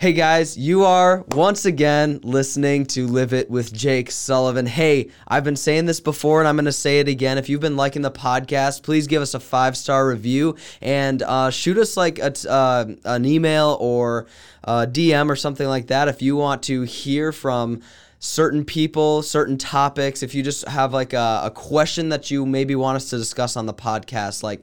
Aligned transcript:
Hey 0.00 0.12
guys, 0.12 0.56
you 0.56 0.84
are 0.84 1.24
once 1.32 1.64
again 1.64 2.20
listening 2.22 2.86
to 2.86 3.08
Live 3.08 3.32
It 3.32 3.50
with 3.50 3.72
Jake 3.72 4.12
Sullivan. 4.12 4.64
Hey, 4.64 5.08
I've 5.26 5.42
been 5.42 5.56
saying 5.56 5.86
this 5.86 5.98
before 5.98 6.38
and 6.38 6.46
I'm 6.46 6.54
going 6.54 6.66
to 6.66 6.72
say 6.72 7.00
it 7.00 7.08
again. 7.08 7.36
If 7.36 7.48
you've 7.48 7.60
been 7.60 7.76
liking 7.76 8.02
the 8.02 8.10
podcast, 8.12 8.84
please 8.84 9.08
give 9.08 9.22
us 9.22 9.34
a 9.34 9.40
five 9.40 9.76
star 9.76 10.06
review 10.06 10.54
and 10.80 11.20
uh, 11.24 11.50
shoot 11.50 11.76
us 11.78 11.96
like 11.96 12.20
a, 12.20 12.32
uh, 12.48 12.86
an 13.06 13.24
email 13.24 13.76
or 13.80 14.28
a 14.62 14.86
DM 14.86 15.28
or 15.28 15.34
something 15.34 15.66
like 15.66 15.88
that 15.88 16.06
if 16.06 16.22
you 16.22 16.36
want 16.36 16.62
to 16.62 16.82
hear 16.82 17.32
from 17.32 17.82
certain 18.20 18.64
people, 18.64 19.24
certain 19.24 19.58
topics. 19.58 20.22
If 20.22 20.32
you 20.32 20.44
just 20.44 20.68
have 20.68 20.92
like 20.92 21.12
a, 21.12 21.40
a 21.46 21.50
question 21.50 22.10
that 22.10 22.30
you 22.30 22.46
maybe 22.46 22.76
want 22.76 22.94
us 22.94 23.10
to 23.10 23.18
discuss 23.18 23.56
on 23.56 23.66
the 23.66 23.74
podcast, 23.74 24.44
like 24.44 24.62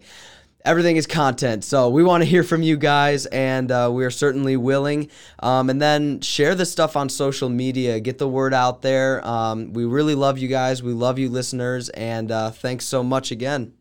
everything 0.65 0.97
is 0.97 1.07
content. 1.07 1.63
So 1.63 1.89
we 1.89 2.03
want 2.03 2.21
to 2.23 2.25
hear 2.25 2.43
from 2.43 2.63
you 2.63 2.75
guys, 2.75 3.25
and 3.27 3.71
uh, 3.71 3.89
we 3.93 4.03
are 4.03 4.11
certainly 4.11 4.57
willing. 4.57 5.09
Um, 5.39 5.69
and 5.69 5.81
then 5.81 6.21
share 6.21 6.55
this 6.55 6.71
stuff 6.71 6.97
on 6.97 7.09
social 7.09 7.49
media, 7.49 7.99
get 7.99 8.17
the 8.17 8.27
word 8.27 8.53
out 8.53 8.81
there. 8.81 9.25
Um, 9.25 9.73
we 9.73 9.85
really 9.85 10.15
love 10.15 10.37
you 10.37 10.47
guys. 10.47 10.83
We 10.83 10.93
love 10.93 11.19
you, 11.19 11.29
listeners, 11.29 11.89
and 11.89 12.31
uh, 12.31 12.51
thanks 12.51 12.85
so 12.85 13.03
much 13.03 13.31
again. 13.31 13.73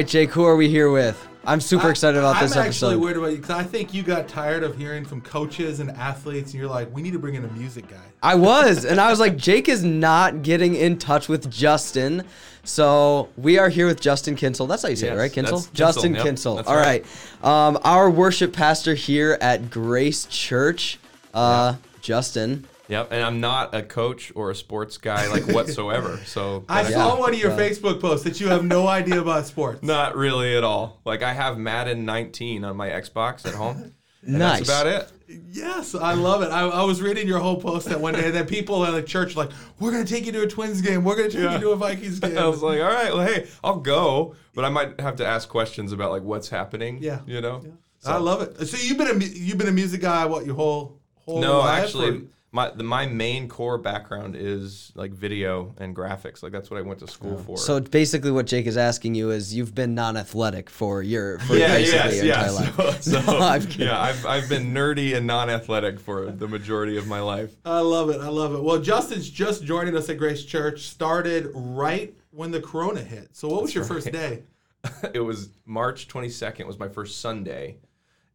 Right, 0.00 0.08
Jake, 0.08 0.30
who 0.30 0.44
are 0.44 0.56
we 0.56 0.66
here 0.66 0.90
with? 0.90 1.28
I'm 1.44 1.60
super 1.60 1.90
excited 1.90 2.16
about 2.16 2.36
I'm 2.36 2.42
this 2.42 2.56
actually 2.56 2.94
episode. 2.94 3.00
worried 3.02 3.16
about 3.18 3.30
you 3.32 3.36
because 3.36 3.50
I 3.50 3.62
think 3.62 3.92
you 3.92 4.02
got 4.02 4.28
tired 4.28 4.62
of 4.62 4.76
hearing 4.76 5.04
from 5.04 5.20
coaches 5.20 5.80
and 5.80 5.90
athletes, 5.90 6.52
and 6.52 6.60
you're 6.60 6.70
like, 6.70 6.90
we 6.94 7.02
need 7.02 7.12
to 7.12 7.18
bring 7.18 7.34
in 7.34 7.44
a 7.44 7.48
music 7.48 7.86
guy. 7.86 8.00
I 8.22 8.34
was, 8.34 8.86
and 8.86 8.98
I 8.98 9.10
was 9.10 9.20
like, 9.20 9.36
Jake 9.36 9.68
is 9.68 9.84
not 9.84 10.42
getting 10.42 10.74
in 10.74 10.98
touch 10.98 11.28
with 11.28 11.50
Justin. 11.50 12.24
So 12.64 13.28
we 13.36 13.58
are 13.58 13.68
here 13.68 13.86
with 13.86 14.00
Justin 14.00 14.36
Kinsel. 14.36 14.66
That's 14.66 14.82
how 14.82 14.88
you 14.88 14.96
say 14.96 15.08
it, 15.08 15.16
right? 15.16 15.30
Kinsel? 15.30 15.58
that's 15.58 15.66
Kinsel, 15.68 15.86
Justin 15.86 16.14
yep, 16.14 16.24
Kinsel. 16.24 16.58
All 16.60 16.76
right. 16.76 17.04
right. 17.42 17.66
Um, 17.66 17.78
our 17.84 18.08
worship 18.08 18.54
pastor 18.54 18.94
here 18.94 19.36
at 19.42 19.70
Grace 19.70 20.24
Church, 20.26 20.98
uh, 21.34 21.76
Justin. 22.00 22.66
Yep, 22.90 23.08
and 23.12 23.24
I'm 23.24 23.40
not 23.40 23.74
a 23.74 23.82
coach 23.82 24.32
or 24.34 24.50
a 24.50 24.54
sports 24.54 24.98
guy 24.98 25.28
like 25.28 25.46
whatsoever. 25.54 26.18
So 26.26 26.64
I 26.68 26.82
that's 26.82 26.94
saw 26.94 27.14
Yeah. 27.14 27.20
one 27.20 27.32
of 27.32 27.38
your 27.40 27.50
Yeah. 27.52 27.56
Facebook 27.58 28.00
posts 28.00 28.24
that 28.24 28.40
you 28.40 28.48
have 28.48 28.64
no 28.64 28.86
idea 28.86 29.20
about 29.20 29.46
sports. 29.46 29.82
not 29.82 30.16
really 30.16 30.56
at 30.56 30.64
all. 30.64 31.00
Like 31.04 31.22
I 31.22 31.32
have 31.32 31.56
Madden 31.56 32.04
19 32.04 32.64
on 32.64 32.76
my 32.76 32.88
Xbox 32.90 33.46
at 33.46 33.54
home. 33.54 33.94
And 34.22 34.38
Nice. 34.38 34.66
That's 34.66 34.68
about 34.68 34.86
it. 34.86 35.12
Yes, 35.52 35.94
I 35.94 36.12
love 36.14 36.42
it. 36.42 36.46
I, 36.50 36.62
I 36.66 36.82
was 36.82 37.00
reading 37.00 37.26
your 37.28 37.38
whole 37.38 37.60
post 37.60 37.88
that 37.88 38.00
one 38.00 38.14
day, 38.14 38.30
that 38.32 38.48
people 38.48 38.84
at 38.84 38.90
the 38.90 39.02
church 39.02 39.36
like, 39.36 39.50
"We're 39.78 39.92
gonna 39.92 40.04
take 40.04 40.26
you 40.26 40.32
to 40.32 40.42
a 40.42 40.46
Twins 40.48 40.80
game. 40.80 41.04
We're 41.04 41.14
gonna 41.14 41.28
take 41.30 41.42
Yeah. 41.42 41.54
you 41.54 41.60
to 41.60 41.70
a 41.70 41.76
Vikings 41.76 42.18
game." 42.20 42.36
I 42.36 42.48
was 42.48 42.62
like, 42.62 42.80
all 42.80 42.88
right, 42.88 43.14
well, 43.14 43.24
hey, 43.26 43.46
I'll 43.62 43.78
go, 43.78 44.34
but 44.54 44.64
I 44.64 44.68
might 44.70 45.00
have 45.00 45.14
to 45.16 45.26
ask 45.26 45.48
questions 45.48 45.92
about 45.92 46.10
like 46.10 46.22
what's 46.24 46.48
happening. 46.48 46.98
Yeah. 47.00 47.20
you 47.26 47.40
know. 47.40 47.62
I 48.04 48.16
love 48.18 48.42
it. 48.42 48.66
So 48.66 48.76
you've 48.76 48.98
been 48.98 49.08
a 49.22 49.24
you've 49.24 49.56
been 49.58 49.68
a 49.68 49.72
music 49.72 50.00
guy 50.00 50.26
what 50.26 50.44
your 50.44 50.56
whole 50.56 50.98
whole 51.24 51.40
No, 51.40 51.60
life, 51.60 51.84
actually, 51.84 52.10
or- 52.10 52.20
my 52.52 52.70
the, 52.70 52.82
my 52.82 53.06
main 53.06 53.48
core 53.48 53.78
background 53.78 54.34
is 54.34 54.90
like 54.94 55.12
video 55.12 55.72
and 55.78 55.94
graphics. 55.94 56.42
Like 56.42 56.50
that's 56.50 56.70
what 56.70 56.78
I 56.78 56.82
went 56.82 56.98
to 57.00 57.06
school 57.06 57.36
oh. 57.38 57.42
for. 57.42 57.56
So 57.56 57.80
basically, 57.80 58.32
what 58.32 58.46
Jake 58.46 58.66
is 58.66 58.76
asking 58.76 59.14
you 59.14 59.30
is 59.30 59.54
you've 59.54 59.74
been 59.74 59.94
non-athletic 59.94 60.68
for 60.68 61.02
your 61.02 61.38
for 61.40 61.56
yeah, 61.56 61.68
basically 61.68 61.98
yes, 61.98 62.16
your 62.16 62.24
yeah. 62.26 62.48
entire 62.48 62.52
life. 62.52 63.00
So, 63.00 63.20
so, 63.20 63.20
No, 63.26 63.38
I'm 63.38 63.62
kidding. 63.62 63.86
yeah, 63.86 64.00
I've, 64.00 64.26
I've 64.26 64.48
been 64.48 64.74
nerdy 64.74 65.16
and 65.16 65.26
non-athletic 65.26 66.00
for 66.00 66.30
the 66.30 66.48
majority 66.48 66.96
of 66.96 67.06
my 67.06 67.20
life. 67.20 67.54
I 67.64 67.80
love 67.80 68.10
it. 68.10 68.20
I 68.20 68.28
love 68.28 68.54
it. 68.54 68.62
Well, 68.62 68.80
Justin's 68.80 69.30
just 69.30 69.64
joining 69.64 69.96
us 69.96 70.08
at 70.08 70.18
Grace 70.18 70.44
Church. 70.44 70.88
Started 70.88 71.50
right 71.54 72.14
when 72.30 72.50
the 72.50 72.60
Corona 72.60 73.00
hit. 73.00 73.28
So 73.32 73.48
what 73.48 73.62
was 73.62 73.74
your 73.74 73.84
first 73.84 74.10
day? 74.10 74.42
it 75.14 75.20
was 75.20 75.50
March 75.66 76.08
22nd 76.08 76.66
was 76.66 76.78
my 76.78 76.88
first 76.88 77.20
Sunday, 77.20 77.76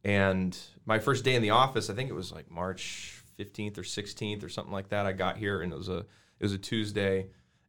and 0.04 0.58
my 0.86 1.00
first 1.00 1.24
day 1.26 1.36
in 1.36 1.42
the 1.42 1.50
office. 1.50 1.90
I 1.90 1.94
think 1.94 2.10
it 2.10 2.14
was 2.14 2.32
like 2.32 2.50
March 2.50 3.15
15th 3.38 3.78
or 3.78 3.82
16th 3.82 4.44
or 4.44 4.50
something 4.50 4.74
like 4.74 4.90
that. 4.90 5.06
I 5.06 5.12
got 5.12 5.38
here 5.38 5.62
and 5.62 5.72
it 5.72 5.78
was 5.78 5.90
a 5.90 6.06
it 6.38 6.44
was 6.44 6.54
a 6.54 6.58
Tuesday, 6.58 7.28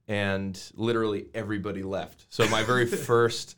and 0.09 0.60
literally 0.75 1.27
everybody 1.34 1.82
left. 1.82 2.27
So 2.31 2.49
my 2.49 2.62
very 2.62 2.87
first 2.87 3.56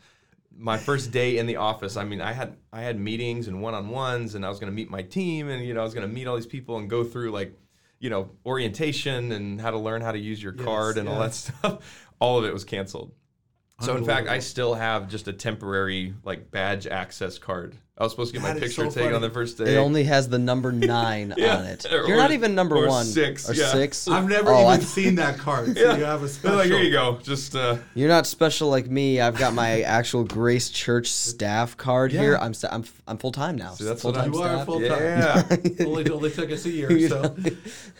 my 0.58 0.76
first 0.76 1.12
day 1.12 1.38
in 1.38 1.46
the 1.46 1.56
office. 1.56 1.96
I 1.96 2.04
mean, 2.04 2.20
I 2.20 2.32
had 2.32 2.56
I 2.72 2.82
had 2.82 2.98
meetings 2.98 3.48
and 3.48 3.62
one 3.62 3.74
on 3.74 3.88
ones, 3.88 4.34
and 4.34 4.44
I 4.44 4.48
was 4.48 4.58
going 4.58 4.70
to 4.70 4.74
meet 4.74 4.90
my 4.90 5.02
team, 5.02 5.48
and 5.48 5.64
you 5.64 5.74
know 5.74 5.80
I 5.80 5.84
was 5.84 5.94
going 5.94 6.06
to 6.06 6.12
meet 6.12 6.26
all 6.26 6.36
these 6.36 6.46
people 6.46 6.78
and 6.78 6.90
go 6.90 7.04
through 7.04 7.30
like 7.30 7.56
you 8.00 8.10
know 8.10 8.30
orientation 8.44 9.32
and 9.32 9.60
how 9.60 9.70
to 9.70 9.78
learn 9.78 10.02
how 10.02 10.12
to 10.12 10.18
use 10.18 10.42
your 10.42 10.52
card 10.52 10.98
and 10.98 11.08
all 11.08 11.20
that 11.20 11.34
stuff. 11.34 12.04
All 12.20 12.36
of 12.36 12.44
it 12.44 12.52
was 12.52 12.64
canceled. 12.64 13.12
So 13.80 13.96
in 13.96 14.04
fact, 14.04 14.26
I 14.26 14.40
still 14.40 14.74
have 14.74 15.08
just 15.08 15.28
a 15.28 15.32
temporary 15.32 16.14
like 16.24 16.50
badge 16.50 16.88
access 16.88 17.38
card. 17.38 17.76
I 18.00 18.04
was 18.04 18.12
supposed 18.12 18.32
to 18.32 18.38
get 18.38 18.46
That 18.46 18.54
my 18.54 18.60
picture 18.60 18.84
so 18.84 18.90
taken 18.90 19.02
funny. 19.02 19.14
on 19.16 19.22
the 19.22 19.30
first 19.30 19.58
day. 19.58 19.74
It 19.74 19.76
only 19.76 20.04
has 20.04 20.28
the 20.28 20.38
number 20.38 20.70
nine 20.98 21.34
Yeah. 21.36 21.56
on 21.58 21.64
it. 21.64 21.84
You're 21.90 22.16
not 22.16 22.30
even 22.30 22.54
number 22.54 22.76
or 22.76 22.86
one 22.86 23.04
six, 23.04 23.50
or 23.50 23.54
yeah. 23.54 23.72
six. 23.72 24.06
I've 24.06 24.28
never 24.28 24.50
Oh, 24.52 24.68
even 24.68 24.78
th- 24.78 24.88
seen 24.88 25.14
that 25.16 25.38
card. 25.38 25.76
So 25.76 25.94
you 25.96 26.04
have 26.04 26.22
a 26.22 26.28
special. 26.28 26.56
like, 26.58 26.66
here 26.68 26.78
you 26.78 26.92
go. 26.92 27.18
Just 27.22 27.56
uh, 27.56 27.78
You're 27.94 28.08
not 28.08 28.26
special 28.28 28.68
like 28.70 28.88
me. 28.88 29.20
I've 29.20 29.36
got 29.36 29.52
my 29.52 29.80
actual 29.98 30.22
Grace 30.22 30.70
Church 30.70 31.10
staff 31.10 31.76
card 31.76 32.12
Yeah. 32.12 32.20
here. 32.20 32.38
I'm 32.40 32.54
sta- 32.54 32.68
I'm 32.70 32.84
I'm 33.08 33.18
full 33.18 33.32
time 33.32 33.56
now. 33.56 33.72
See, 33.74 33.84
that's 33.84 34.02
full-time 34.02 34.32
You 34.32 34.42
are 34.42 34.48
staff. 34.54 34.66
full 34.66 34.80
yeah. 34.82 35.42
time. 35.42 35.76
only, 35.86 36.08
only 36.10 36.30
took 36.30 36.52
us 36.52 36.64
a 36.66 36.70
year. 36.70 37.08
So, 37.08 37.34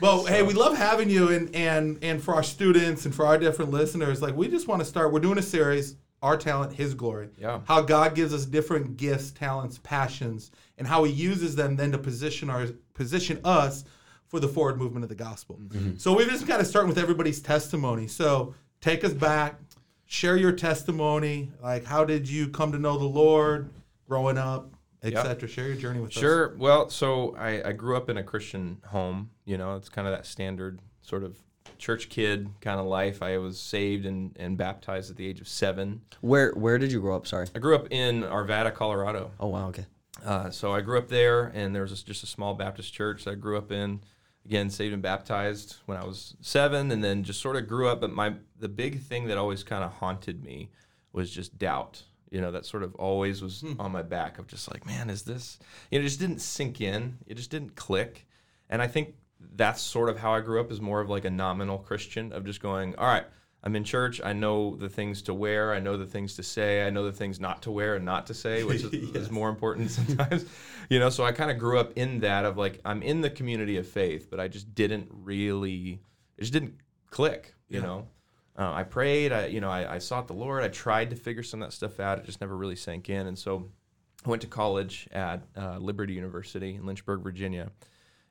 well, 0.01 0.25
hey, 0.27 0.43
we 0.43 0.55
love 0.55 0.77
having 0.77 1.11
you, 1.11 1.29
and 1.31 1.53
and 1.57 1.99
and 2.03 2.23
for 2.23 2.35
our 2.35 2.43
students 2.45 3.05
and 3.05 3.13
for 3.15 3.27
our 3.27 3.37
different 3.39 3.73
listeners, 3.73 4.23
like 4.23 4.37
we 4.37 4.47
just 4.49 4.69
want 4.69 4.81
to 4.81 4.85
start. 4.85 5.13
We're 5.13 5.21
doing 5.21 5.39
a 5.39 5.43
series, 5.43 5.97
our 6.23 6.37
talent, 6.37 6.73
His 6.73 6.95
glory. 6.95 7.29
Yeah. 7.39 7.61
How 7.65 7.83
God 7.83 8.15
gives 8.15 8.35
us 8.35 8.45
different 8.45 8.97
gifts, 8.97 9.31
talents, 9.31 9.79
passions, 9.83 10.51
and 10.77 10.87
how 10.87 11.05
He 11.05 11.13
uses 11.13 11.57
them 11.57 11.77
then 11.77 11.93
to 11.93 11.99
position 11.99 12.51
our 12.51 12.67
position 12.95 13.41
us 13.45 13.85
for 14.27 14.41
the 14.41 14.49
forward 14.49 14.79
movement 14.79 15.05
of 15.05 15.09
the 15.09 15.15
gospel. 15.15 15.57
Mm-hmm. 15.57 15.79
Mm-hmm. 15.79 15.97
So 15.97 16.15
we 16.15 16.25
just 16.27 16.47
got 16.47 16.59
to 16.59 16.65
start 16.65 16.87
with 16.87 16.99
everybody's 16.99 17.41
testimony. 17.41 18.07
So 18.07 18.55
take 18.81 19.05
us 19.05 19.15
back, 19.15 19.59
share 20.07 20.37
your 20.37 20.53
testimony. 20.53 21.51
Like, 21.63 21.85
how 21.85 22.05
did 22.05 22.29
you 22.29 22.49
come 22.49 22.73
to 22.73 22.79
know 22.79 22.99
the 22.99 23.07
Lord 23.07 23.71
growing 24.09 24.39
up, 24.39 24.71
etc. 25.03 25.49
Share 25.49 25.69
your 25.69 25.77
journey 25.77 26.01
with 26.01 26.11
us. 26.11 26.19
Sure. 26.19 26.57
Well, 26.57 26.91
so 26.91 27.37
I, 27.37 27.69
I 27.69 27.73
grew 27.73 27.97
up 27.97 28.09
in 28.09 28.17
a 28.17 28.23
Christian 28.23 28.79
home. 28.87 29.31
You 29.45 29.59
know, 29.59 29.77
it's 29.77 29.89
kind 29.89 30.09
of 30.09 30.15
that 30.15 30.27
standard 30.27 30.81
sort 31.03 31.23
of 31.23 31.37
church 31.79 32.09
kid 32.09 32.49
kind 32.61 32.79
of 32.81 32.87
life. 32.87 33.23
I 33.23 33.39
was 33.39 33.59
saved 33.59 34.05
and, 34.07 34.37
and 34.39 34.57
baptized 34.59 35.11
at 35.11 35.17
the 35.17 35.27
age 35.27 35.41
of 35.41 35.49
seven. 35.49 36.03
Where 36.21 36.53
where 36.53 36.79
did 36.79 36.93
you 36.93 37.01
grow 37.01 37.17
up? 37.17 37.27
Sorry. 37.27 37.47
I 37.55 37.59
grew 37.59 37.75
up 37.75 37.89
in 37.91 38.23
Arvada, 38.23 38.73
Colorado. 38.75 39.31
Oh 39.41 39.49
wow. 39.49 39.69
Okay. 39.69 39.87
Uh, 40.25 40.51
so 40.51 40.73
I 40.75 40.81
grew 40.81 40.99
up 40.99 41.09
there, 41.09 41.45
and 41.55 41.73
there 41.75 41.83
was 41.83 41.93
just- 41.93 42.07
just 42.07 42.25
a 42.25 42.27
small 42.27 42.55
Baptist 42.55 42.93
church 42.93 43.25
that 43.25 43.31
I 43.31 43.35
grew 43.37 43.57
up 43.57 43.71
in. 43.71 44.01
Again, 44.45 44.69
saved 44.71 44.93
and 44.95 45.03
baptized 45.03 45.77
when 45.87 45.97
I 45.99 46.05
was 46.05 46.35
seven, 46.41 46.91
and 46.91 47.05
then 47.05 47.23
just 47.23 47.41
sort 47.41 47.55
of 47.57 47.69
grew 47.69 47.87
up. 47.89 48.01
But 48.01 48.13
my 48.13 48.35
the 48.59 48.69
big 48.69 49.01
thing 49.03 49.27
that 49.29 49.39
always 49.39 49.63
kind 49.63 49.85
of 49.85 49.93
haunted 49.93 50.43
me 50.43 50.71
was 51.13 51.31
just 51.31 51.59
doubt. 51.59 52.03
You 52.31 52.41
know, 52.41 52.51
that 52.53 52.67
sort 52.67 52.83
of 52.83 52.95
always 52.97 53.43
was 53.43 53.65
on 53.79 53.93
my 53.93 54.03
back 54.03 54.39
of 54.39 54.47
just 54.47 54.71
like, 54.71 54.85
man, 54.87 55.09
is 55.11 55.23
this? 55.23 55.59
You 55.91 55.99
know, 55.99 56.03
it 56.03 56.09
just 56.09 56.21
didn't 56.21 56.41
sink 56.41 56.81
in. 56.81 57.19
It 57.27 57.35
just 57.37 57.51
didn't 57.51 57.75
click. 57.77 58.27
And 58.71 58.83
I 58.83 58.87
think 58.87 59.15
that's 59.55 59.81
sort 59.81 60.09
of 60.09 60.19
how 60.19 60.33
I 60.33 60.41
grew 60.41 60.61
up, 60.61 60.71
is 60.73 60.81
more 60.81 61.01
of 61.01 61.09
like 61.09 61.25
a 61.25 61.31
nominal 61.31 61.79
Christian 61.79 62.33
of 62.33 62.45
just 62.45 62.61
going, 62.61 62.95
all 62.97 63.07
right, 63.07 63.25
I'm 63.63 63.75
in 63.75 63.83
church. 63.85 64.21
I 64.25 64.33
know 64.33 64.77
the 64.77 64.89
things 64.89 65.23
to 65.23 65.35
wear. 65.35 65.73
I 65.75 65.81
know 65.81 65.97
the 65.97 66.07
things 66.07 66.37
to 66.37 66.43
say. 66.43 66.87
I 66.87 66.91
know 66.91 67.05
the 67.05 67.13
things 67.13 67.41
not 67.41 67.63
to 67.63 67.71
wear 67.73 67.97
and 67.97 68.05
not 68.05 68.27
to 68.29 68.35
say, 68.35 68.63
which 68.65 68.85
is, 68.85 68.93
Yes. 69.13 69.17
is 69.25 69.31
more 69.31 69.49
important 69.49 69.91
sometimes. 69.93 70.45
you 70.89 70.99
know, 71.01 71.11
so 71.11 71.25
I 71.25 71.33
kind 71.33 71.51
of 71.51 71.59
grew 71.59 71.79
up 71.79 71.93
in 71.97 72.21
that 72.21 72.45
of 72.45 72.57
like 72.57 72.81
I'm 72.85 73.03
in 73.03 73.21
the 73.21 73.31
community 73.31 73.77
of 73.77 73.87
faith, 73.87 74.29
but 74.31 74.39
I 74.39 74.47
just 74.49 74.75
didn't 74.75 75.09
really, 75.13 76.01
it 76.37 76.41
just 76.43 76.53
didn't 76.53 76.75
click. 77.11 77.55
You 77.69 77.81
Yeah. 77.81 77.87
know, 77.87 78.09
uh, 78.57 78.73
I 78.73 78.85
prayed. 78.85 79.33
I 79.33 79.47
you 79.47 79.61
know 79.61 79.71
I, 79.71 79.95
I 79.97 79.99
sought 79.99 80.29
the 80.29 80.35
Lord. 80.35 80.63
I 80.63 80.69
tried 80.69 81.11
to 81.11 81.17
figure 81.17 81.43
some 81.43 81.61
of 81.63 81.69
that 81.69 81.75
stuff 81.75 81.99
out. 82.01 82.19
It 82.19 82.25
just 82.27 82.41
never 82.41 82.57
really 82.57 82.77
sank 82.77 83.09
in. 83.11 83.27
And 83.27 83.39
so 83.39 83.69
I 84.25 84.29
went 84.31 84.43
to 84.43 84.49
college 84.49 85.09
at 85.13 85.43
uh, 85.57 85.79
Liberty 85.79 86.13
University 86.15 86.77
in 86.77 86.87
Lynchburg, 86.87 87.23
Virginia 87.23 87.71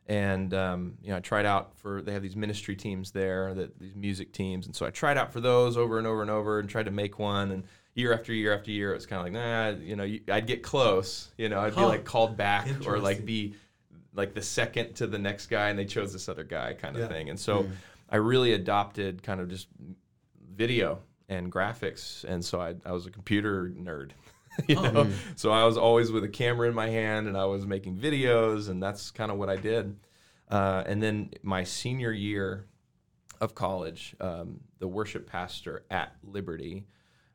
and 0.08 0.54
um, 0.54 0.98
you 1.02 1.10
know 1.10 1.18
I 1.18 1.20
tried 1.20 1.46
out 1.46 1.78
for 1.78 2.02
they 2.02 2.14
have 2.14 2.22
these 2.24 2.36
ministry 2.36 2.76
teams 2.76 3.12
there 3.12 3.54
that 3.54 3.78
these 3.80 3.96
music 3.96 4.32
teams. 4.32 4.66
And 4.66 4.76
so 4.76 4.86
I 4.86 4.90
tried 4.90 5.18
out 5.18 5.32
for 5.34 5.42
those 5.42 5.78
over 5.78 5.98
and 5.98 6.08
over 6.08 6.22
and 6.22 6.32
over 6.32 6.60
and 6.60 6.70
tried 6.70 6.86
to 6.86 6.92
make 6.92 7.20
one. 7.20 7.52
And 7.52 7.64
year 7.94 8.14
after 8.14 8.32
year 8.34 8.54
after 8.56 8.72
year 8.72 8.92
it 8.92 8.96
was 8.96 9.06
kind 9.06 9.20
of 9.20 9.26
like 9.26 9.34
nah 9.34 9.70
you 9.84 9.96
know 9.96 10.04
you, 10.04 10.22
I'd 10.32 10.48
get 10.48 10.64
close. 10.64 11.30
You 11.38 11.50
know 11.50 11.60
I'd 11.60 11.76
be 11.76 11.82
like 11.84 12.06
called 12.06 12.38
back 12.38 12.68
or 12.86 13.00
like 13.00 13.26
be 13.26 13.56
like 14.14 14.34
the 14.34 14.42
second 14.42 14.96
to 14.96 15.06
the 15.08 15.20
next 15.20 15.48
guy, 15.48 15.70
and 15.70 15.78
they 15.78 15.86
chose 15.86 16.12
this 16.14 16.28
other 16.30 16.44
guy, 16.44 16.74
kind 16.74 16.96
of 16.96 17.02
Yeah. 17.04 17.08
thing. 17.08 17.30
And 17.30 17.40
so 17.40 17.68
I 18.10 18.16
really 18.18 18.54
adopted 18.54 19.22
kind 19.22 19.40
of 19.42 19.50
just 19.50 19.68
video 20.56 21.00
and 21.30 21.52
graphics, 21.52 22.24
and 22.24 22.44
so 22.44 22.60
I, 22.62 22.76
I 22.86 22.94
was 22.94 23.06
a 23.06 23.12
computer 23.12 23.70
nerd. 23.78 24.12
you 24.68 24.76
know, 24.76 25.08
so 25.36 25.52
I 25.52 25.66
was 25.66 25.78
always 25.78 26.12
with 26.12 26.24
a 26.24 26.30
camera 26.30 26.68
in 26.68 26.74
my 26.74 26.90
hand, 26.90 27.28
and 27.28 27.38
I 27.38 27.46
was 27.46 27.66
making 27.66 27.98
videos, 27.98 28.70
and 28.70 28.82
that's 28.82 29.12
kind 29.12 29.32
of 29.32 29.38
what 29.38 29.50
I 29.50 29.56
did. 29.56 29.96
Uh, 30.50 30.84
and 30.86 31.02
then 31.04 31.32
my 31.44 31.64
senior 31.64 32.12
year 32.12 32.66
of 33.40 33.54
college, 33.54 34.16
um, 34.20 34.62
the 34.80 34.88
worship 34.88 35.28
pastor 35.28 35.84
at 35.92 36.16
Liberty 36.24 36.86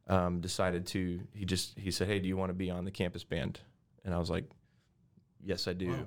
um, 0.09 0.41
decided 0.41 0.87
to. 0.89 1.21
He 1.33 1.45
just 1.45 1.79
he 1.79 1.91
said, 1.91 2.09
"Hey, 2.09 2.19
do 2.19 2.29
you 2.29 2.37
want 2.37 2.51
to 2.51 2.55
be 2.55 2.71
on 2.71 2.85
the 2.85 2.91
campus 2.91 3.25
band?" 3.25 3.61
And 4.05 4.15
I 4.15 4.19
was 4.19 4.31
like, 4.31 4.45
"Yes, 5.45 5.69
I 5.69 5.73
do." 5.75 5.91
Wow. 5.91 6.07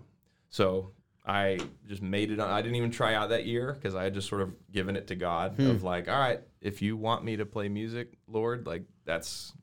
So 0.50 0.91
I 1.25 1.59
just 1.88 2.01
made 2.01 2.31
it. 2.31 2.39
On, 2.39 2.50
I 2.50 2.62
didn't 2.62 2.75
even 2.75 2.91
try 2.91 3.13
out 3.13 3.29
that 3.29 3.45
year 3.45 3.73
because 3.73 3.95
I 3.95 4.03
had 4.03 4.13
just 4.13 4.27
sort 4.27 4.41
of 4.41 4.53
given 4.71 4.95
it 4.95 5.07
to 5.07 5.15
God 5.15 5.59
of 5.59 5.83
like, 5.83 6.09
"All 6.09 6.19
right, 6.19 6.41
if 6.62 6.81
you 6.81 6.97
want 6.97 7.23
me 7.23 7.38
to 7.38 7.45
play 7.45 7.69
music, 7.69 8.17
Lord, 8.27 8.67
like 8.67 8.83
that's." 9.06 9.53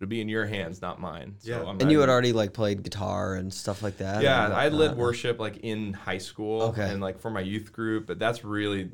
It'll 0.00 0.08
be 0.08 0.22
in 0.22 0.30
your 0.30 0.46
hands, 0.46 0.80
not 0.80 0.98
mine. 0.98 1.34
So 1.40 1.50
Yeah. 1.50 1.68
I'm 1.68 1.78
And 1.78 1.92
you 1.92 2.00
had 2.00 2.08
already 2.08 2.32
like 2.32 2.54
played 2.54 2.82
guitar 2.82 3.34
and 3.34 3.52
stuff 3.52 3.82
like 3.82 3.98
that. 3.98 4.22
yeah, 4.22 4.48
I 4.48 4.68
led 4.70 4.72
whatnot. 4.92 4.96
worship 4.96 5.38
like 5.38 5.58
in 5.58 5.92
high 5.92 6.16
school 6.18 6.62
Okay. 6.62 6.88
and 6.88 7.02
like 7.02 7.20
for 7.20 7.30
my 7.30 7.42
youth 7.42 7.70
group, 7.70 8.06
but 8.06 8.18
that's 8.18 8.42
really 8.42 8.92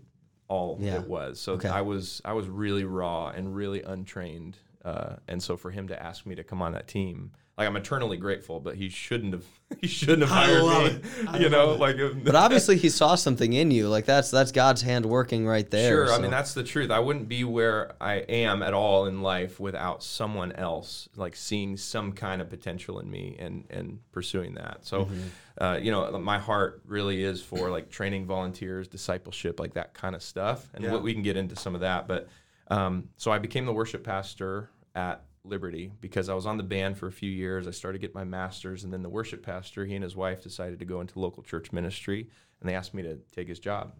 all 0.49 0.79
Yeah. 0.81 0.97
it 1.01 1.07
was. 1.09 1.39
So 1.39 1.53
Okay. 1.53 1.69
I 1.69 1.83
was 1.83 2.21
I 2.25 2.33
was 2.33 2.49
really 2.49 2.83
raw 2.83 3.29
and 3.29 3.55
really 3.55 3.83
untrained, 3.83 4.59
uh, 4.87 5.17
and 5.29 5.43
so 5.43 5.57
for 5.57 5.71
him 5.71 5.89
to 5.89 6.01
ask 6.03 6.25
me 6.27 6.35
to 6.37 6.45
come 6.45 6.63
on 6.63 6.73
that 6.73 6.87
team, 6.87 7.33
like 7.59 7.67
I'm 7.67 7.77
eternally 7.77 8.19
grateful, 8.19 8.61
but 8.61 8.77
he 8.77 8.89
shouldn't 8.89 9.33
have 9.33 9.45
he 9.81 9.87
shouldn't 9.89 10.29
have 10.29 10.31
I 10.33 10.45
hired 10.47 10.63
love 10.63 10.85
me. 10.85 10.89
it. 11.23 11.29
I 11.29 11.39
You 11.41 11.49
know, 11.49 11.69
love 11.71 11.81
like 11.81 11.97
But 12.25 12.35
obviously, 12.37 12.77
he 12.77 12.89
saw 12.91 13.15
something 13.17 13.53
in 13.53 13.71
you. 13.73 13.89
Like 13.89 14.05
that's 14.05 14.31
that's 14.31 14.53
God's 14.53 14.83
hand 14.83 15.07
working 15.07 15.47
right 15.47 15.69
there. 15.71 16.07
Sure, 16.07 16.13
I 16.15 16.19
mean 16.21 16.31
that's 16.31 16.55
the 16.55 16.63
truth. 16.63 16.91
I 16.93 17.01
wouldn't 17.01 17.29
be 17.29 17.43
where 17.45 17.95
I 18.01 18.17
am 18.29 18.63
at 18.63 18.75
all 18.75 19.07
in 19.07 19.23
life 19.23 19.59
without 19.59 20.03
someone 20.05 20.53
else 20.53 21.09
like 21.17 21.35
seeing 21.35 21.77
some 21.77 22.13
kind 22.13 22.41
of 22.43 22.49
potential 22.51 23.01
in 23.01 23.11
me 23.11 23.37
and 23.41 23.65
and 23.71 23.99
pursuing 24.13 24.55
that. 24.55 24.85
So, 24.87 25.07
Mm-hmm. 25.07 25.29
uh, 25.65 25.77
you 25.83 25.91
know, 25.91 26.17
my 26.21 26.39
heart 26.39 26.83
really 26.87 27.25
is 27.25 27.43
for 27.43 27.71
like 27.71 27.89
training 27.91 28.27
volunteers, 28.27 28.87
discipleship, 28.87 29.59
like 29.59 29.75
that 29.75 29.95
kind 29.95 30.15
of 30.15 30.23
stuff. 30.23 30.69
And 30.75 30.85
Yeah. 30.85 30.93
what 30.93 31.03
we 31.03 31.13
can 31.15 31.23
get 31.23 31.37
into 31.37 31.57
some 31.57 31.75
of 31.75 31.81
that, 31.81 32.07
but 32.07 32.29
um, 32.69 33.09
so 33.17 33.31
I 33.33 33.39
became 33.39 33.65
the 33.65 33.73
worship 33.73 34.03
pastor 34.05 34.69
at 34.97 35.23
Liberty 35.45 35.93
because 36.01 36.29
I 36.29 36.35
was 36.35 36.47
on 36.47 36.57
the 36.57 36.65
band 36.65 36.99
for 36.99 37.07
a 37.07 37.13
few 37.13 37.31
years. 37.31 37.69
I 37.69 37.71
started 37.71 38.01
to 38.01 38.07
get 38.07 38.15
my 38.15 38.25
master's, 38.25 38.83
and 38.83 38.93
then 38.93 39.03
the 39.03 39.09
worship 39.09 39.45
pastor, 39.45 39.85
he 39.85 39.95
and 39.95 40.03
his 40.03 40.17
wife 40.17 40.43
decided 40.43 40.81
to 40.81 40.85
go 40.85 41.01
into 41.01 41.21
local 41.21 41.45
church 41.45 41.71
ministry, 41.73 42.29
and 42.61 42.69
they 42.69 42.75
asked 42.75 42.95
me 42.95 43.03
to 43.03 43.17
take 43.33 43.47
his 43.47 43.61
job. 43.61 43.95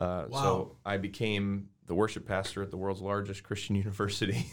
Uh, 0.00 0.24
Wow. 0.28 0.42
So 0.42 0.76
I 0.84 0.96
became 0.96 1.68
the 1.86 1.94
worship 1.94 2.26
pastor 2.26 2.62
at 2.62 2.70
the 2.70 2.76
world's 2.76 3.02
largest 3.02 3.44
Christian 3.44 3.76
university. 3.84 4.46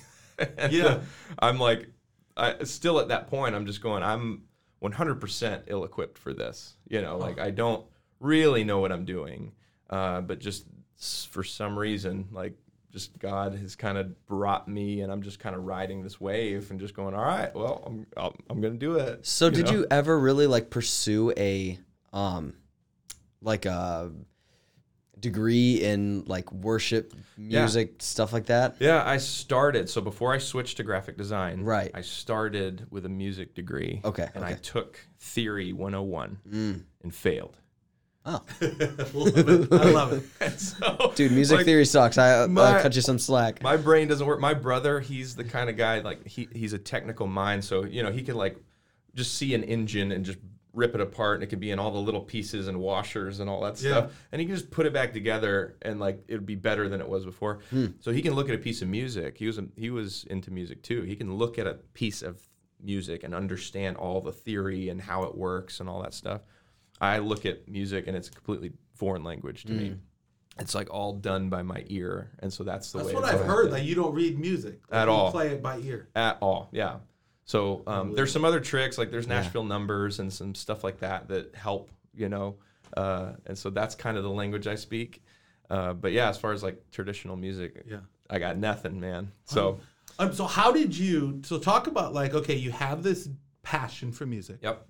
Yeah. 0.70 1.00
I'm 1.40 1.58
like, 1.58 1.88
I 2.36 2.64
still 2.66 3.00
at 3.00 3.08
that 3.08 3.28
point, 3.28 3.56
I'm 3.56 3.66
just 3.66 3.82
going, 3.82 4.04
I'm 4.04 4.44
100% 4.84 5.64
ill 5.68 5.86
equipped 5.86 6.18
for 6.20 6.34
this. 6.34 6.76
You 6.88 7.02
know, 7.02 7.18
like 7.18 7.40
I 7.40 7.50
don't 7.50 7.86
really 8.20 8.64
know 8.64 8.80
what 8.80 8.92
I'm 8.92 9.06
doing, 9.06 9.54
uh, 9.90 10.22
but 10.22 10.40
just 10.40 10.66
for 11.30 11.44
some 11.44 11.80
reason, 11.80 12.28
like 12.32 12.54
just 12.98 13.20
God 13.20 13.54
has 13.56 13.76
kind 13.76 13.98
of 13.98 14.26
brought 14.26 14.68
me, 14.68 15.02
and 15.02 15.12
I'm 15.12 15.22
just 15.22 15.40
kind 15.40 15.56
of 15.56 15.64
riding 15.66 16.02
this 16.02 16.20
wave 16.20 16.72
and 16.72 16.80
just 16.80 16.94
going, 16.96 17.14
all 17.14 17.24
right, 17.24 17.54
well, 17.56 17.84
I'm 17.86 18.08
I'll, 18.18 18.36
I'm 18.50 18.60
gonna 18.62 18.76
do 18.76 18.96
it. 18.96 19.26
So 19.26 19.50
did 19.50 19.66
know? 19.68 19.72
you 19.74 19.88
ever 19.92 20.18
really 20.20 20.48
like 20.48 20.70
pursue 20.70 21.32
a 21.38 21.80
um 22.14 22.54
like 23.42 23.66
a 23.66 24.12
degree 25.20 25.76
in 25.84 26.24
like 26.28 26.52
worship 26.52 27.14
music 27.38 27.96
stuff 28.00 28.34
like 28.34 28.48
that? 28.48 28.76
Yeah, 28.80 29.04
I 29.06 29.18
started. 29.18 29.90
So 29.90 30.02
before 30.02 30.34
I 30.34 30.38
switched 30.38 30.78
to 30.78 30.84
graphic 30.84 31.18
design, 31.18 31.62
Right. 31.62 31.92
I 31.94 32.02
started 32.02 32.86
with 32.92 33.06
a 33.06 33.10
music 33.10 33.56
degree. 33.56 34.02
Okay, 34.06 34.30
And 34.36 34.44
I 34.46 34.54
took 34.54 35.00
Theory 35.20 35.74
101 35.74 36.38
Mm. 36.50 36.84
and 37.04 37.14
failed. 37.16 37.58
Oh, 38.30 38.44
love 39.14 39.38
it. 39.50 39.72
I 39.74 39.90
love 39.92 40.12
it. 40.14 40.24
And 40.42 40.54
so, 40.60 41.14
dude, 41.16 41.32
music 41.32 41.58
like, 41.58 41.66
theory 41.66 41.86
sucks. 41.86 42.18
I 42.18 42.42
I'll 42.44 42.82
cut 42.82 42.94
you 42.96 43.02
some 43.02 43.18
slack. 43.18 43.62
My 43.64 43.78
brain 43.78 44.10
doesn't 44.10 44.28
work. 44.28 44.42
My 44.42 44.54
brother, 44.54 45.00
he's 45.00 45.34
the 45.36 45.46
kind 45.46 45.70
of 45.70 45.78
guy 45.78 46.00
like 46.02 46.28
he 46.28 46.50
he's 46.54 46.74
a 46.74 46.78
technical 46.78 47.26
mind, 47.26 47.64
so 47.64 47.86
you 47.86 48.04
know 48.04 48.12
he 48.12 48.22
can 48.24 48.36
like 48.36 48.58
just 49.16 49.36
see 49.36 49.54
an 49.56 49.64
engine 49.64 50.12
and 50.12 50.26
just 50.26 50.40
rip 50.74 50.94
it 50.94 51.00
apart, 51.02 51.36
and 51.36 51.44
it 51.44 51.48
could 51.48 51.62
be 51.62 51.72
in 51.72 51.80
all 51.80 51.90
the 51.90 51.98
little 51.98 52.20
pieces 52.22 52.68
and 52.68 52.78
washers 52.80 53.40
and 53.40 53.50
all 53.50 53.62
that 53.62 53.82
Yeah. 53.82 53.92
stuff, 53.92 54.12
and 54.32 54.40
he 54.42 54.46
can 54.46 54.56
just 54.56 54.70
put 54.70 54.86
it 54.86 54.94
back 54.94 55.14
together, 55.14 55.78
and 55.82 56.00
like 56.00 56.22
it 56.28 56.34
would 56.34 56.46
be 56.46 56.56
better 56.56 56.90
than 56.90 57.00
it 57.00 57.08
was 57.08 57.24
before. 57.24 57.60
Hmm. 57.70 57.88
So 58.02 58.12
he 58.12 58.22
can 58.22 58.34
look 58.34 58.50
at 58.50 58.56
a 58.56 58.60
piece 58.60 58.82
of 58.82 58.90
music. 58.90 59.38
He 59.38 59.48
was 59.48 59.58
a, 59.58 59.66
he 59.78 59.90
was 59.90 60.26
into 60.30 60.52
music 60.52 60.84
too. 60.84 61.04
He 61.04 61.16
can 61.16 61.34
look 61.34 61.58
at 61.58 61.66
a 61.66 61.76
piece 61.94 62.22
of 62.22 62.42
music 62.84 63.24
and 63.24 63.34
understand 63.34 63.96
all 63.98 64.22
the 64.22 64.32
theory 64.34 64.90
and 64.90 65.02
how 65.02 65.24
it 65.24 65.36
works 65.36 65.80
and 65.80 65.88
all 65.90 66.02
that 66.04 66.14
stuff. 66.14 66.42
I 67.00 67.20
look 67.20 67.46
at 67.46 67.68
music 67.68 68.08
and 68.08 68.16
it's 68.18 68.28
a 68.28 68.32
completely 68.32 68.72
foreign 68.96 69.24
language 69.24 69.64
to 69.66 69.72
me. 69.74 69.98
It's 70.60 70.74
like 70.74 70.90
all 70.92 71.14
done 71.14 71.50
by 71.50 71.62
my 71.62 71.84
ear, 71.88 72.32
and 72.40 72.52
so 72.52 72.64
that's 72.64 72.92
the 72.92 72.98
That's 73.00 73.10
way. 73.10 73.16
what 73.16 73.26
I've 73.26 73.46
heard. 73.46 73.70
That 73.72 73.84
you 73.84 73.94
don't 73.94 74.14
read 74.16 74.40
music 74.40 74.80
At 74.92 75.08
you 75.08 75.14
all. 75.14 75.32
Play 75.32 75.50
it 75.50 75.62
by 75.62 75.78
ear. 75.80 76.10
at 76.16 76.38
all. 76.42 76.70
Yeah. 76.72 76.96
So 77.46 77.84
um, 77.86 78.14
there's 78.16 78.32
some 78.32 78.44
other 78.44 78.60
tricks 78.60 78.98
like 78.98 79.12
there's 79.12 79.28
Nashville 79.28 79.64
numbers 79.64 80.20
and 80.20 80.34
some 80.34 80.56
stuff 80.56 80.84
like 80.84 81.00
that 81.02 81.28
that 81.28 81.54
help. 81.56 81.92
You 82.16 82.30
know, 82.30 82.56
uh, 82.96 83.34
and 83.46 83.56
so 83.56 83.70
that's 83.70 83.94
kind 83.94 84.18
of 84.18 84.24
the 84.24 84.32
language 84.32 84.66
I 84.66 84.74
speak. 84.74 85.22
Uh, 85.70 85.94
but 85.94 86.12
yeah, 86.12 86.28
as 86.30 86.38
far 86.40 86.54
as 86.54 86.64
like 86.64 86.82
traditional 86.92 87.36
music, 87.36 87.84
Yeah. 87.88 88.00
I 88.30 88.40
got 88.40 88.58
nothing, 88.58 89.00
man. 89.00 89.32
So 89.46 89.80
Um, 90.18 90.34
so 90.34 90.46
how 90.46 90.72
did 90.72 90.98
you? 90.98 91.42
So 91.46 91.60
talk 91.60 91.86
about 91.86 92.14
like 92.16 92.34
okay, 92.34 92.56
you 92.56 92.72
have 92.72 93.04
this 93.04 93.30
passion 93.62 94.12
for 94.12 94.26
music, 94.26 94.58
yep, 94.64 94.88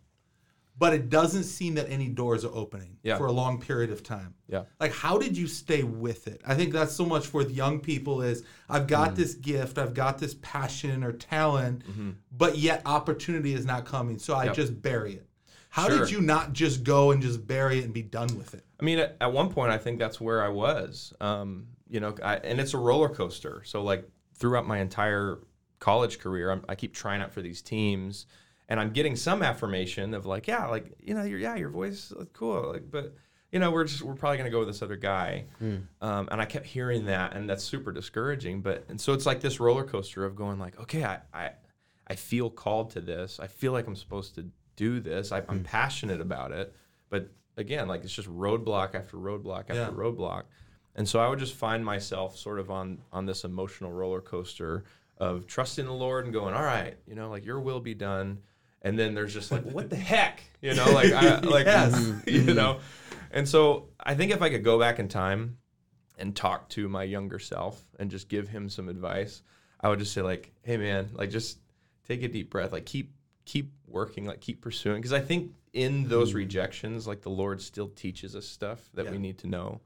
but 0.79 0.93
it 0.93 1.09
doesn't 1.09 1.43
seem 1.45 1.73
that 1.75 1.89
any 1.89 2.07
doors 2.07 2.45
are 2.45 2.53
opening 2.53 2.97
Yeah. 3.03 3.17
for 3.17 3.25
a 3.25 3.31
long 3.31 3.59
period 3.59 3.89
of 3.91 4.03
time. 4.03 4.35
yeah, 4.47 4.63
Like 4.79 4.93
how 4.93 5.17
did 5.17 5.35
you 5.35 5.47
stay 5.47 5.83
with 5.83 6.27
it? 6.27 6.41
I 6.45 6.53
think 6.55 6.71
that's 6.73 6.93
so 6.93 7.05
much 7.05 7.25
for 7.27 7.43
the 7.43 7.51
young 7.53 7.79
people 7.79 8.21
is 8.21 8.43
I've 8.69 8.85
got 8.87 9.15
this 9.15 9.33
gift, 9.33 9.77
I've 9.77 9.93
got 9.93 10.19
this 10.19 10.35
passion 10.41 11.03
or 11.03 11.11
talent, 11.13 11.83
but 12.31 12.57
yet 12.57 12.81
opportunity 12.85 13.53
is 13.53 13.65
not 13.65 13.85
coming, 13.85 14.19
so 14.19 14.33
I 14.33 14.37
Mm-hmm. 14.39 14.47
Yep. 14.47 14.55
just 14.55 14.81
bury 14.81 15.13
it. 15.13 15.27
How 15.69 15.87
Sure. 15.89 15.99
did 15.99 16.11
you 16.11 16.21
not 16.21 16.53
just 16.53 16.83
go 16.83 17.11
and 17.11 17.21
just 17.21 17.45
bury 17.45 17.79
it 17.79 17.83
and 17.85 17.93
be 17.93 18.01
done 18.03 18.29
with 18.37 18.53
it? 18.53 18.63
I 18.79 18.83
mean, 18.83 18.99
at, 18.99 19.17
at 19.19 19.33
one 19.33 19.49
point, 19.49 19.71
I 19.71 19.77
think 19.77 19.99
that's 19.99 20.19
where 20.21 20.41
I 20.43 20.47
was. 20.49 21.13
Um, 21.19 21.67
you 21.89 21.99
know, 21.99 22.15
I, 22.23 22.35
and 22.37 22.59
it's 22.59 22.73
a 22.73 22.77
roller 22.77 23.09
coaster. 23.09 23.61
So, 23.65 23.83
like 23.83 24.07
throughout 24.35 24.65
my 24.67 24.77
entire 24.79 25.39
college 25.79 26.19
career, 26.19 26.51
I'm, 26.51 26.63
I 26.69 26.75
keep 26.75 26.93
trying 26.93 27.21
out 27.21 27.31
for 27.31 27.41
these 27.41 27.61
teams, 27.61 28.25
and 28.69 28.79
I'm 28.79 28.91
getting 28.91 29.15
some 29.15 29.41
affirmation 29.43 30.13
of 30.13 30.25
like, 30.25 30.47
yeah, 30.47 30.67
like 30.67 30.93
you 30.99 31.13
know, 31.13 31.23
your 31.23 31.39
yeah, 31.39 31.55
your 31.55 31.69
voice 31.69 32.11
is 32.11 32.27
cool, 32.33 32.71
like, 32.73 32.89
but 32.91 33.15
you 33.51 33.59
know, 33.59 33.71
we're 33.71 33.85
just 33.85 34.01
we're 34.01 34.13
probably 34.15 34.37
gonna 34.37 34.49
go 34.49 34.59
with 34.59 34.67
this 34.67 34.81
other 34.81 34.97
guy. 34.97 35.45
Um, 36.01 36.27
and 36.31 36.41
I 36.41 36.45
kept 36.45 36.65
hearing 36.65 37.05
that, 37.05 37.33
and 37.33 37.49
that's 37.49 37.63
super 37.63 37.91
discouraging. 37.91 38.61
But 38.61 38.85
and 38.89 38.99
so 38.99 39.13
it's 39.13 39.25
like 39.25 39.39
this 39.41 39.59
roller 39.59 39.83
coaster 39.85 40.25
of 40.25 40.35
going 40.35 40.59
like, 40.59 40.79
okay, 40.81 41.03
I 41.05 41.19
I, 41.33 41.51
I 42.07 42.15
feel 42.15 42.49
called 42.49 42.89
to 42.91 43.01
this. 43.01 43.39
I 43.39 43.47
feel 43.47 43.71
like 43.71 43.87
I'm 43.87 43.95
supposed 43.95 44.35
to 44.35 44.45
do 44.75 44.99
this. 44.99 45.31
I, 45.31 45.43
I'm 45.49 45.63
passionate 45.63 46.21
about 46.21 46.51
it. 46.51 46.75
But 47.09 47.31
again, 47.55 47.87
like 47.87 48.03
it's 48.03 48.13
just 48.13 48.27
roadblock 48.29 48.93
after 48.95 49.17
roadblock 49.17 49.69
after 49.69 49.75
Yeah. 49.75 49.89
roadblock. 49.91 50.43
And 50.95 51.07
so 51.07 51.19
I 51.19 51.27
would 51.29 51.39
just 51.39 51.53
find 51.53 51.85
myself 51.85 52.35
sort 52.37 52.59
of 52.59 52.69
on 52.69 52.99
on 53.13 53.25
this 53.25 53.43
emotional 53.45 53.91
roller 53.93 54.19
coaster 54.21 54.83
of 55.19 55.47
trusting 55.47 55.85
the 55.85 55.93
Lord 55.93 56.25
and 56.25 56.33
going, 56.33 56.53
all 56.53 56.63
right, 56.63 56.97
you 57.07 57.15
know, 57.15 57.29
like 57.29 57.45
your 57.45 57.59
will 57.59 57.79
be 57.79 57.93
done. 57.95 58.39
And 58.87 58.97
then 58.97 59.13
there's 59.13 59.33
just 59.33 59.51
like, 59.51 59.63
what 59.63 59.89
the 59.89 59.95
heck, 60.13 60.41
you 60.61 60.73
know, 60.73 60.89
like 60.91 61.11
I 61.11 61.39
like 61.41 61.65
Yes. 61.65 61.93
you 62.25 62.41
mm-hmm. 62.41 62.53
know. 62.53 62.79
And 63.31 63.47
so 63.47 63.89
I 63.99 64.15
think 64.15 64.31
if 64.31 64.41
I 64.41 64.49
could 64.49 64.63
go 64.63 64.79
back 64.79 64.99
in 64.99 65.09
time 65.09 65.57
and 66.17 66.33
talk 66.33 66.69
to 66.69 66.87
my 66.87 67.03
younger 67.03 67.37
self 67.37 67.83
and 67.99 68.09
just 68.09 68.29
give 68.29 68.47
him 68.47 68.69
some 68.69 68.87
advice, 68.87 69.41
I 69.81 69.89
would 69.89 69.99
just 69.99 70.13
say 70.13 70.21
like, 70.21 70.53
hey 70.63 70.77
man, 70.77 71.09
like 71.13 71.31
just 71.31 71.59
take 72.07 72.23
a 72.23 72.29
deep 72.29 72.49
breath, 72.49 72.71
like 72.71 72.85
keep 72.85 73.13
keep 73.43 73.73
working, 73.87 74.25
like 74.25 74.39
keep 74.39 74.61
pursuing. 74.61 75.01
Because 75.01 75.13
I 75.13 75.19
think 75.19 75.51
in 75.73 76.07
those 76.07 76.29
mm-hmm. 76.29 76.37
rejections, 76.37 77.07
like 77.07 77.21
the 77.21 77.29
Lord 77.29 77.61
still 77.61 77.89
teaches 77.89 78.37
us 78.37 78.45
stuff 78.45 78.79
that 78.93 79.11
we 79.11 79.17
need 79.17 79.39
to 79.39 79.47
know. 79.47 79.81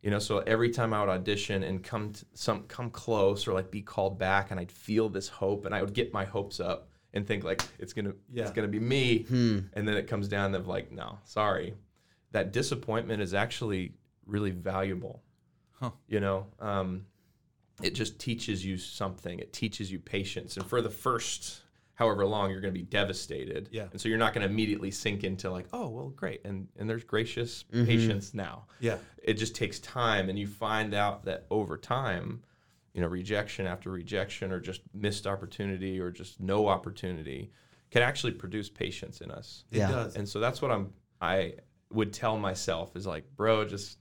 You 0.00 0.10
know, 0.10 0.20
so 0.20 0.38
every 0.38 0.70
time 0.70 0.94
I 0.94 1.00
would 1.00 1.08
audition 1.08 1.64
and 1.64 1.82
come 1.82 2.12
to 2.12 2.24
some 2.34 2.64
come 2.64 2.90
close 2.90 3.48
or 3.48 3.52
like 3.52 3.72
be 3.72 3.82
called 3.82 4.16
back, 4.16 4.52
and 4.52 4.60
I'd 4.60 4.70
feel 4.70 5.08
this 5.08 5.28
hope, 5.28 5.66
and 5.66 5.74
I 5.74 5.82
would 5.82 5.94
get 5.94 6.12
my 6.12 6.24
hopes 6.24 6.60
up 6.60 6.88
and 7.14 7.26
think 7.26 7.42
like 7.44 7.62
it's 7.78 7.92
gonna 7.94 8.12
Yeah. 8.32 8.42
it's 8.42 8.52
gonna 8.52 8.68
be 8.68 8.80
me, 8.80 9.24
and 9.30 9.88
then 9.88 9.96
it 9.96 10.06
comes 10.06 10.28
down 10.28 10.52
to 10.52 10.58
like 10.58 10.92
no, 10.92 11.18
sorry, 11.24 11.72
that 12.32 12.52
disappointment 12.52 13.22
is 13.22 13.32
actually 13.32 13.94
really 14.26 14.50
valuable. 14.50 15.22
Huh. 15.72 15.90
You 16.06 16.20
know, 16.20 16.46
um, 16.60 17.06
it 17.82 17.94
just 17.94 18.18
teaches 18.18 18.64
you 18.64 18.76
something. 18.76 19.38
It 19.38 19.52
teaches 19.52 19.90
you 19.90 19.98
patience, 19.98 20.56
and 20.56 20.66
for 20.66 20.82
the 20.82 20.90
first 20.90 21.62
however 21.96 22.26
long, 22.26 22.50
you're 22.50 22.60
going 22.60 22.74
to 22.74 22.78
be 22.80 22.84
devastated. 22.84 23.68
Yeah. 23.70 23.86
And 23.92 24.00
so 24.00 24.08
you're 24.08 24.18
not 24.18 24.34
going 24.34 24.44
to 24.44 24.52
immediately 24.52 24.90
sink 24.90 25.22
into 25.22 25.48
like, 25.48 25.66
oh, 25.72 25.88
well, 25.88 26.08
great. 26.08 26.40
And 26.44 26.66
and 26.76 26.90
there's 26.90 27.04
gracious 27.04 27.62
patience 27.72 28.34
now. 28.34 28.66
Yeah. 28.80 28.98
It 29.22 29.34
just 29.34 29.54
takes 29.54 29.78
time, 29.78 30.28
and 30.28 30.36
you 30.36 30.48
find 30.48 30.92
out 30.92 31.24
that 31.26 31.46
over 31.50 31.76
time, 31.78 32.42
you 32.94 33.00
know, 33.00 33.08
rejection 33.08 33.66
after 33.66 33.90
rejection, 33.90 34.52
or 34.52 34.60
just 34.60 34.80
missed 34.94 35.26
opportunity, 35.26 36.00
or 36.00 36.10
just 36.10 36.40
no 36.40 36.68
opportunity, 36.68 37.50
can 37.90 38.02
actually 38.02 38.32
produce 38.32 38.70
patience 38.70 39.20
in 39.20 39.30
us. 39.30 39.64
It 39.70 39.78
Yeah. 39.78 39.90
does. 39.90 40.16
And 40.16 40.28
so 40.28 40.40
that's 40.40 40.62
what 40.62 40.70
I'm 40.70 40.92
I 41.20 41.54
would 41.90 42.12
tell 42.12 42.36
myself 42.38 42.96
is 42.96 43.06
like, 43.06 43.24
bro, 43.36 43.64
just 43.64 43.98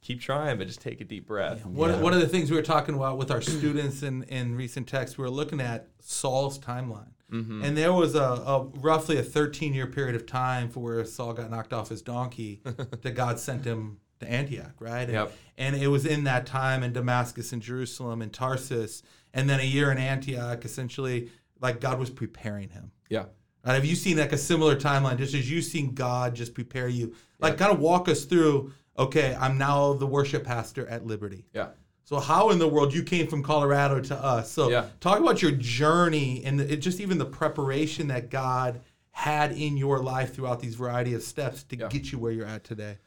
keep 0.00 0.20
trying, 0.20 0.56
but 0.58 0.66
just 0.66 0.80
take 0.80 1.00
a 1.00 1.04
deep 1.04 1.26
breath. 1.26 1.64
One, 1.66 2.00
one 2.00 2.12
of 2.14 2.20
the 2.20 2.28
things 2.28 2.50
we 2.50 2.56
were 2.56 2.62
talking 2.62 2.94
about 2.94 3.18
with 3.18 3.30
our 3.30 3.40
students 3.40 4.02
in, 4.02 4.22
in 4.24 4.54
recent 4.54 4.86
texts, 4.86 5.18
we 5.18 5.22
were 5.22 5.30
looking 5.30 5.60
at 5.60 5.88
Saul's 6.00 6.58
timeline. 6.58 7.10
Mm-hmm. 7.32 7.64
And 7.64 7.76
there 7.76 7.92
was 7.92 8.14
a, 8.14 8.22
a 8.22 8.64
roughly 8.80 9.16
a 9.18 9.22
13 9.22 9.74
year 9.74 9.86
period 9.86 10.14
of 10.14 10.26
time 10.26 10.68
for 10.68 10.80
where 10.80 11.04
Saul 11.04 11.32
got 11.32 11.50
knocked 11.50 11.72
off 11.72 11.88
his 11.88 12.02
donkey 12.02 12.60
that 13.02 13.14
God 13.14 13.38
sent 13.38 13.64
him 13.64 13.98
to 14.20 14.30
Antioch, 14.30 14.72
right? 14.80 15.02
And, 15.02 15.12
Yep. 15.12 15.32
and 15.58 15.76
it 15.76 15.88
was 15.88 16.06
in 16.06 16.24
that 16.24 16.46
time 16.46 16.82
in 16.82 16.92
Damascus 16.92 17.52
and 17.52 17.60
Jerusalem 17.62 18.22
and 18.22 18.32
Tarsus. 18.32 19.02
And 19.32 19.48
then 19.50 19.60
a 19.60 19.64
year 19.64 19.90
in 19.90 19.98
Antioch, 19.98 20.64
essentially, 20.64 21.30
like 21.60 21.80
God 21.80 21.98
was 21.98 22.10
preparing 22.10 22.70
him. 22.70 22.92
Yeah. 23.08 23.26
And 23.64 23.72
have 23.74 23.84
you 23.84 23.96
seen 23.96 24.18
like 24.18 24.32
a 24.32 24.38
similar 24.38 24.76
timeline, 24.76 25.18
just 25.18 25.34
as 25.34 25.50
you've 25.50 25.64
seen 25.64 25.94
God 25.94 26.34
just 26.34 26.54
prepare 26.54 26.88
you? 26.88 27.14
Like, 27.40 27.58
kind 27.58 27.72
of 27.72 27.80
walk 27.80 28.08
us 28.08 28.24
through. 28.24 28.72
Okay, 28.98 29.36
I'm 29.38 29.58
now 29.58 29.94
the 29.94 30.06
worship 30.06 30.44
pastor 30.44 30.86
at 30.86 31.04
Liberty. 31.06 31.46
Yeah. 31.52 31.68
So 32.04 32.20
how 32.20 32.50
in 32.50 32.58
the 32.58 32.68
world 32.68 32.92
you 32.94 33.02
came 33.02 33.26
from 33.26 33.42
Colorado 33.42 34.00
to 34.00 34.14
us? 34.14 34.52
So 34.52 34.68
Yeah. 34.70 34.86
talk 35.00 35.18
about 35.20 35.40
your 35.42 35.52
journey 35.52 36.42
and 36.44 36.60
the, 36.60 36.72
it, 36.74 36.76
just 36.76 37.00
even 37.00 37.18
the 37.18 37.24
preparation 37.24 38.08
that 38.08 38.30
God 38.30 38.82
had 39.10 39.52
in 39.52 39.76
your 39.76 40.00
life 40.00 40.34
throughout 40.34 40.60
these 40.60 40.74
variety 40.74 41.14
of 41.14 41.22
steps 41.22 41.62
to 41.64 41.76
Yeah. 41.76 41.88
get 41.88 42.12
you 42.12 42.18
where 42.18 42.30
you're 42.32 42.46
at 42.46 42.62
today. 42.64 42.98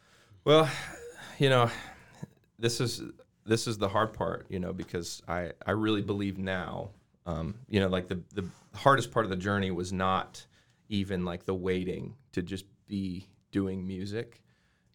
Well, 0.48 0.70
you 1.40 1.50
know, 1.50 1.70
this 2.58 2.80
is 2.80 3.04
this 3.46 3.68
is 3.68 3.78
the 3.78 3.90
hard 3.90 4.14
part, 4.14 4.46
you 4.48 4.62
know, 4.62 4.72
because 4.72 5.22
I 5.28 5.52
I 5.66 5.72
really 5.72 6.02
believe 6.02 6.38
now, 6.38 6.92
um, 7.26 7.56
you 7.68 7.82
know, 7.82 7.90
like 7.90 8.08
the 8.08 8.22
the 8.34 8.48
hardest 8.74 9.12
part 9.12 9.26
of 9.26 9.30
the 9.30 9.36
journey 9.36 9.72
was 9.72 9.92
not 9.92 10.46
even 10.88 11.26
like 11.26 11.44
the 11.44 11.54
waiting 11.54 12.16
to 12.32 12.42
just 12.42 12.64
be 12.88 13.28
doing 13.52 13.86
music. 13.86 14.42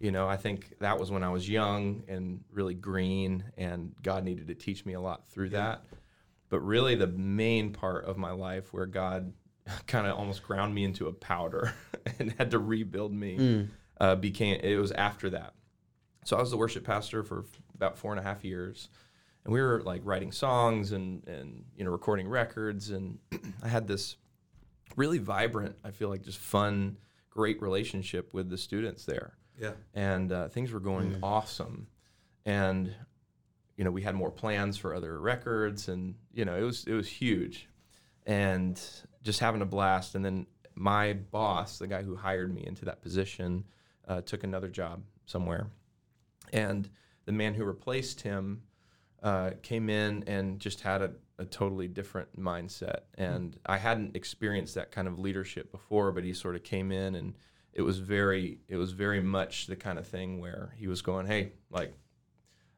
You 0.00 0.10
know, 0.10 0.26
I 0.26 0.38
think 0.38 0.72
that 0.80 0.98
was 0.98 1.10
when 1.10 1.22
I 1.22 1.28
was 1.28 1.46
young 1.46 2.02
and 2.08 2.40
really 2.50 2.72
green, 2.72 3.44
and 3.58 3.94
God 4.02 4.24
needed 4.24 4.48
to 4.48 4.54
teach 4.54 4.86
me 4.86 4.94
a 4.94 5.00
lot 5.02 5.28
through 5.28 5.50
that. 5.50 5.84
But 6.48 6.60
really, 6.60 6.94
the 6.94 7.08
main 7.08 7.74
part 7.74 8.06
of 8.06 8.16
my 8.16 8.30
life 8.30 8.72
where 8.72 8.86
God 8.86 9.34
kind 9.86 10.06
of 10.06 10.16
almost 10.16 10.42
ground 10.42 10.74
me 10.74 10.84
into 10.84 11.08
a 11.08 11.12
powder 11.12 11.74
and 12.18 12.32
had 12.38 12.52
to 12.52 12.58
rebuild 12.58 13.12
me 13.12 13.68
uh, 14.02 14.16
became 14.16 14.58
it 14.62 14.76
was 14.76 14.92
after 14.92 15.30
that. 15.30 15.54
So 16.24 16.36
I 16.36 16.40
was 16.40 16.50
the 16.50 16.56
worship 16.56 16.84
pastor 16.84 17.22
for 17.22 17.44
about 17.74 17.96
four 17.96 18.10
and 18.12 18.20
a 18.20 18.22
half 18.22 18.44
years, 18.44 18.88
and 19.44 19.52
we 19.54 19.60
were 19.60 19.80
like 19.84 20.02
writing 20.04 20.32
songs 20.32 20.92
and 20.92 21.26
and 21.26 21.64
you 21.76 21.84
know 21.84 21.90
recording 21.90 22.28
records, 22.28 22.90
and 22.90 23.18
I 23.62 23.68
had 23.68 23.86
this 23.86 24.16
really 24.96 25.18
vibrant, 25.18 25.74
I 25.84 25.90
feel 25.90 26.08
like 26.10 26.22
just 26.22 26.38
fun, 26.38 26.96
great 27.30 27.62
relationship 27.62 28.34
with 28.34 28.50
the 28.50 28.58
students 28.58 29.06
there 29.06 29.32
Yeah. 29.58 29.72
and 29.94 30.30
uh, 30.30 30.48
things 30.48 30.70
were 30.70 30.80
going 30.80 31.16
awesome. 31.22 31.86
And 32.44 32.94
you 33.76 33.84
know, 33.84 33.90
we 33.90 34.02
had 34.02 34.14
more 34.14 34.30
plans 34.30 34.76
for 34.76 34.94
other 34.94 35.18
records, 35.20 35.88
and 35.88 36.14
you 36.34 36.44
know, 36.44 36.56
it 36.56 36.62
was 36.62 36.84
it 36.86 36.92
was 36.94 37.08
huge, 37.08 37.68
and 38.26 38.80
just 39.22 39.38
having 39.40 39.62
a 39.62 39.66
blast. 39.66 40.14
And 40.14 40.24
then 40.24 40.46
my 40.74 41.12
boss, 41.14 41.78
the 41.78 41.86
guy 41.86 42.02
who 42.02 42.16
hired 42.16 42.52
me 42.54 42.64
into 42.66 42.84
that 42.84 43.00
position, 43.02 43.64
uh, 44.12 44.20
took 44.20 44.44
another 44.44 44.68
job 44.68 45.02
somewhere, 45.26 45.66
and 46.52 46.88
the 47.24 47.32
man 47.32 47.54
who 47.54 47.64
replaced 47.64 48.20
him 48.20 48.62
uh, 49.22 49.50
came 49.62 49.88
in 49.88 50.24
and 50.26 50.58
just 50.58 50.80
had 50.80 51.02
a, 51.02 51.12
a 51.38 51.44
totally 51.44 51.88
different 51.88 52.38
mindset. 52.38 53.00
And 53.16 53.56
I 53.64 53.78
hadn't 53.78 54.16
experienced 54.16 54.74
that 54.74 54.90
kind 54.90 55.06
of 55.06 55.18
leadership 55.18 55.70
before, 55.70 56.12
but 56.12 56.24
he 56.24 56.32
sort 56.34 56.56
of 56.56 56.64
came 56.64 56.90
in 56.90 57.14
and 57.14 57.34
it 57.72 57.82
was 57.82 57.98
very, 57.98 58.58
it 58.68 58.76
was 58.76 58.92
very 58.92 59.22
much 59.22 59.66
the 59.66 59.76
kind 59.76 59.98
of 59.98 60.06
thing 60.06 60.40
where 60.40 60.74
he 60.76 60.88
was 60.88 61.02
going, 61.02 61.26
hey, 61.26 61.52
like, 61.70 61.94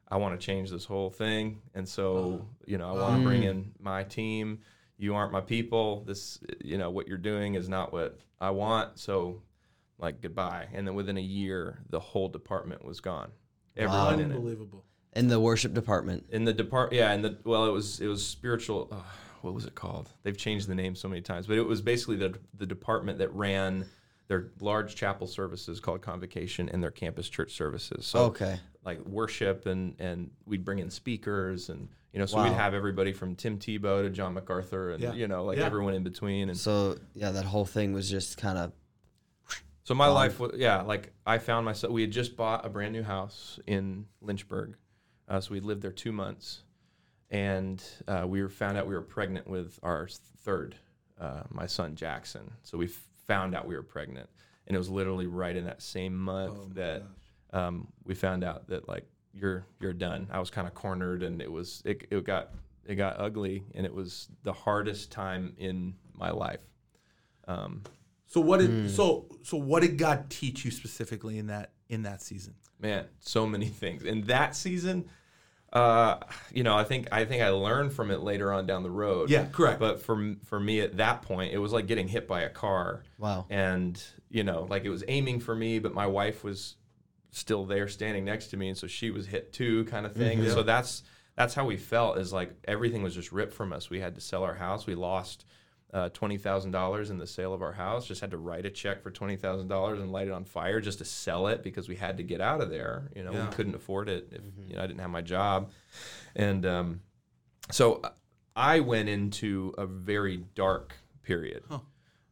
I 0.07 0.17
want 0.17 0.39
to 0.39 0.45
change 0.45 0.69
this 0.69 0.85
whole 0.85 1.09
thing. 1.09 1.61
And 1.73 1.89
so, 1.89 2.47
you 2.65 2.77
know, 2.77 2.89
I 2.89 2.93
want 2.93 3.21
to 3.21 3.27
bring 3.27 3.43
in 3.43 3.71
my 3.79 4.03
team. 4.03 4.59
You 4.97 5.15
aren't 5.15 5.33
my 5.33 5.41
people. 5.41 6.03
This, 6.05 6.39
you 6.63 6.77
know, 6.77 6.91
what 6.91 7.07
you're 7.07 7.17
doing 7.17 7.55
is 7.55 7.67
not 7.67 7.91
what 7.91 8.19
I 8.39 8.51
want. 8.51 8.99
So, 8.99 9.41
like, 9.97 10.21
goodbye. 10.21 10.67
And 10.73 10.87
then 10.87 10.95
within 10.95 11.17
a 11.17 11.21
year, 11.21 11.79
the 11.89 11.99
whole 11.99 12.29
department 12.29 12.83
was 12.85 12.99
gone. 12.99 13.31
Everyone 13.77 14.15
in 14.19 14.31
it 14.31 14.35
Unbelievable. 14.35 14.85
in 15.13 15.27
the 15.27 15.39
worship 15.39 15.73
department. 15.73 16.25
in 16.29 16.45
the 16.45 16.53
depart 16.53 16.93
yeah 16.93 17.11
in 17.13 17.21
the 17.21 17.37
well 17.43 17.65
it 17.65 17.71
was 17.71 17.99
it 17.99 18.07
was 18.07 18.25
spiritual 18.25 18.87
uh, 18.91 18.95
what 19.41 19.53
was 19.53 19.65
it 19.65 19.75
called 19.75 20.09
they've 20.23 20.37
changed 20.37 20.67
the 20.69 20.75
name 20.75 20.95
so 20.95 21.09
many 21.09 21.21
times 21.21 21.45
but 21.45 21.57
it 21.57 21.61
was 21.67 21.81
basically 21.81 22.15
the 22.15 22.33
the 22.57 22.65
department 22.65 23.17
that 23.19 23.31
ran 23.33 23.85
their 24.29 24.51
large 24.61 24.95
chapel 24.95 25.27
services 25.27 25.81
called 25.81 26.01
convocation 26.01 26.69
and 26.69 26.81
their 26.81 26.89
campus 26.91 27.27
church 27.27 27.53
services 27.53 28.05
so 28.05 28.19
Okay. 28.27 28.57
like 28.85 28.99
worship 29.05 29.65
and 29.65 29.95
and 29.99 30.31
we'd 30.45 30.63
bring 30.63 30.79
in 30.79 30.89
speakers 30.89 31.67
and 31.69 31.89
you 32.13 32.19
know 32.19 32.25
so 32.25 32.37
Wow. 32.37 32.45
we'd 32.45 32.53
have 32.53 32.73
everybody 32.73 33.11
from 33.11 33.35
tim 33.35 33.57
tebow 33.59 34.03
to 34.03 34.09
john 34.09 34.33
macarthur 34.33 34.91
and 34.91 35.03
Yeah. 35.03 35.13
you 35.13 35.27
know 35.27 35.43
like 35.43 35.57
Yeah. 35.57 35.65
everyone 35.65 35.93
in 35.95 36.03
between 36.03 36.47
and 36.47 36.57
So 36.57 36.97
yeah, 37.13 37.31
that 37.31 37.43
whole 37.45 37.65
thing 37.65 37.91
was 37.91 38.09
just 38.09 38.37
kind 38.37 38.57
of 38.57 38.71
So 39.85 39.93
my 39.93 40.07
life 40.07 40.39
was 40.39 40.53
yeah, 40.55 40.81
like 40.81 41.13
I 41.27 41.37
found 41.37 41.63
myself. 41.63 41.93
We 41.93 42.01
had 42.01 42.11
just 42.11 42.35
bought 42.35 42.65
a 42.65 42.69
brand 42.69 42.91
new 42.91 43.03
house 43.03 43.59
in 43.67 44.07
Lynchburg, 44.19 44.75
uh, 45.29 45.39
so 45.39 45.53
we 45.53 45.59
lived 45.59 45.83
there 45.83 45.91
two 45.91 46.11
months, 46.11 46.63
and 47.29 47.83
uh, 48.07 48.25
we 48.27 48.41
were 48.41 48.49
found 48.49 48.79
out 48.79 48.87
we 48.87 48.95
were 48.95 49.01
pregnant 49.01 49.47
with 49.47 49.79
our 49.83 50.07
third, 50.39 50.75
uh, 51.21 51.43
my 51.51 51.67
son 51.67 51.93
Jackson. 51.93 52.49
So 52.63 52.79
we 52.79 52.87
found 53.27 53.53
out 53.53 53.67
we 53.67 53.75
were 53.75 53.83
pregnant, 53.83 54.27
and 54.65 54.73
it 54.73 54.79
was 54.79 54.89
literally 54.89 55.27
right 55.27 55.55
in 55.55 55.65
that 55.65 55.83
same 55.83 56.17
month 56.17 56.73
that 56.73 57.03
um, 57.53 57.87
we 58.03 58.15
found 58.15 58.43
out 58.43 58.67
that 58.69 58.89
like 58.89 59.05
you're 59.35 59.67
you're 59.79 59.93
done. 59.93 60.27
I 60.31 60.39
was 60.39 60.49
kind 60.49 60.67
of 60.67 60.73
cornered, 60.73 61.21
and 61.21 61.43
it 61.43 61.51
was 61.51 61.83
it, 61.85 62.07
it 62.09 62.23
got 62.23 62.49
it 62.87 62.95
got 62.95 63.19
ugly, 63.19 63.63
and 63.75 63.85
it 63.85 63.93
was 63.93 64.29
the 64.41 64.53
hardest 64.53 65.11
time 65.11 65.53
in 65.59 65.93
my 66.15 66.31
life. 66.31 66.61
Um, 67.47 67.83
So 68.35 68.41
what 68.41 68.59
did 68.59 68.69
Hmm. 68.69 68.87
so 68.89 69.25
so 69.43 69.55
what 69.55 69.81
did 69.81 69.97
God 69.97 70.29
teach 70.29 70.65
you 70.65 70.71
specifically 70.71 71.37
in 71.37 71.47
that 71.47 71.71
in 71.87 72.03
that 72.03 72.21
season? 72.21 72.53
man 72.81 73.05
so 73.21 73.47
many 73.47 73.67
things 73.67 74.03
in 74.03 74.23
that 74.23 74.53
season 74.53 75.05
uh 75.71 76.17
you 76.51 76.61
know 76.61 76.75
i 76.75 76.83
think 76.83 77.07
i 77.09 77.23
think 77.23 77.41
i 77.41 77.47
learned 77.47 77.93
from 77.93 78.11
it 78.11 78.19
later 78.19 78.51
on 78.51 78.65
down 78.65 78.83
the 78.83 78.91
road 78.91 79.29
Yeah, 79.29 79.45
correct. 79.45 79.79
but 79.79 80.01
for 80.01 80.35
for 80.43 80.59
me 80.59 80.81
at 80.81 80.97
that 80.97 81.21
point 81.21 81.53
it 81.53 81.57
was 81.57 81.71
like 81.71 81.87
getting 81.87 82.09
hit 82.09 82.27
by 82.27 82.41
a 82.41 82.49
car 82.49 83.03
wow. 83.17 83.45
and 83.49 84.03
you 84.29 84.43
know 84.43 84.67
like 84.69 84.83
it 84.83 84.89
was 84.89 85.05
aiming 85.07 85.39
for 85.39 85.55
me 85.55 85.79
but 85.79 85.93
my 85.93 86.05
wife 86.05 86.43
was 86.43 86.75
still 87.31 87.63
there 87.65 87.87
standing 87.87 88.25
next 88.25 88.47
to 88.47 88.57
me 88.57 88.67
and 88.67 88.77
so 88.77 88.87
she 88.87 89.09
was 89.09 89.25
hit 89.25 89.53
too 89.53 89.85
kind 89.85 90.05
of 90.05 90.13
thing 90.13 90.39
Mm-hmm. 90.39 90.51
so 90.51 90.61
that's 90.63 91.03
that's 91.37 91.53
how 91.53 91.63
we 91.65 91.77
felt 91.77 92.17
is 92.17 92.33
like 92.33 92.51
everything 92.67 93.03
was 93.03 93.15
just 93.15 93.31
ripped 93.31 93.53
from 93.53 93.71
us 93.71 93.89
we 93.89 94.01
had 94.01 94.15
to 94.15 94.21
sell 94.21 94.43
our 94.43 94.55
house 94.55 94.85
we 94.85 94.95
lost 94.95 95.45
uh, 95.95 96.09
twenty 96.09 96.37
thousand 96.37 96.71
dollars 96.71 97.09
in 97.09 97.17
the 97.17 97.25
sale 97.25 97.53
of 97.53 97.61
our 97.61 97.71
house. 97.71 98.05
Just 98.05 98.19
had 98.21 98.31
to 98.31 98.37
write 98.37 98.65
a 98.65 98.69
check 98.69 99.01
for 99.01 99.09
twenty 99.11 99.37
thousand 99.37 99.69
dollars 99.69 99.99
and 99.99 100.11
light 100.11 100.27
it 100.27 100.33
on 100.33 100.43
fire 100.45 100.79
just 100.81 100.97
to 100.99 101.05
sell 101.05 101.47
it 101.47 101.63
because 101.63 101.87
we 101.87 101.95
had 101.95 102.17
to 102.17 102.23
get 102.23 102.41
out 102.41 102.59
of 102.61 102.69
there. 102.69 103.09
You 103.15 103.23
know, 103.23 103.31
Yeah. 103.31 103.47
we 103.49 103.55
couldn't 103.55 103.75
afford 103.75 104.09
it 104.09 104.27
if 104.31 104.41
you 104.67 104.75
know 104.75 104.83
I 104.83 104.87
didn't 104.87 104.99
have 104.99 105.09
my 105.09 105.21
job, 105.21 105.71
and 106.35 106.65
um, 106.65 106.99
so 107.71 108.01
I 108.55 108.81
went 108.81 109.09
into 109.09 109.73
a 109.77 109.85
very 109.85 110.37
dark 110.53 110.93
period. 111.23 111.63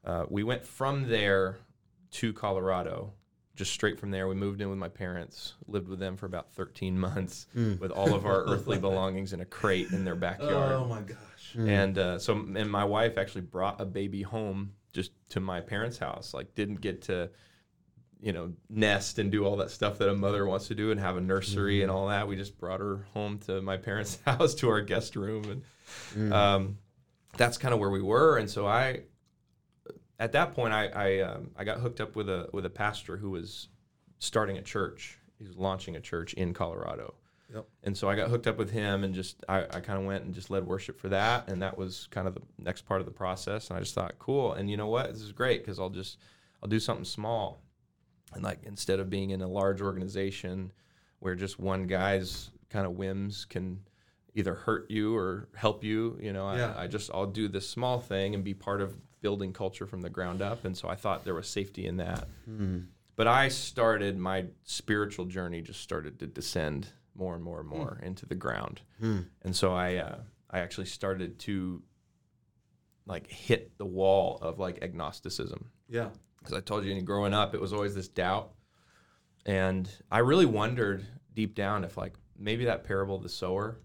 Uh, 0.06 0.26
we 0.30 0.44
went 0.44 0.66
from 0.66 1.08
there 1.08 1.58
to 2.12 2.34
Colorado, 2.34 3.14
just 3.56 3.72
straight 3.72 4.00
from 4.00 4.10
there. 4.12 4.28
We 4.28 4.36
moved 4.36 4.62
in 4.62 4.70
with 4.70 4.80
my 4.80 4.90
parents, 4.90 5.54
lived 5.68 5.88
with 5.88 6.00
them 6.00 6.18
for 6.18 6.26
about 6.26 6.52
13 6.54 6.98
months 6.98 7.48
with 7.56 7.92
all 7.92 8.14
of 8.14 8.26
our 8.26 8.44
earthly 8.46 8.80
belongings 8.80 9.34
in 9.34 9.42
a 9.42 9.46
crate 9.46 9.92
in 9.92 10.04
their 10.04 10.16
backyard. 10.16 10.72
Oh 10.72 10.86
my 10.86 11.02
gosh. 11.02 11.18
And 11.56 11.98
uh, 11.98 12.18
so, 12.18 12.34
and 12.34 12.70
my 12.70 12.84
wife 12.84 13.18
actually 13.18 13.42
brought 13.42 13.80
a 13.80 13.86
baby 13.86 14.24
home 14.24 14.74
just 14.92 15.12
to 15.30 15.40
my 15.40 15.62
parents' 15.62 16.00
house. 16.00 16.34
Like, 16.34 16.56
didn't 16.56 16.82
get 16.82 17.04
to, 17.04 17.30
you 18.20 18.32
know, 18.32 18.54
nest 18.70 19.20
and 19.20 19.32
do 19.32 19.46
all 19.46 19.58
that 19.58 19.70
stuff 19.70 20.00
that 20.00 20.10
a 20.10 20.16
mother 20.16 20.48
wants 20.48 20.68
to 20.70 20.76
do 20.76 20.90
and 20.90 21.00
have 21.00 21.16
a 21.18 21.22
nursery 21.22 21.84
and 21.84 21.92
all 21.92 22.08
that. 22.08 22.28
We 22.28 22.36
just 22.36 22.58
brought 22.58 22.80
her 22.80 23.06
home 23.14 23.38
to 23.46 23.62
my 23.62 23.78
parents' 23.78 24.18
house 24.26 24.56
to 24.56 24.70
our 24.70 24.82
guest 24.82 25.16
room, 25.16 25.62
and 26.16 26.34
um, 26.34 26.78
that's 27.38 27.60
kind 27.60 27.74
of 27.74 27.80
where 27.80 27.92
we 27.92 28.02
were. 28.02 28.38
And 28.38 28.50
so 28.50 28.66
I, 28.66 29.02
at 30.20 30.32
that 30.34 30.54
point, 30.54 30.74
I 30.74 30.88
I, 30.88 31.20
um, 31.22 31.52
I 31.56 31.64
got 31.64 31.80
hooked 31.80 32.02
up 32.02 32.16
with 32.16 32.30
a 32.30 32.50
with 32.54 32.66
a 32.66 32.70
pastor 32.70 33.18
who 33.18 33.32
was 33.32 33.70
starting 34.20 34.58
a 34.58 34.62
church. 34.62 35.18
He 35.38 35.46
was 35.46 35.58
launching 35.58 35.96
a 35.96 36.00
church 36.00 36.34
in 36.34 36.54
Colorado. 36.54 37.16
Yep. 37.54 37.66
And 37.84 37.98
so 37.98 38.10
I 38.10 38.16
got 38.16 38.30
hooked 38.30 38.48
up 38.48 38.58
with 38.58 38.72
him 38.72 39.04
and 39.04 39.14
just 39.14 39.44
I, 39.48 39.64
I 39.64 39.80
kind 39.80 40.00
of 40.00 40.06
went 40.06 40.24
and 40.24 40.34
just 40.34 40.50
led 40.50 40.66
worship 40.66 41.00
for 41.00 41.10
that. 41.10 41.50
And 41.50 41.62
that 41.62 41.78
was 41.78 42.08
kind 42.10 42.28
of 42.28 42.34
the 42.34 42.42
next 42.58 42.84
part 42.84 43.00
of 43.00 43.06
the 43.06 43.12
process. 43.12 43.70
And 43.70 43.78
I 43.78 43.80
just 43.82 43.94
thought, 43.94 44.18
cool. 44.18 44.54
And 44.54 44.72
you 44.72 44.78
know 44.78 44.88
what? 44.88 45.12
This 45.14 45.22
is 45.22 45.32
great 45.32 45.64
because 45.64 45.80
I'll 45.80 45.90
just 45.90 46.18
I'll 46.62 46.70
do 46.70 46.80
something 46.80 47.06
small. 47.06 47.62
And 48.34 48.44
like 48.44 48.60
instead 48.64 49.00
of 49.00 49.10
being 49.10 49.32
in 49.32 49.42
a 49.42 49.48
large 49.48 49.82
organization 49.82 50.72
where 51.20 51.36
just 51.36 51.60
one 51.60 51.86
guy's 51.86 52.50
kind 52.70 52.86
of 52.86 52.94
whims 52.94 53.46
can 53.46 53.80
either 54.34 54.56
hurt 54.56 54.90
you 54.90 55.16
or 55.16 55.48
help 55.54 55.84
you, 55.84 56.18
you 56.22 56.34
know, 56.34 56.52
Yeah. 56.56 56.74
I, 56.76 56.84
I 56.84 56.88
just 56.88 57.12
I'll 57.14 57.28
do 57.28 57.48
this 57.48 57.70
small 57.70 58.00
thing 58.00 58.34
and 58.34 58.44
be 58.44 58.54
part 58.56 58.82
of 58.82 58.96
building 59.24 59.54
culture 59.54 59.88
from 59.88 60.02
the 60.02 60.10
ground 60.10 60.44
up. 60.44 60.66
And 60.66 60.78
so 60.78 60.88
I 60.88 60.96
thought 60.96 61.24
there 61.26 61.34
was 61.34 61.48
safety 61.48 61.88
in 61.88 61.98
that. 61.98 62.28
Hmm. 62.46 62.80
But 63.16 63.28
I 63.28 63.48
started 63.48 64.18
my 64.18 64.46
spiritual 64.64 65.26
journey 65.26 65.62
just 65.62 65.82
started 65.82 66.20
to 66.20 66.28
descend 66.28 66.90
more 67.16 67.34
and 67.34 67.44
more 67.44 67.62
and 67.62 67.70
hmm. 67.70 67.78
more 67.78 68.00
into 68.04 68.26
the 68.26 68.36
ground, 68.36 68.82
hmm. 69.00 69.20
and 69.44 69.56
so 69.56 69.74
I 69.74 69.96
uh, 69.98 70.18
I 70.50 70.60
actually 70.60 70.88
started 70.88 71.40
to 71.40 71.82
like 73.06 73.30
hit 73.30 73.78
the 73.78 73.86
wall 73.86 74.40
of 74.42 74.60
like 74.60 74.82
agnosticism 74.82 75.70
Yeah. 75.90 76.10
because 76.40 76.54
I 76.54 76.62
told 76.62 76.86
you, 76.86 77.02
growing 77.02 77.34
up, 77.34 77.54
it 77.54 77.62
was 77.62 77.74
always 77.74 77.94
this 77.94 78.08
doubt, 78.08 78.54
and 79.46 79.90
I 80.12 80.20
really 80.20 80.46
wondered 80.46 81.06
deep 81.36 81.54
down 81.54 81.84
if 81.84 81.98
like 81.98 82.14
maybe 82.38 82.66
that 82.66 82.84
parable 82.84 83.16
of 83.16 83.24
the 83.24 83.30
sower, 83.30 83.78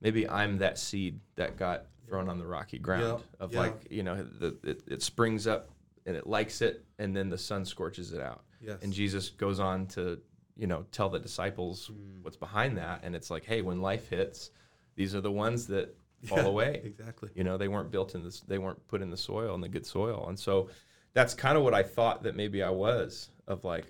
maybe 0.00 0.28
I'm 0.28 0.58
that 0.58 0.78
seed 0.78 1.20
that 1.36 1.56
got 1.56 1.86
thrown 2.14 2.28
on 2.28 2.38
the 2.38 2.46
rocky 2.46 2.78
ground 2.78 3.02
Yeah, 3.02 3.44
of 3.44 3.52
yeah. 3.52 3.58
like 3.60 3.86
you 3.90 4.02
know 4.02 4.22
the, 4.22 4.56
it, 4.62 4.82
it 4.86 5.02
springs 5.02 5.46
up 5.46 5.70
and 6.06 6.16
it 6.16 6.26
likes 6.26 6.62
it, 6.62 6.84
and 6.98 7.16
then 7.16 7.28
the 7.30 7.38
sun 7.38 7.64
scorches 7.64 8.12
it 8.12 8.20
out. 8.20 8.44
Yes. 8.60 8.78
And 8.82 8.92
Jesus 8.92 9.30
goes 9.30 9.58
on 9.58 9.86
to, 9.88 10.18
you 10.56 10.66
know, 10.66 10.84
tell 10.92 11.08
the 11.08 11.18
disciples 11.18 11.90
Mm. 11.90 12.22
what's 12.22 12.36
behind 12.36 12.76
that. 12.78 13.00
And 13.02 13.16
it's 13.16 13.30
like, 13.30 13.44
hey, 13.44 13.62
when 13.62 13.80
life 13.80 14.08
hits, 14.10 14.50
these 14.96 15.14
are 15.14 15.20
the 15.22 15.32
ones 15.32 15.66
that 15.68 15.96
fall 16.26 16.38
Yeah, 16.38 16.44
away. 16.44 16.80
Exactly. 16.84 17.30
You 17.34 17.42
know, 17.44 17.56
they 17.56 17.68
weren't 17.68 17.90
built 17.90 18.14
in 18.14 18.22
this, 18.22 18.40
they 18.40 18.58
weren't 18.58 18.86
put 18.86 19.00
in 19.02 19.10
the 19.10 19.16
soil, 19.16 19.54
in 19.54 19.60
the 19.62 19.68
good 19.68 19.86
soil. 19.86 20.26
And 20.28 20.38
so 20.38 20.68
that's 21.14 21.32
kind 21.34 21.56
of 21.56 21.64
what 21.64 21.72
I 21.74 21.82
thought 21.82 22.22
that 22.24 22.36
maybe 22.36 22.62
I 22.62 22.70
was 22.70 23.30
of 23.46 23.64
like, 23.64 23.86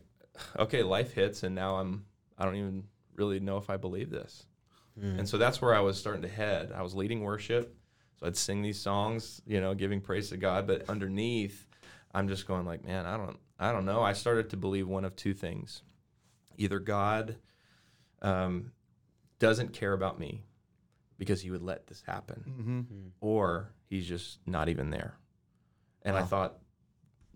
okay, 0.58 0.82
life 0.84 1.12
hits, 1.14 1.42
and 1.42 1.52
now 1.54 1.76
I'm, 1.76 2.04
I 2.38 2.44
don't 2.44 2.56
even 2.56 2.84
really 3.16 3.40
know 3.40 3.56
if 3.58 3.70
I 3.70 3.76
believe 3.76 4.10
this. 4.10 4.46
And 5.02 5.28
so 5.28 5.36
that's 5.38 5.60
where 5.60 5.74
I 5.74 5.80
was 5.80 5.98
starting 5.98 6.22
to 6.22 6.28
head. 6.28 6.70
I 6.72 6.82
was 6.82 6.94
leading 6.94 7.22
worship. 7.22 7.74
So 8.24 8.28
I'd 8.28 8.36
sing 8.36 8.62
these 8.62 8.80
songs, 8.80 9.42
you 9.46 9.60
know, 9.60 9.74
giving 9.74 10.00
praise 10.00 10.30
to 10.30 10.36
God. 10.38 10.66
But 10.66 10.88
underneath, 10.88 11.66
I'm 12.14 12.28
just 12.28 12.46
going 12.46 12.64
like, 12.64 12.84
man, 12.84 13.04
I 13.04 13.16
don't, 13.18 13.38
I 13.58 13.70
don't 13.70 13.84
know. 13.84 14.02
I 14.02 14.14
started 14.14 14.50
to 14.50 14.56
believe 14.56 14.88
one 14.88 15.04
of 15.04 15.14
two 15.14 15.34
things: 15.34 15.82
either 16.56 16.78
God 16.78 17.36
um, 18.22 18.72
doesn't 19.38 19.72
care 19.74 19.92
about 19.92 20.18
me 20.18 20.44
because 21.18 21.42
He 21.42 21.50
would 21.50 21.62
let 21.62 21.86
this 21.86 22.02
happen, 22.06 22.44
Mm-hmm. 22.48 23.08
or 23.20 23.72
He's 23.86 24.08
just 24.08 24.38
not 24.46 24.68
even 24.68 24.90
there. 24.90 25.18
And 26.02 26.16
I 26.16 26.22
thought 26.22 26.58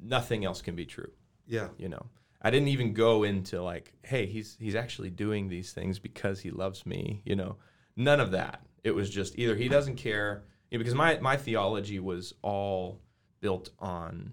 nothing 0.01 0.45
else 0.45 0.63
can 0.63 0.75
be 0.75 0.87
true. 0.87 1.11
Yeah. 1.47 1.69
You 1.79 1.89
know, 1.89 2.07
I 2.43 2.51
didn't 2.51 2.69
even 2.69 2.95
go 2.95 3.23
into 3.25 3.63
like, 3.63 3.93
hey, 4.03 4.27
He's 4.27 4.57
He's 4.59 4.75
actually 4.75 5.11
doing 5.11 5.49
these 5.49 5.73
things 5.73 5.99
because 5.99 6.41
He 6.41 6.51
loves 6.51 6.87
me. 6.87 7.21
You 7.25 7.37
know, 7.37 7.57
none 7.97 8.21
of 8.21 8.31
that. 8.31 8.63
It 8.85 8.95
was 8.95 9.11
just 9.11 9.39
either 9.39 9.55
He 9.55 9.69
doesn't 9.69 9.97
care, 9.97 10.45
you 10.71 10.79
know, 10.79 10.81
because 10.81 10.95
my 10.95 11.19
my 11.19 11.37
theology 11.37 11.99
was 11.99 12.35
all 12.43 13.01
built 13.41 13.71
on 13.79 14.33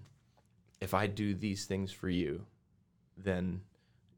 if 0.80 0.94
I 0.94 1.06
do 1.06 1.34
these 1.34 1.64
things 1.64 1.92
for 1.92 2.08
you, 2.08 2.44
then 3.16 3.62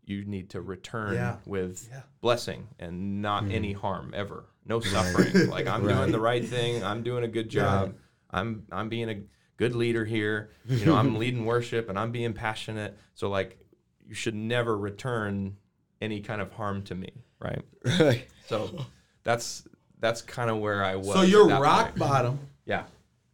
you 0.04 0.24
need 0.24 0.50
to 0.50 0.60
return 0.60 1.14
Yeah. 1.14 1.36
with 1.46 1.88
Yeah. 1.90 2.02
blessing 2.20 2.68
and 2.78 3.22
not 3.22 3.44
hmm. 3.44 3.52
any 3.52 3.72
harm 3.72 4.12
ever. 4.14 4.46
No 4.64 4.80
suffering. 4.80 5.48
like 5.50 5.66
I'm 5.66 5.86
doing 5.86 6.12
the 6.12 6.20
right 6.20 6.44
thing. 6.44 6.82
I'm 6.82 7.02
doing 7.02 7.24
a 7.24 7.28
good 7.28 7.48
job. 7.48 7.94
I'm 8.30 8.66
I'm 8.72 8.88
being 8.88 9.10
a 9.10 9.22
good 9.56 9.74
leader 9.74 10.04
here. 10.04 10.50
You 10.66 10.86
know, 10.86 10.96
I'm 10.96 11.16
leading 11.16 11.44
worship 11.44 11.88
and 11.88 11.98
I'm 11.98 12.10
being 12.10 12.32
passionate. 12.32 12.96
So 13.14 13.28
like 13.28 13.58
you 14.06 14.14
should 14.14 14.34
never 14.34 14.76
return 14.76 15.56
any 16.00 16.20
kind 16.20 16.40
of 16.40 16.52
harm 16.52 16.82
to 16.84 16.94
me, 16.94 17.10
right? 17.38 17.62
Right. 18.00 18.26
So 18.46 18.86
that's 19.24 19.66
that's 20.00 20.22
kind 20.22 20.50
of 20.50 20.58
where 20.58 20.84
I 20.84 20.96
was. 20.96 21.14
So 21.14 21.22
you're 21.22 21.48
rock 21.48 21.86
point. 21.88 21.98
bottom, 21.98 22.38
Yeah. 22.64 22.84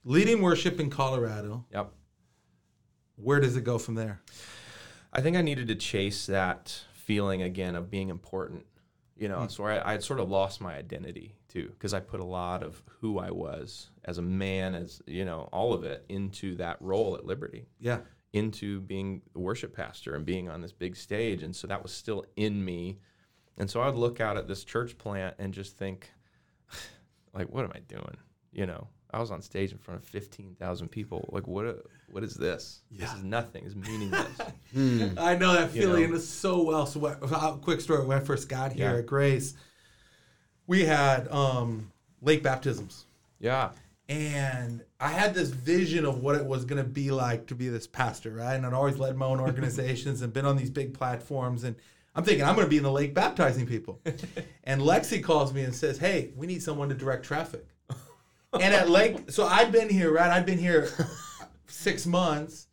leading 0.05 0.41
worship 0.43 0.81
in 0.81 0.91
Colorado. 0.91 1.65
Yep. 1.73 1.91
Where 3.17 3.41
does 3.41 3.57
it 3.57 3.65
go 3.65 3.79
from 3.79 3.95
there? 3.95 4.21
I 5.13 5.21
think 5.21 5.37
I 5.37 5.43
needed 5.43 5.69
to 5.69 5.75
chase 5.77 6.27
that 6.27 6.83
feeling 6.93 7.43
again 7.43 7.77
of 7.77 7.91
being 7.91 8.09
important. 8.09 8.67
You 9.17 9.29
know, 9.29 9.41
hmm. 9.43 9.49
so 9.49 9.65
I, 9.65 9.89
I 9.89 9.93
had 9.93 10.03
sort 10.03 10.19
of 10.19 10.29
lost 10.29 10.61
my 10.61 10.75
identity 10.75 11.37
too, 11.49 11.69
because 11.71 11.95
I 11.95 12.01
put 12.01 12.19
a 12.19 12.25
lot 12.25 12.65
of 12.65 12.83
who 13.01 13.21
I 13.21 13.31
was 13.31 13.91
as 14.05 14.19
a 14.19 14.23
man, 14.23 14.75
as 14.75 15.01
you 15.07 15.25
know, 15.25 15.49
all 15.53 15.73
of 15.73 15.85
it 15.85 16.05
into 16.09 16.57
that 16.57 16.79
role 16.81 17.15
at 17.15 17.25
Liberty, 17.25 17.67
Yeah. 17.79 18.01
into 18.33 18.81
being 18.81 19.23
the 19.33 19.39
worship 19.39 19.73
pastor 19.77 20.17
and 20.17 20.27
being 20.27 20.49
on 20.49 20.61
this 20.63 20.73
big 20.73 20.97
stage, 20.97 21.45
and 21.45 21.55
so 21.55 21.69
that 21.69 21.81
was 21.81 21.93
still 21.93 22.25
in 22.35 22.65
me. 22.65 22.99
And 23.57 23.71
so 23.71 23.81
I 23.81 23.87
would 23.87 23.95
look 23.95 24.21
out 24.21 24.37
at 24.37 24.49
this 24.49 24.65
church 24.65 24.99
plant 24.99 25.37
and 25.39 25.55
just 25.55 25.79
think, 25.79 26.11
like, 27.35 27.49
what 27.51 27.65
am 27.65 27.73
I 27.75 27.81
doing? 27.81 28.17
You 28.53 28.67
know, 28.67 28.87
I 29.11 29.19
was 29.21 29.31
on 29.31 29.43
stage 29.43 29.73
in 29.73 29.79
front 29.79 30.01
of 30.01 30.07
fifteen 30.09 30.55
thousand 30.59 30.89
people. 30.89 31.29
Like, 31.33 31.47
what? 31.47 31.85
What 32.11 32.23
is 32.23 32.35
this? 32.35 32.83
This 32.93 33.13
is 33.13 33.25
nothing. 33.25 33.65
It's 33.67 33.75
meaningless. 33.75 34.39
I 35.19 35.35
know 35.37 35.55
that 35.55 35.75
You 35.75 35.83
feeling 35.83 36.13
know. 36.13 36.19
so 36.19 36.63
well. 36.63 36.87
So, 36.87 37.01
what, 37.01 37.19
uh, 37.23 37.53
quick 37.57 37.81
story: 37.81 38.05
when 38.07 38.17
I 38.19 38.21
first 38.21 38.49
got 38.49 38.73
here 38.73 38.93
Yeah. 38.93 38.99
at 38.99 39.07
Grace, 39.07 39.55
we 40.69 40.85
had 40.85 41.27
um, 41.29 41.91
lake 42.23 42.43
baptisms, 42.45 43.07
yeah. 43.41 43.71
and 44.09 44.83
I 45.01 45.09
had 45.09 45.35
this 45.35 45.49
vision 45.51 46.05
of 46.05 46.23
what 46.23 46.37
it 46.37 46.45
was 46.45 46.65
going 46.65 46.83
to 46.83 46.89
be 46.89 47.11
like 47.11 47.47
to 47.49 47.55
be 47.57 47.69
this 47.69 47.87
pastor, 47.89 48.31
right? 48.33 48.55
And 48.55 48.65
I'd 48.65 48.73
always 48.73 48.99
led 48.99 49.17
my 49.17 49.27
own 49.27 49.41
organizations 49.49 50.23
and 50.23 50.33
been 50.33 50.47
on 50.47 50.57
these 50.57 50.71
big 50.71 50.95
platforms, 50.95 51.65
and 51.65 51.75
I'm 52.15 52.25
thinking 52.25 52.45
I'm 52.45 52.55
going 52.55 52.67
to 52.67 52.71
be 52.71 52.77
in 52.77 52.83
the 52.83 52.93
lake 52.93 53.15
baptizing 53.15 53.67
people. 53.67 54.01
and 54.65 54.81
Lexi 54.81 55.23
calls 55.23 55.53
me 55.53 55.63
and 55.63 55.75
says, 55.75 55.99
"Hey, 55.99 56.33
we 56.37 56.47
need 56.47 56.63
someone 56.63 56.89
to 56.89 56.95
direct 56.95 57.25
traffic." 57.25 57.67
and 58.61 58.75
at 58.75 58.89
Lake, 58.89 59.31
so 59.31 59.47
I've 59.47 59.73
been 59.73 59.89
here, 59.89 60.13
right? 60.13 60.31
I've 60.31 60.47
been 60.47 60.59
here 60.59 60.89
six 61.67 62.07
months, 62.07 62.69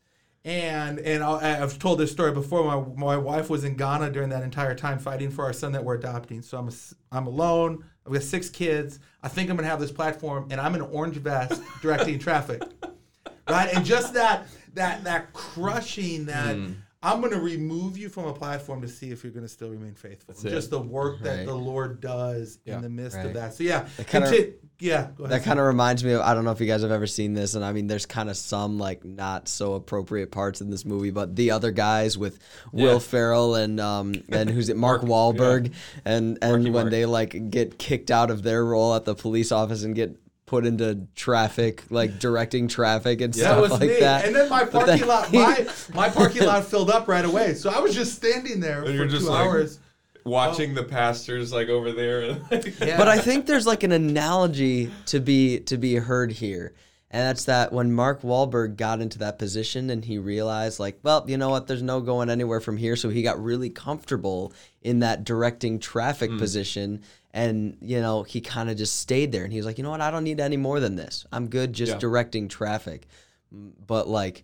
and 0.46 1.00
and 1.00 1.24
I, 1.24 1.62
I've 1.62 1.80
told 1.80 2.00
this 2.00 2.12
story 2.12 2.32
before. 2.32 2.64
My 2.64 3.16
my 3.16 3.18
wife 3.18 3.50
was 3.50 3.64
in 3.64 3.76
Ghana 3.76 4.12
during 4.12 4.30
that 4.30 4.44
entire 4.44 4.76
time 4.76 5.00
fighting 5.00 5.32
for 5.32 5.44
our 5.44 5.54
son 5.54 5.72
that 5.72 5.84
we're 5.84 5.96
adopting. 5.96 6.42
So 6.42 6.58
I'm 6.58 6.70
a, 6.70 6.72
I'm 7.12 7.28
alone. 7.28 7.84
I've 8.06 8.14
got 8.14 8.24
six 8.24 8.50
kids. 8.50 9.00
I 9.24 9.28
think 9.28 9.50
I'm 9.50 9.56
gonna 9.56 9.68
have 9.68 9.80
this 9.80 9.92
platform, 9.92 10.48
and 10.52 10.62
I'm 10.62 10.76
in 10.76 10.82
an 10.82 10.90
orange 10.92 11.18
vest 11.18 11.62
directing 11.82 12.20
traffic, 12.20 12.62
right? 13.50 13.74
And 13.74 13.86
just 13.86 14.14
that 14.14 14.48
that 14.74 15.04
that 15.04 15.34
crushing 15.34 16.26
that. 16.26 16.56
Mm. 16.56 16.76
I'm 17.04 17.20
going 17.20 17.34
to 17.34 17.40
remove 17.42 17.98
you 17.98 18.10
from 18.10 18.26
a 18.26 18.34
platform 18.34 18.82
to 18.84 18.88
see 18.88 19.10
if 19.10 19.24
you're 19.24 19.34
going 19.34 19.46
to 19.46 19.50
still 19.50 19.70
remain 19.70 19.96
faithful. 19.96 20.26
That's 20.36 20.46
it. 20.46 20.52
Just 20.52 20.70
the 20.70 20.80
work 20.80 21.22
that 21.24 21.46
the 21.48 21.56
Lord 21.56 22.00
does 22.00 22.60
Yeah. 22.64 22.76
in 22.76 22.84
the 22.84 22.90
midst 22.90 23.18
Right. 23.18 23.26
of 23.26 23.34
that. 23.34 23.56
So 23.56 23.64
yeah, 23.64 23.88
That 23.98 24.08
kinda- 24.08 24.28
conti- 24.28 24.54
yeah. 24.80 25.08
Go 25.18 25.24
ahead. 25.24 25.40
That 25.40 25.44
kind 25.44 25.60
of 25.60 25.66
reminds 25.66 26.04
me 26.04 26.12
of 26.14 26.22
I 26.22 26.36
don't 26.36 26.46
know 26.46 26.52
if 26.52 26.60
you 26.62 26.68
guys 26.68 26.84
have 26.84 26.92
ever 26.92 27.08
seen 27.08 27.34
this, 27.34 27.56
and 27.56 27.66
I 27.66 27.74
mean, 27.74 27.88
there's 27.88 28.06
kind 28.06 28.30
of 28.30 28.38
some 28.38 28.78
like 28.78 29.04
not 29.04 29.48
so 29.48 29.74
appropriate 29.74 30.30
parts 30.32 30.62
in 30.62 30.70
this 30.70 30.86
movie, 30.86 31.10
but 31.10 31.36
the 31.36 31.50
other 31.52 31.72
guys 31.72 32.20
with 32.20 32.38
Will 32.72 32.94
Yeah. 32.94 33.00
Ferrell 33.00 33.56
and 33.56 33.80
um 33.80 34.14
and 34.30 34.50
who's 34.50 34.70
it 34.70 34.78
Mark, 34.78 35.02
Wahlberg, 35.02 35.72
and 36.06 36.38
and 36.42 36.52
Marky 36.52 36.70
when 36.70 36.84
Mark. 36.86 36.92
they 36.92 37.06
like 37.08 37.50
get 37.50 37.80
kicked 37.80 38.12
out 38.12 38.30
of 38.30 38.44
their 38.44 38.64
role 38.64 38.94
at 38.94 39.06
the 39.06 39.16
police 39.16 39.52
office 39.52 39.84
and 39.84 39.96
get 39.96 40.16
put 40.52 40.66
into 40.66 41.08
traffic, 41.16 41.86
like 41.90 42.20
directing 42.20 42.68
traffic 42.68 43.22
and 43.22 43.34
That 43.34 43.40
stuff 43.40 43.62
was 43.62 43.72
like 43.72 43.84
me. 43.84 44.00
that. 44.02 44.26
And 44.26 44.36
then 44.36 44.50
my 44.50 44.66
parking 44.66 44.98
then- 44.98 45.08
lot, 45.08 45.32
my 45.34 45.66
my 45.94 46.10
parking 46.10 46.44
lot 46.46 46.66
filled 46.66 46.90
up 46.90 47.08
right 47.08 47.24
away. 47.24 47.54
So 47.54 47.70
I 47.70 47.80
was 47.80 47.96
just 47.96 48.16
standing 48.18 48.60
there 48.60 48.84
for 48.84 48.92
you're 48.92 49.08
just 49.08 49.24
two 49.24 49.32
like- 49.32 49.48
hours. 49.48 49.80
watching 50.26 50.72
oh. 50.72 50.76
the 50.76 50.84
pastors 50.84 51.54
like 51.54 51.70
over 51.70 51.94
there. 51.94 52.38
Yeah. 52.52 52.98
But 52.98 53.08
I 53.08 53.18
think 53.18 53.46
there's 53.46 53.66
like 53.66 53.84
an 53.84 53.94
analogy 53.94 54.92
to 55.06 55.22
be 55.22 55.62
to 55.62 55.78
be 55.78 55.96
heard 55.96 56.34
here. 56.34 56.74
And 57.14 57.22
that's 57.28 57.46
that 57.46 57.72
when 57.72 57.94
Mark 57.94 58.22
Wahlberg 58.22 58.76
got 58.76 59.02
into 59.02 59.20
that 59.20 59.40
position 59.40 59.90
and 59.90 60.04
he 60.04 60.18
realized 60.18 60.80
like, 60.82 61.00
well, 61.02 61.24
you 61.28 61.38
know 61.38 61.50
what, 61.50 61.68
there's 61.68 61.82
no 61.82 62.02
going 62.02 62.30
anywhere 62.30 62.60
from 62.60 62.76
here. 62.76 62.98
So 62.98 63.08
he 63.08 63.22
got 63.22 63.42
really 63.42 63.70
comfortable 63.70 64.54
in 64.82 65.00
that 65.00 65.24
directing 65.24 65.80
traffic 65.80 66.32
mm. 66.32 66.40
position. 66.40 67.04
And, 67.34 67.78
you 67.82 68.02
know, 68.02 68.24
he 68.24 68.42
kind 68.42 68.70
of 68.70 68.78
just 68.78 68.98
stayed 69.00 69.32
there 69.32 69.44
and 69.44 69.54
he 69.54 69.58
was 69.60 69.66
like, 69.66 69.78
you 69.78 69.84
know 69.84 69.92
what, 69.92 70.02
I 70.02 70.12
don't 70.12 70.24
need 70.26 70.40
any 70.40 70.58
more 70.58 70.80
than 70.80 70.96
this. 70.96 71.26
I'm 71.32 71.48
good 71.48 71.72
just 71.74 71.94
Yeah. 71.94 71.98
directing 72.00 72.48
traffic. 72.50 73.08
But 73.52 74.08
like, 74.08 74.44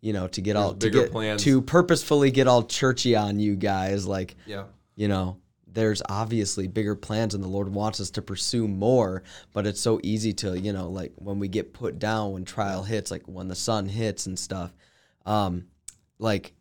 you 0.00 0.12
know, 0.12 0.28
to 0.28 0.40
get 0.40 0.56
all 0.56 0.72
to 0.72 0.76
bigger 0.76 1.02
get 1.02 1.12
plans. 1.12 1.42
to 1.44 1.60
purposefully 1.62 2.30
get 2.30 2.46
all 2.48 2.62
churchy 2.64 3.14
on 3.16 3.38
you 3.38 3.56
guys, 3.56 4.06
like 4.06 4.36
yeah. 4.46 4.64
you 4.96 5.08
know 5.08 5.38
there's 5.70 6.02
obviously 6.08 6.66
bigger 6.66 6.94
plans 6.96 7.34
and 7.34 7.44
the 7.44 7.48
lord 7.48 7.68
wants 7.68 8.00
us 8.00 8.10
to 8.10 8.22
pursue 8.22 8.66
more 8.66 9.22
but 9.52 9.66
it's 9.66 9.80
so 9.80 10.00
easy 10.02 10.32
to 10.32 10.58
you 10.58 10.72
know 10.72 10.88
like 10.88 11.12
when 11.16 11.38
we 11.38 11.46
get 11.46 11.74
put 11.74 11.98
down 11.98 12.32
when 12.32 12.44
trial 12.44 12.82
hits 12.82 13.10
like 13.10 13.22
when 13.26 13.48
the 13.48 13.54
sun 13.54 13.86
hits 13.86 14.26
and 14.26 14.38
stuff 14.38 14.72
um 15.26 15.66
like 16.18 16.54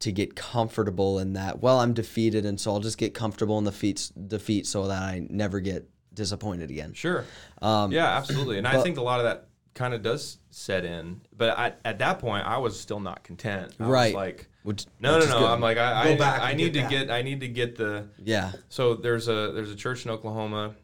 to 0.00 0.12
get 0.12 0.36
comfortable 0.36 1.18
in 1.18 1.32
that. 1.34 1.60
Well, 1.60 1.80
I'm 1.80 1.94
defeated, 1.94 2.44
and 2.44 2.60
so 2.60 2.72
I'll 2.72 2.80
just 2.80 2.98
get 2.98 3.14
comfortable 3.14 3.58
in 3.58 3.64
the 3.64 3.72
feet, 3.72 4.10
defeat 4.28 4.66
so 4.66 4.86
that 4.88 5.02
I 5.02 5.26
never 5.30 5.60
get 5.60 5.88
disappointed 6.12 6.70
again. 6.70 6.92
Sure. 6.92 7.24
Um, 7.62 7.92
yeah, 7.92 8.16
absolutely. 8.16 8.58
And 8.58 8.66
I 8.66 8.82
think 8.82 8.98
a 8.98 9.02
lot 9.02 9.20
of 9.20 9.24
that 9.24 9.48
kind 9.74 9.94
of 9.94 10.02
does 10.02 10.38
set 10.50 10.84
in. 10.84 11.20
But 11.36 11.58
I, 11.58 11.74
at 11.84 11.98
that 11.98 12.18
point, 12.18 12.46
I 12.46 12.58
was 12.58 12.78
still 12.78 13.00
not 13.00 13.22
content. 13.22 13.74
I 13.78 13.84
Right. 13.84 14.06
Was 14.06 14.14
like, 14.14 14.48
Which, 14.62 14.86
no, 15.00 15.18
which 15.18 15.28
no, 15.28 15.40
no. 15.40 15.46
I'm 15.46 15.60
like, 15.60 15.78
I, 15.78 16.12
I, 16.12 16.16
back 16.16 16.42
I 16.42 16.54
need 16.54 16.72
get 16.72 16.88
to 16.90 16.96
that. 16.96 17.06
get, 17.06 17.10
I 17.10 17.22
need 17.22 17.40
to 17.40 17.48
get 17.48 17.76
the. 17.76 18.08
yeah, 18.22 18.52
So 18.68 18.94
there's 18.94 19.28
a 19.28 19.52
there's 19.54 19.70
a 19.70 19.76
church 19.76 20.04
in 20.04 20.10
Oklahoma. 20.10 20.74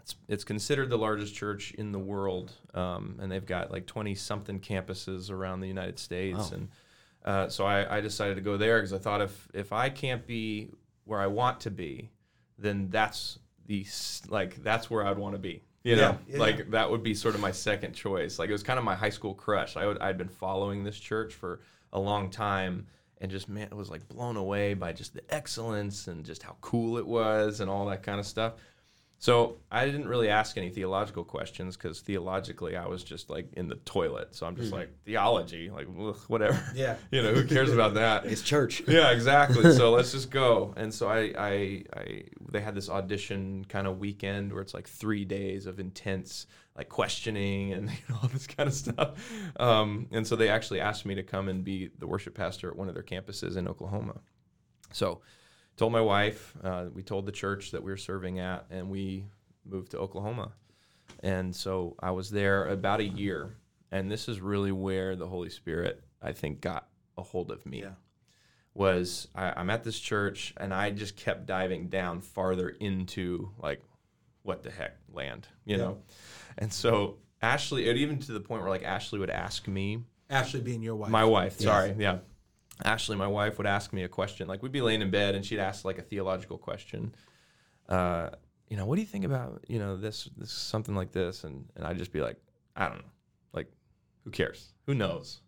It's 0.00 0.14
it's 0.28 0.44
considered 0.44 0.88
the 0.90 0.98
largest 0.98 1.34
church 1.34 1.72
in 1.72 1.90
the 1.92 1.98
world, 1.98 2.52
um, 2.74 3.18
and 3.20 3.32
they've 3.32 3.44
got 3.44 3.72
like 3.72 3.86
twenty 3.86 4.14
something 4.14 4.60
campuses 4.60 5.30
around 5.30 5.60
the 5.60 5.68
United 5.68 5.98
States. 5.98 6.38
Wow. 6.38 6.50
And 6.52 6.68
uh, 7.26 7.48
so 7.48 7.66
I, 7.66 7.98
I 7.98 8.00
decided 8.00 8.36
to 8.36 8.40
go 8.40 8.56
there 8.56 8.78
because 8.78 8.92
I 8.92 8.98
thought 8.98 9.20
if 9.20 9.48
if 9.52 9.72
I 9.72 9.90
can't 9.90 10.26
be 10.26 10.70
where 11.04 11.20
I 11.20 11.26
want 11.26 11.60
to 11.60 11.70
be, 11.70 12.10
then 12.58 12.88
that's 12.90 13.38
the 13.66 13.84
like 14.28 14.62
that's 14.62 14.90
where 14.90 15.04
I'd 15.04 15.18
want 15.18 15.34
to 15.34 15.40
be. 15.40 15.62
You 15.82 15.96
know, 15.96 16.18
Yeah, 16.26 16.34
yeah. 16.34 16.38
like 16.38 16.70
that 16.70 16.90
would 16.90 17.02
be 17.02 17.14
sort 17.14 17.34
of 17.34 17.40
my 17.40 17.52
second 17.52 17.92
choice. 17.92 18.38
Like 18.38 18.48
it 18.48 18.52
was 18.52 18.62
kind 18.62 18.78
of 18.78 18.84
my 18.84 18.94
high 18.94 19.10
school 19.10 19.34
crush. 19.34 19.76
I 19.76 19.86
would, 19.86 19.98
I'd 19.98 20.18
been 20.18 20.28
following 20.28 20.82
this 20.82 20.98
church 20.98 21.34
for 21.34 21.60
a 21.92 22.00
long 22.00 22.30
time 22.30 22.86
and 23.20 23.30
just 23.30 23.48
man, 23.48 23.68
I 23.72 23.74
was 23.74 23.90
like 23.90 24.06
blown 24.08 24.36
away 24.36 24.74
by 24.74 24.92
just 24.92 25.14
the 25.14 25.22
excellence 25.32 26.08
and 26.08 26.24
just 26.24 26.42
how 26.42 26.56
cool 26.60 26.98
it 26.98 27.06
was 27.06 27.60
and 27.60 27.70
all 27.70 27.86
that 27.86 28.02
kind 28.02 28.20
of 28.20 28.26
stuff. 28.26 28.54
So 29.18 29.56
I 29.70 29.86
didn't 29.86 30.08
really 30.08 30.28
ask 30.28 30.58
any 30.58 30.68
theological 30.68 31.24
questions 31.24 31.76
because 31.76 32.00
theologically 32.00 32.76
I 32.76 32.86
was 32.86 33.02
just 33.02 33.30
like 33.30 33.48
in 33.54 33.66
the 33.66 33.76
toilet. 33.76 34.34
So 34.34 34.46
I'm 34.46 34.56
just 34.56 34.72
like 34.72 34.90
theology, 35.04 35.70
like 35.70 35.86
ugh, 35.98 36.18
whatever. 36.28 36.62
Yeah. 36.74 36.96
you 37.10 37.22
know 37.22 37.32
who 37.32 37.46
cares 37.46 37.72
about 37.72 37.94
that? 37.94 38.26
it's 38.26 38.42
church. 38.42 38.82
yeah, 38.88 39.10
exactly. 39.12 39.72
So 39.72 39.90
let's 39.96 40.12
just 40.12 40.30
go. 40.30 40.74
And 40.76 40.92
so 40.92 41.08
I, 41.08 41.32
I, 41.38 41.84
I, 41.96 42.22
they 42.52 42.60
had 42.60 42.74
this 42.74 42.90
audition 42.90 43.64
kind 43.68 43.86
of 43.86 43.98
weekend 43.98 44.52
where 44.52 44.60
it's 44.60 44.74
like 44.74 44.86
three 44.86 45.24
days 45.24 45.66
of 45.66 45.80
intense 45.80 46.46
like 46.76 46.90
questioning 46.90 47.72
and 47.72 47.88
you 47.90 47.96
know 48.10 48.18
all 48.22 48.28
this 48.28 48.46
kind 48.46 48.68
of 48.68 48.74
stuff. 48.74 49.18
Um, 49.58 50.08
and 50.12 50.26
so 50.26 50.36
they 50.36 50.50
actually 50.50 50.80
asked 50.80 51.06
me 51.06 51.14
to 51.14 51.22
come 51.22 51.48
and 51.48 51.64
be 51.64 51.90
the 51.98 52.06
worship 52.06 52.34
pastor 52.34 52.68
at 52.68 52.76
one 52.76 52.88
of 52.88 52.94
their 52.94 53.02
campuses 53.02 53.56
in 53.56 53.66
Oklahoma. 53.66 54.20
So 54.92 55.22
told 55.76 55.92
my 55.92 56.00
wife, 56.00 56.54
uh, 56.64 56.86
we 56.94 57.02
told 57.02 57.26
the 57.26 57.32
church 57.32 57.70
that 57.72 57.82
we 57.82 57.90
were 57.90 57.96
serving 57.96 58.38
at, 58.38 58.66
and 58.70 58.90
we 58.90 59.26
moved 59.64 59.90
to 59.92 59.98
Oklahoma. 59.98 60.52
And 61.22 61.54
so 61.54 61.96
I 62.00 62.10
was 62.10 62.30
there 62.30 62.66
about 62.66 63.00
a 63.00 63.04
year, 63.04 63.56
and 63.90 64.10
this 64.10 64.28
is 64.28 64.40
really 64.40 64.72
where 64.72 65.16
the 65.16 65.26
Holy 65.26 65.50
Spirit, 65.50 66.02
I 66.22 66.32
think, 66.32 66.60
got 66.60 66.88
a 67.18 67.22
hold 67.22 67.50
of 67.50 67.64
me 67.66 67.80
Yeah. 67.82 67.92
was 68.74 69.28
I, 69.34 69.52
I'm 69.56 69.70
at 69.70 69.84
this 69.84 69.98
church 69.98 70.52
and 70.58 70.74
I 70.74 70.90
just 70.90 71.16
kept 71.16 71.46
diving 71.46 71.88
down 71.88 72.20
farther 72.20 72.68
into 72.68 73.50
like 73.58 73.82
what 74.42 74.62
the 74.62 74.70
heck 74.70 74.96
land, 75.12 75.48
you 75.64 75.76
Yeah. 75.76 75.82
know? 75.82 75.98
And 76.58 76.72
so 76.72 77.16
Ashley, 77.40 77.88
it 77.88 77.96
even 77.96 78.18
to 78.20 78.32
the 78.32 78.40
point 78.40 78.60
where 78.62 78.70
like 78.70 78.82
Ashley 78.84 79.18
would 79.18 79.30
ask 79.30 79.66
me, 79.66 80.04
Ashley 80.28 80.60
being 80.60 80.82
your 80.82 80.96
wife. 80.96 81.10
my 81.10 81.24
wife, 81.24 81.58
sorry, 81.60 81.94
yeah. 81.98 82.18
Ashley, 82.84 83.16
my 83.16 83.26
wife, 83.26 83.58
would 83.58 83.66
ask 83.66 83.92
me 83.92 84.02
a 84.04 84.08
question. 84.08 84.48
Like 84.48 84.62
we'd 84.62 84.72
be 84.72 84.80
laying 84.82 85.02
in 85.02 85.10
bed 85.10 85.34
and 85.34 85.44
she'd 85.44 85.58
ask 85.60 85.84
like 85.84 85.98
a 85.98 86.02
theological 86.02 86.58
question. 86.58 87.14
Uh, 87.88 88.30
you 88.68 88.76
know, 88.76 88.84
what 88.84 88.96
do 88.96 89.00
you 89.00 89.06
think 89.06 89.24
about, 89.24 89.64
you 89.68 89.78
know, 89.78 89.96
this, 89.96 90.28
this 90.36 90.50
something 90.50 90.94
like 90.94 91.12
this? 91.12 91.44
And 91.44 91.64
and 91.76 91.86
I'd 91.86 91.98
just 91.98 92.12
be 92.12 92.20
like, 92.20 92.36
I 92.74 92.88
don't 92.88 92.98
know. 92.98 93.10
Like, 93.52 93.70
who 94.24 94.30
cares? 94.30 94.72
Who 94.86 94.94
knows? 94.94 95.40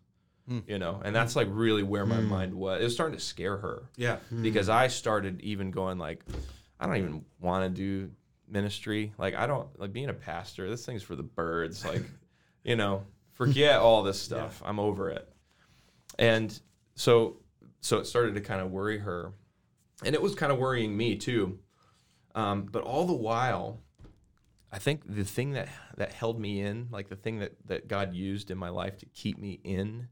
Hmm. 0.47 0.59
You 0.67 0.79
know, 0.79 1.01
and 1.05 1.15
that's 1.15 1.35
like 1.35 1.47
really 1.51 1.83
where 1.83 2.05
my 2.05 2.21
mind 2.21 2.53
was. 2.55 2.81
It 2.81 2.85
was 2.85 2.93
starting 2.93 3.17
to 3.17 3.23
scare 3.23 3.57
her 3.57 3.83
Yeah. 3.97 4.17
because 4.41 4.67
I 4.69 4.87
started 4.87 5.41
even 5.41 5.69
going 5.69 5.99
like, 5.99 6.23
I 6.79 6.87
don't 6.87 6.95
even 6.97 7.25
want 7.39 7.63
to 7.65 7.69
do 7.69 8.09
ministry. 8.47 9.13
Like 9.19 9.35
I 9.35 9.45
don't 9.45 9.67
like 9.79 9.93
being 9.93 10.09
a 10.09 10.13
pastor. 10.13 10.67
This 10.69 10.85
thing's 10.85 11.03
for 11.03 11.15
the 11.15 11.21
birds. 11.23 11.85
Like, 11.85 12.03
you 12.63 12.75
know, 12.75 13.03
forget 13.33 13.75
all 13.79 14.01
this 14.01 14.19
stuff. 14.19 14.61
I'm 14.65 14.79
over 14.79 15.09
it. 15.11 15.29
And 16.17 16.59
so, 16.99 17.37
so 17.79 17.99
it 17.99 18.07
started 18.07 18.35
to 18.35 18.41
kind 18.41 18.59
of 18.59 18.71
worry 18.71 18.97
her, 18.97 19.31
and 20.03 20.13
it 20.13 20.21
was 20.21 20.35
kind 20.35 20.51
of 20.51 20.57
worrying 20.57 20.97
me 20.97 21.15
too. 21.15 21.59
Um, 22.35 22.63
but 22.69 22.83
all 22.83 23.05
the 23.05 23.13
while, 23.13 23.79
I 24.69 24.79
think 24.79 25.03
the 25.05 25.23
thing 25.23 25.53
that 25.53 25.69
that 25.95 26.11
held 26.11 26.41
me 26.41 26.59
in, 26.59 26.89
like 26.91 27.07
the 27.07 27.15
thing 27.15 27.39
that 27.39 27.53
that 27.67 27.87
God 27.87 28.13
used 28.13 28.51
in 28.51 28.57
my 28.57 28.67
life 28.67 28.97
to 28.97 29.05
keep 29.05 29.39
me 29.39 29.61
in, 29.63 30.09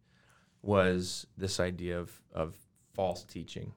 was 0.62 1.28
this 1.38 1.60
idea 1.60 2.00
of 2.00 2.10
of 2.34 2.56
false 2.93 3.26
teaching. 3.26 3.73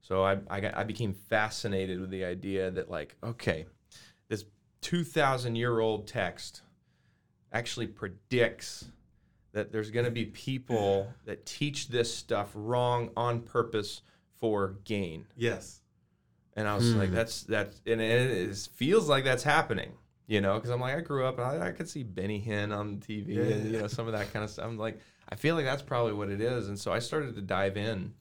So 0.00 0.24
I 0.24 0.38
I, 0.50 0.58
got, 0.58 0.76
I 0.76 0.82
became 0.82 1.14
fascinated 1.14 2.00
with 2.00 2.10
the 2.10 2.24
idea 2.24 2.72
that 2.72 2.90
like 2.90 3.14
okay, 3.22 3.66
this 4.28 4.44
two 4.80 5.04
thousand 5.04 5.54
year 5.54 5.78
old 5.78 6.08
text 6.08 6.62
actually 7.52 7.86
predicts 7.86 8.88
that 9.52 9.72
there's 9.72 9.90
going 9.90 10.04
to 10.04 10.10
be 10.10 10.26
people 10.26 11.12
that 11.24 11.46
teach 11.46 11.88
this 11.88 12.14
stuff 12.14 12.50
wrong 12.54 13.10
on 13.16 13.40
purpose 13.40 14.02
for 14.40 14.76
gain. 14.84 15.26
Yes. 15.36 15.80
And 16.54 16.66
I 16.68 16.74
was 16.76 16.92
Hmm. 16.92 16.98
like, 16.98 17.12
that's 17.12 17.42
that's, 17.42 17.80
and 17.86 18.00
it 18.00 18.30
is, 18.30 18.66
feels 18.66 19.08
like 19.08 19.24
that's 19.24 19.42
happening, 19.42 19.92
you 20.26 20.40
know, 20.40 20.54
because 20.54 20.70
I'm 20.70 20.80
like, 20.80 20.96
I 20.96 21.00
grew 21.00 21.24
up 21.24 21.38
and 21.38 21.46
I, 21.62 21.68
I 21.68 21.70
could 21.72 21.88
see 21.88 22.02
Benny 22.02 22.40
Hinn 22.44 22.76
on 22.76 22.98
TV 22.98 23.36
Yeah. 23.36 23.42
and 23.42 23.72
you 23.72 23.78
know 23.80 23.86
some 23.86 24.06
of 24.06 24.12
that 24.12 24.32
kind 24.32 24.44
of 24.44 24.50
stuff. 24.50 24.66
I'm 24.66 24.76
like, 24.78 25.00
I 25.28 25.34
feel 25.36 25.54
like 25.54 25.64
that's 25.64 25.82
probably 25.82 26.12
what 26.14 26.30
it 26.30 26.40
is, 26.40 26.68
and 26.68 26.78
so 26.78 26.92
I 26.92 26.98
started 27.00 27.34
to 27.36 27.42
dive 27.42 27.76
in, 27.76 28.14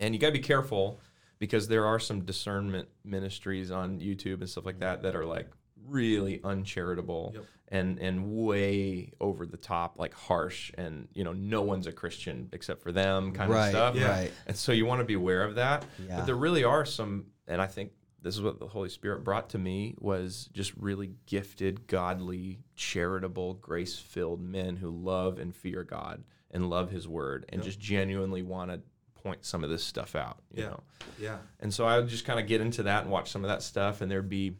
and 0.00 0.14
you 0.14 0.20
got 0.20 0.28
to 0.28 0.32
be 0.32 0.38
careful 0.40 1.00
because 1.38 1.68
there 1.68 1.84
are 1.86 1.98
some 1.98 2.24
discernment 2.24 2.88
ministries 3.04 3.70
on 3.70 4.00
YouTube 4.00 4.40
and 4.40 4.48
stuff 4.50 4.64
like 4.66 4.80
that 4.80 5.02
that 5.02 5.14
are 5.16 5.24
like 5.26 5.48
really 5.86 6.40
uncharitable 6.44 7.32
Yep. 7.34 7.44
and 7.68 7.98
and 7.98 8.32
way 8.34 9.12
over 9.20 9.46
the 9.46 9.56
top, 9.56 9.98
like 9.98 10.14
harsh, 10.14 10.70
and 10.76 11.08
you 11.14 11.24
know, 11.24 11.32
no 11.32 11.62
one's 11.62 11.86
a 11.86 11.92
Christian 11.92 12.48
except 12.52 12.82
for 12.82 12.92
them, 12.92 13.32
kind 13.32 13.50
right, 13.50 13.66
of 13.66 13.70
stuff. 13.70 13.94
Yeah. 13.96 14.10
right. 14.10 14.32
And 14.46 14.56
so 14.56 14.72
you 14.72 14.86
want 14.86 15.00
to 15.00 15.04
be 15.04 15.14
aware 15.14 15.42
of 15.44 15.54
that. 15.56 15.84
Yeah. 16.06 16.16
But 16.18 16.26
there 16.26 16.36
really 16.36 16.64
are 16.64 16.84
some, 16.84 17.26
and 17.46 17.60
I 17.62 17.66
think 17.66 17.92
this 18.20 18.36
is 18.36 18.42
what 18.42 18.60
the 18.60 18.68
Holy 18.68 18.88
Spirit 18.88 19.24
brought 19.24 19.50
to 19.50 19.58
me 19.58 19.96
was 19.98 20.48
just 20.52 20.72
really 20.76 21.10
gifted, 21.26 21.88
godly, 21.88 22.60
charitable, 22.76 23.54
grace-filled 23.54 24.40
men 24.40 24.76
who 24.76 24.90
love 24.90 25.38
and 25.40 25.52
fear 25.54 25.82
God 25.82 26.22
and 26.52 26.68
love 26.70 26.90
His 26.90 27.08
Word 27.08 27.46
and 27.48 27.60
Yep. 27.60 27.64
just 27.64 27.80
genuinely 27.80 28.42
want 28.42 28.70
to 28.70 28.80
point 29.22 29.44
some 29.44 29.64
of 29.64 29.70
this 29.70 29.82
stuff 29.82 30.14
out. 30.14 30.38
You 30.52 30.62
Yeah. 30.62 30.68
know. 30.70 30.80
Yeah. 31.18 31.38
And 31.60 31.72
so 31.74 31.84
I 31.84 31.98
would 31.98 32.08
just 32.08 32.24
kind 32.24 32.38
of 32.38 32.46
get 32.46 32.60
into 32.60 32.84
that 32.84 33.02
and 33.02 33.10
watch 33.10 33.30
some 33.30 33.42
of 33.44 33.48
that 33.48 33.62
stuff, 33.62 34.00
and 34.00 34.10
there'd 34.10 34.28
be 34.28 34.56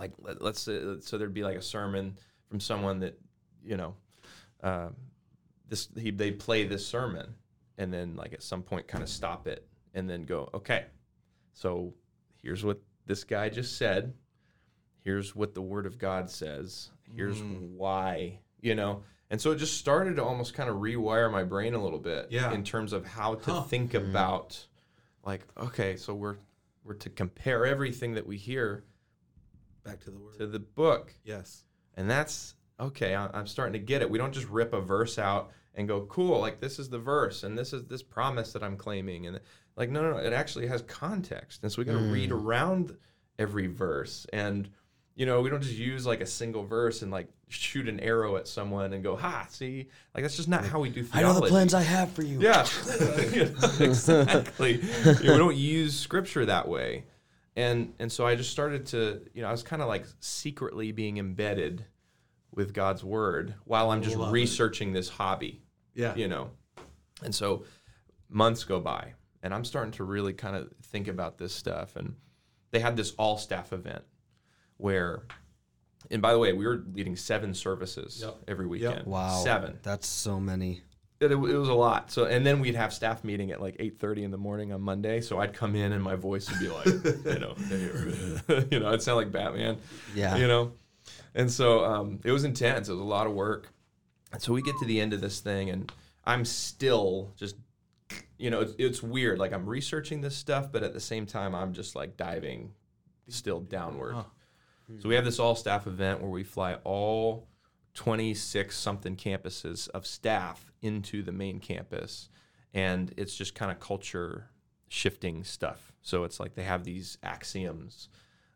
like 0.00 0.12
let, 0.18 0.40
let's 0.42 0.60
say, 0.60 0.80
so 1.00 1.16
there'd 1.18 1.34
be 1.34 1.44
like 1.44 1.56
a 1.56 1.62
sermon 1.62 2.16
from 2.48 2.58
someone 2.58 2.98
that 3.00 3.20
you 3.64 3.76
know 3.76 3.94
uh, 4.62 4.88
this 5.68 5.88
he 5.96 6.10
they 6.10 6.32
play 6.32 6.64
this 6.66 6.84
sermon, 6.86 7.34
and 7.78 7.92
then 7.92 8.16
like 8.16 8.32
at 8.32 8.42
some 8.42 8.62
point 8.62 8.88
kind 8.88 9.02
of 9.04 9.08
stop 9.10 9.46
it 9.46 9.66
and 9.94 10.08
then 10.08 10.24
go 10.24 10.48
okay, 10.54 10.86
so 11.52 11.92
here's 12.42 12.64
what 12.64 12.80
this 13.06 13.24
guy 13.24 13.48
just 13.50 13.76
said, 13.76 14.14
here's 15.04 15.36
what 15.36 15.54
the 15.54 15.62
Word 15.62 15.86
of 15.86 15.98
God 15.98 16.30
says, 16.30 16.90
here's 17.14 17.40
Mm. 17.42 17.72
why 17.76 18.38
you 18.60 18.74
know. 18.74 19.02
And 19.32 19.40
so 19.40 19.52
it 19.52 19.56
just 19.56 19.76
started 19.78 20.16
to 20.16 20.24
almost 20.24 20.54
kind 20.54 20.68
of 20.68 20.76
rewire 20.78 21.30
my 21.30 21.44
brain 21.44 21.74
a 21.74 21.82
little 21.82 22.00
bit 22.00 22.26
Yeah. 22.30 22.52
in 22.52 22.64
terms 22.64 22.92
of 22.92 23.06
how 23.06 23.36
to 23.36 23.52
Huh. 23.52 23.62
think 23.62 23.94
about 23.94 24.66
like 25.24 25.42
okay 25.56 25.96
so 25.96 26.14
we're 26.14 26.36
we're 26.82 26.94
to 26.94 27.10
compare 27.10 27.64
everything 27.66 28.14
that 28.14 28.26
we 28.26 28.36
hear 28.38 28.82
Back 29.84 30.00
to 30.00 30.10
the 30.10 30.18
word. 30.18 30.38
to 30.38 30.46
the 30.46 30.58
book 30.58 31.14
yes. 31.24 31.64
and 31.96 32.10
that's 32.10 32.54
okay 32.78 33.14
I, 33.14 33.28
i'm 33.32 33.46
starting 33.46 33.72
to 33.74 33.78
get 33.78 34.02
it 34.02 34.10
we 34.10 34.18
don't 34.18 34.32
just 34.32 34.48
rip 34.48 34.72
a 34.72 34.80
verse 34.80 35.18
out 35.18 35.50
and 35.74 35.88
go 35.88 36.02
cool 36.02 36.40
like 36.40 36.60
this 36.60 36.78
is 36.78 36.88
the 36.88 36.98
verse 36.98 37.42
and 37.42 37.56
this 37.56 37.72
is 37.72 37.86
this 37.86 38.02
promise 38.02 38.52
that 38.52 38.62
i'm 38.62 38.76
claiming 38.76 39.26
and 39.26 39.40
like 39.76 39.90
no 39.90 40.02
no 40.02 40.12
no 40.12 40.18
it 40.18 40.32
actually 40.32 40.66
has 40.66 40.82
context 40.82 41.62
and 41.62 41.72
so 41.72 41.80
we 41.80 41.84
got 41.84 41.92
to 41.92 41.98
hmm. 41.98 42.12
read 42.12 42.30
around 42.30 42.96
every 43.38 43.66
verse 43.66 44.26
and 44.32 44.68
you 45.14 45.26
know 45.26 45.40
we 45.40 45.50
don't 45.50 45.62
just 45.62 45.76
use 45.76 46.06
like 46.06 46.20
a 46.20 46.26
single 46.26 46.64
verse 46.64 47.02
and 47.02 47.10
like 47.10 47.28
shoot 47.48 47.88
an 47.88 48.00
arrow 48.00 48.36
at 48.36 48.46
someone 48.46 48.92
and 48.92 49.02
go 49.02 49.16
ha 49.16 49.46
see 49.50 49.88
like 50.14 50.22
that's 50.22 50.36
just 50.36 50.48
not 50.48 50.64
how 50.64 50.80
we 50.80 50.88
do 50.88 51.02
things. 51.02 51.14
I 51.14 51.22
know 51.22 51.34
the 51.34 51.46
plans 51.46 51.74
I 51.74 51.82
have 51.82 52.10
for 52.12 52.22
you. 52.22 52.40
Yeah, 52.40 52.66
You 53.32 53.44
know, 53.60 53.68
exactly. 53.80 54.80
You 55.04 55.24
know, 55.24 55.32
we 55.32 55.38
don't 55.38 55.56
use 55.56 55.98
scripture 55.98 56.46
that 56.46 56.68
way, 56.68 57.04
and 57.56 57.94
and 57.98 58.10
so 58.10 58.26
I 58.26 58.34
just 58.36 58.50
started 58.50 58.86
to, 58.86 59.22
you 59.34 59.42
know, 59.42 59.48
I 59.48 59.52
was 59.52 59.62
kind 59.62 59.82
of 59.82 59.88
like 59.88 60.06
secretly 60.20 60.92
being 60.92 61.18
embedded 61.18 61.84
with 62.52 62.72
God's 62.74 63.04
word 63.04 63.54
while 63.64 63.90
I'm 63.90 64.02
just 64.02 64.16
Love 64.16 64.28
it. 64.28 64.32
researching 64.32 64.92
this 64.92 65.08
hobby, 65.08 65.62
Yeah. 65.94 66.14
you 66.16 66.28
know, 66.28 66.50
and 67.22 67.34
so 67.34 67.64
months 68.28 68.64
go 68.64 68.80
by, 68.80 69.14
and 69.42 69.52
I'm 69.54 69.64
starting 69.64 69.92
to 69.92 70.04
really 70.04 70.32
kind 70.32 70.56
of 70.56 70.72
think 70.82 71.06
about 71.08 71.38
this 71.38 71.52
stuff, 71.54 71.96
and 71.96 72.14
they 72.72 72.80
had 72.80 72.96
this 72.96 73.12
all 73.18 73.36
staff 73.38 73.72
event 73.72 74.02
where. 74.76 75.22
And 76.10 76.22
by 76.22 76.32
the 76.32 76.38
way, 76.38 76.54
we 76.54 76.66
were 76.66 76.82
leading 76.94 77.14
seven 77.14 77.52
services 77.52 78.22
Yep. 78.24 78.36
every 78.48 78.64
Yep. 78.64 78.70
weekend. 78.70 79.06
Wow. 79.06 79.42
Seven 79.44 79.78
That's 79.82 80.06
so 80.08 80.40
many. 80.40 80.80
It, 81.20 81.30
it 81.30 81.36
was 81.36 81.68
a 81.68 81.74
lot. 81.74 82.10
So 82.10 82.24
and 82.24 82.44
then 82.46 82.60
we'd 82.60 82.74
have 82.74 82.92
staff 82.92 83.22
meeting 83.24 83.50
at 83.50 83.60
like 83.60 83.76
eight 83.78 83.98
thirty 83.98 84.24
in 84.24 84.30
the 84.30 84.38
morning 84.38 84.72
on 84.72 84.80
Monday. 84.80 85.20
So 85.20 85.38
I'd 85.38 85.52
come 85.52 85.76
in 85.76 85.92
and 85.92 86.02
my 86.02 86.16
voice 86.16 86.50
would 86.50 86.60
be 86.60 86.68
like, 86.68 86.86
you 86.86 87.38
know, 87.38 87.54
you 88.70 88.80
know, 88.80 88.90
I'd 88.90 89.02
sound 89.02 89.18
like 89.18 89.30
Batman. 89.30 89.78
Yeah. 90.14 90.36
You 90.36 90.48
know, 90.48 90.72
and 91.34 91.50
so 91.50 91.84
um, 91.84 92.20
it 92.24 92.32
was 92.32 92.44
intense. 92.44 92.88
It 92.88 92.92
was 92.92 93.00
a 93.00 93.04
lot 93.04 93.26
of 93.26 93.34
work. 93.34 93.68
And 94.32 94.40
so 94.40 94.52
we 94.52 94.62
get 94.62 94.76
to 94.78 94.86
the 94.86 95.00
end 95.00 95.12
of 95.12 95.20
this 95.20 95.40
thing, 95.40 95.70
and 95.70 95.92
I'm 96.24 96.44
still 96.44 97.32
just, 97.36 97.56
you 98.38 98.48
know, 98.48 98.60
it's, 98.60 98.74
it's 98.78 99.02
weird. 99.02 99.38
Like 99.38 99.52
I'm 99.52 99.66
researching 99.66 100.20
this 100.20 100.36
stuff, 100.36 100.70
but 100.70 100.82
at 100.82 100.94
the 100.94 101.00
same 101.00 101.26
time, 101.26 101.54
I'm 101.54 101.72
just 101.72 101.96
like 101.96 102.16
diving 102.16 102.72
still 103.28 103.60
downward. 103.60 104.14
Huh. 104.14 104.22
So 105.00 105.08
we 105.08 105.14
have 105.14 105.24
this 105.24 105.38
all 105.38 105.54
staff 105.54 105.86
event 105.86 106.20
where 106.20 106.30
we 106.30 106.42
fly 106.42 106.74
all 106.82 107.48
26 107.94 108.76
something 108.76 109.16
campuses 109.16 109.88
of 109.90 110.06
staff 110.06 110.69
into 110.82 111.22
the 111.22 111.32
main 111.32 111.58
campus. 111.60 112.28
And 112.72 113.12
it's 113.16 113.34
just 113.36 113.54
kind 113.54 113.70
of 113.70 113.80
culture 113.80 114.50
shifting 114.88 115.44
stuff. 115.44 115.92
So 116.02 116.24
it's 116.24 116.38
like 116.40 116.54
they 116.54 116.62
have 116.64 116.84
these 116.84 117.18
axioms 117.22 118.08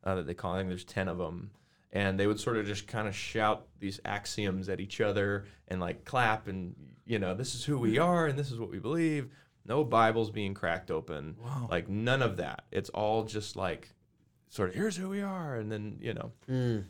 uh, 0.04 0.14
that 0.16 0.26
they 0.26 0.34
call, 0.34 0.54
I 0.54 0.58
think 0.58 0.68
there's 0.68 0.84
10 0.84 1.08
of 1.08 1.18
them. 1.18 1.50
And 1.92 2.18
they 2.18 2.26
would 2.26 2.40
sort 2.40 2.56
of 2.56 2.66
just 2.66 2.86
kind 2.88 3.06
of 3.06 3.14
shout 3.14 3.66
these 3.78 4.00
axioms 4.04 4.68
at 4.68 4.80
each 4.80 5.00
other 5.00 5.44
and 5.68 5.80
like 5.80 6.04
clap 6.04 6.48
and, 6.48 6.74
you 7.06 7.18
know, 7.20 7.34
this 7.34 7.54
is 7.54 7.64
who 7.64 7.78
we 7.78 7.98
are 7.98 8.26
and 8.26 8.36
this 8.38 8.50
is 8.50 8.58
what 8.58 8.70
we 8.70 8.78
believe. 8.80 9.28
No 9.66 9.84
Bibles 9.84 10.30
being 10.30 10.54
cracked 10.54 10.90
open. 10.90 11.36
Wow. 11.42 11.68
Like 11.70 11.88
none 11.88 12.20
of 12.20 12.36
that. 12.38 12.64
It's 12.72 12.90
all 12.90 13.22
just 13.24 13.54
like 13.56 13.90
sort 14.48 14.70
of 14.70 14.74
here's 14.74 14.96
who 14.96 15.08
we 15.08 15.22
are. 15.22 15.56
And 15.56 15.70
then, 15.70 15.98
you 16.00 16.14
know, 16.14 16.32
Mm. 16.50 16.84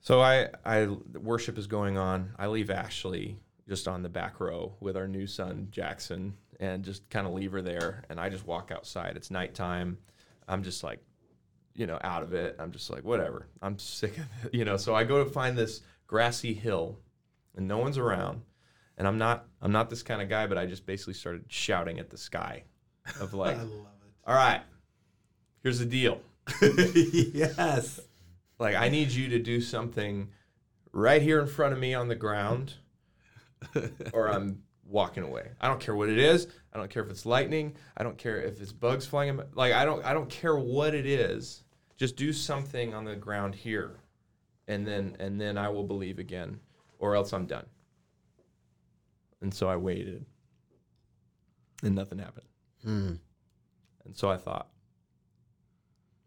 so 0.00 0.20
I, 0.20 0.48
I 0.64 0.86
worship 1.14 1.56
is 1.58 1.66
going 1.66 1.96
on. 1.98 2.32
I 2.38 2.46
leave 2.48 2.70
Ashley 2.70 3.38
just 3.68 3.88
on 3.88 4.02
the 4.02 4.08
back 4.08 4.40
row 4.40 4.74
with 4.80 4.96
our 4.96 5.08
new 5.08 5.26
son 5.26 5.68
Jackson, 5.70 6.34
and 6.60 6.84
just 6.84 7.08
kind 7.10 7.26
of 7.26 7.32
leave 7.32 7.52
her 7.52 7.62
there. 7.62 8.04
And 8.08 8.20
I 8.20 8.28
just 8.28 8.46
walk 8.46 8.70
outside. 8.70 9.16
It's 9.16 9.30
nighttime. 9.30 9.98
I'm 10.48 10.62
just 10.62 10.84
like, 10.84 11.00
you 11.74 11.86
know, 11.86 11.98
out 12.02 12.22
of 12.22 12.32
it. 12.32 12.56
I'm 12.58 12.72
just 12.72 12.90
like, 12.90 13.04
whatever. 13.04 13.48
I'm 13.60 13.78
sick 13.78 14.16
of 14.18 14.26
it, 14.44 14.54
you 14.54 14.64
know. 14.64 14.76
So 14.76 14.94
I 14.94 15.04
go 15.04 15.22
to 15.22 15.30
find 15.30 15.56
this 15.56 15.82
grassy 16.06 16.54
hill, 16.54 16.98
and 17.56 17.66
no 17.66 17.78
one's 17.78 17.98
around. 17.98 18.42
And 18.98 19.06
I'm 19.06 19.18
not, 19.18 19.46
I'm 19.60 19.72
not 19.72 19.90
this 19.90 20.02
kind 20.02 20.22
of 20.22 20.28
guy, 20.28 20.46
but 20.46 20.56
I 20.56 20.64
just 20.64 20.86
basically 20.86 21.14
started 21.14 21.44
shouting 21.48 21.98
at 21.98 22.08
the 22.08 22.16
sky, 22.16 22.64
of 23.20 23.34
like, 23.34 23.58
I 23.58 23.62
love 23.62 23.86
all 24.26 24.34
right, 24.34 24.62
here's 25.62 25.78
the 25.78 25.86
deal 25.86 26.20
yes. 26.60 28.00
like 28.58 28.74
I 28.74 28.88
need 28.88 29.10
you 29.10 29.28
to 29.28 29.38
do 29.38 29.60
something 29.60 30.30
right 30.90 31.22
here 31.22 31.40
in 31.40 31.46
front 31.46 31.72
of 31.72 31.78
me 31.78 31.94
on 31.94 32.08
the 32.08 32.16
ground 32.16 32.74
or 34.12 34.28
I'm 34.28 34.62
walking 34.84 35.22
away. 35.22 35.50
I 35.60 35.68
don't 35.68 35.80
care 35.80 35.94
what 35.94 36.08
it 36.08 36.18
is. 36.18 36.46
I 36.72 36.78
don't 36.78 36.90
care 36.90 37.02
if 37.02 37.10
it's 37.10 37.26
lightning. 37.26 37.76
I 37.96 38.02
don't 38.02 38.18
care 38.18 38.40
if 38.40 38.60
it's 38.60 38.72
bugs 38.72 39.06
flying. 39.06 39.40
Like 39.54 39.72
I 39.72 39.84
don't 39.84 40.04
I 40.04 40.14
don't 40.14 40.30
care 40.30 40.56
what 40.56 40.94
it 40.94 41.06
is. 41.06 41.64
Just 41.96 42.16
do 42.16 42.32
something 42.32 42.94
on 42.94 43.04
the 43.04 43.16
ground 43.16 43.54
here. 43.54 44.00
And 44.68 44.86
then 44.86 45.16
and 45.18 45.40
then 45.40 45.58
I 45.58 45.68
will 45.68 45.84
believe 45.84 46.18
again 46.18 46.60
or 46.98 47.14
else 47.14 47.32
I'm 47.32 47.46
done. 47.46 47.66
And 49.40 49.52
so 49.52 49.68
I 49.68 49.76
waited. 49.76 50.24
And 51.82 51.94
nothing 51.94 52.18
happened. 52.18 52.46
Mm. 52.86 53.18
And 54.04 54.16
so 54.16 54.30
I 54.30 54.36
thought, 54.38 54.68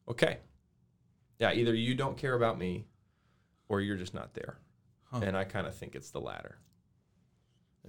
okay, 0.07 0.37
yeah, 1.39 1.53
either 1.53 1.73
you 1.73 1.95
don't 1.95 2.17
care 2.17 2.35
about 2.35 2.59
me 2.59 2.85
or 3.67 3.81
you're 3.81 3.95
just 3.95 4.13
not 4.13 4.33
there. 4.33 4.59
Huh. 5.11 5.21
And 5.23 5.35
I 5.35 5.43
kind 5.43 5.65
of 5.65 5.75
think 5.75 5.95
it's 5.95 6.11
the 6.11 6.21
latter. 6.21 6.59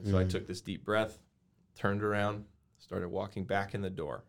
And 0.02 0.08
so 0.10 0.18
I 0.18 0.24
Mm. 0.24 0.30
took 0.30 0.46
this 0.46 0.60
deep 0.60 0.84
breath, 0.84 1.18
turned 1.74 2.02
around, 2.02 2.44
started 2.78 3.08
walking 3.08 3.44
back 3.44 3.74
in 3.74 3.82
the 3.82 3.90
door. 3.90 4.24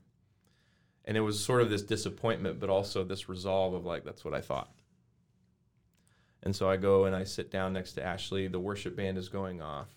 And 1.05 1.17
it 1.17 1.21
was 1.21 1.43
sort 1.43 1.61
of 1.61 1.69
this 1.69 1.81
disappointment, 1.81 2.59
but 2.59 2.69
also 2.69 3.03
this 3.03 3.27
resolve 3.27 3.73
of 3.73 3.85
like, 3.85 4.03
that's 4.03 4.23
what 4.23 4.33
I 4.33 4.41
thought. 4.41 4.71
And 6.43 6.55
so 6.55 6.69
I 6.69 6.77
go 6.77 7.05
and 7.05 7.15
I 7.15 7.23
sit 7.23 7.51
down 7.51 7.73
next 7.73 7.93
to 7.93 8.03
Ashley. 8.03 8.47
The 8.47 8.59
worship 8.59 8.95
band 8.95 9.17
is 9.17 9.29
going 9.29 9.61
off. 9.61 9.89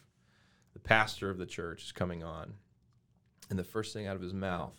The 0.72 0.78
pastor 0.78 1.30
of 1.30 1.38
the 1.38 1.46
church 1.46 1.84
is 1.84 1.92
coming 1.92 2.22
on. 2.22 2.54
And 3.50 3.58
the 3.58 3.64
first 3.64 3.92
thing 3.92 4.06
out 4.06 4.16
of 4.16 4.22
his 4.22 4.34
mouth 4.34 4.74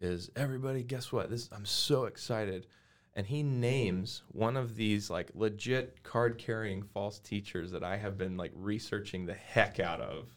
is, 0.00 0.30
Everybody, 0.36 0.82
guess 0.82 1.12
what? 1.12 1.30
This 1.30 1.48
I'm 1.52 1.64
so 1.66 2.04
excited. 2.04 2.66
And 3.14 3.26
he 3.26 3.42
names 3.42 4.22
one 4.28 4.58
of 4.58 4.76
these 4.76 5.08
like 5.08 5.30
legit 5.34 6.02
card 6.02 6.36
carrying 6.36 6.82
false 6.82 7.18
teachers 7.18 7.70
that 7.70 7.82
I 7.82 7.96
have 7.96 8.18
been 8.18 8.36
like 8.36 8.52
researching 8.54 9.24
the 9.24 9.32
heck 9.34 9.80
out 9.80 10.02
of. 10.02 10.35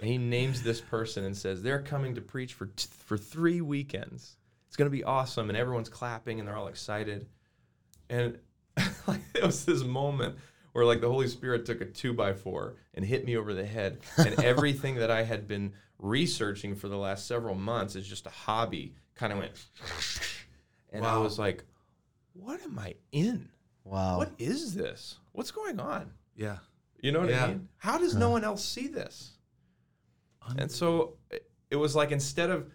And 0.00 0.04
he 0.10 0.18
names 0.18 0.62
this 0.62 0.80
person 0.80 1.24
and 1.24 1.36
says, 1.36 1.62
They're 1.62 1.82
coming 1.82 2.14
to 2.14 2.20
preach 2.20 2.54
for, 2.54 2.66
t- 2.66 2.88
for 3.04 3.16
three 3.18 3.60
weekends. 3.60 4.36
It's 4.68 4.76
going 4.76 4.90
to 4.90 4.96
be 4.96 5.04
awesome. 5.04 5.48
And 5.50 5.56
everyone's 5.56 5.88
clapping 5.90 6.38
and 6.38 6.48
they're 6.48 6.56
all 6.56 6.68
excited. 6.68 7.26
And 8.08 8.38
like 9.06 9.20
it 9.34 9.42
was 9.44 9.64
this 9.64 9.82
moment 9.84 10.36
where 10.72 10.84
like 10.84 11.00
the 11.02 11.08
Holy 11.08 11.28
Spirit 11.28 11.66
took 11.66 11.80
a 11.82 11.84
two 11.84 12.14
by 12.14 12.32
four 12.32 12.76
and 12.94 13.04
hit 13.04 13.24
me 13.26 13.36
over 13.36 13.52
the 13.52 13.66
head, 13.66 13.98
and 14.16 14.38
everything 14.44 14.94
that 14.96 15.10
I 15.10 15.22
had 15.24 15.46
been 15.46 15.74
researching 15.98 16.74
for 16.74 16.88
the 16.88 16.96
last 16.96 17.26
several 17.26 17.54
months 17.54 17.94
is 17.96 18.06
just 18.06 18.26
a 18.26 18.30
hobby. 18.30 18.94
Kind 19.14 19.32
of 19.34 19.38
went, 19.40 19.52
and 20.92 21.04
I 21.04 21.18
was 21.18 21.38
like, 21.38 21.64
"What 22.32 22.62
am 22.62 22.78
I 22.78 22.94
in? 23.12 23.50
Wow. 23.84 24.16
What 24.16 24.32
is 24.38 24.74
this? 24.74 25.16
What's 25.32 25.50
going 25.50 25.78
on?" 25.78 26.10
Yeah. 26.34 26.56
You 27.00 27.12
know 27.12 27.20
what 27.20 27.28
Yeah. 27.28 27.44
I 27.44 27.48
mean? 27.48 27.68
How 27.76 27.98
does 27.98 28.14
no 28.14 28.30
one 28.30 28.42
else 28.42 28.64
see 28.64 28.86
this? 28.86 29.31
And 30.58 30.70
so 30.70 31.14
it- 31.30 31.76
was 31.76 31.94
like 31.96 32.10
instead 32.12 32.50
of 32.50 32.70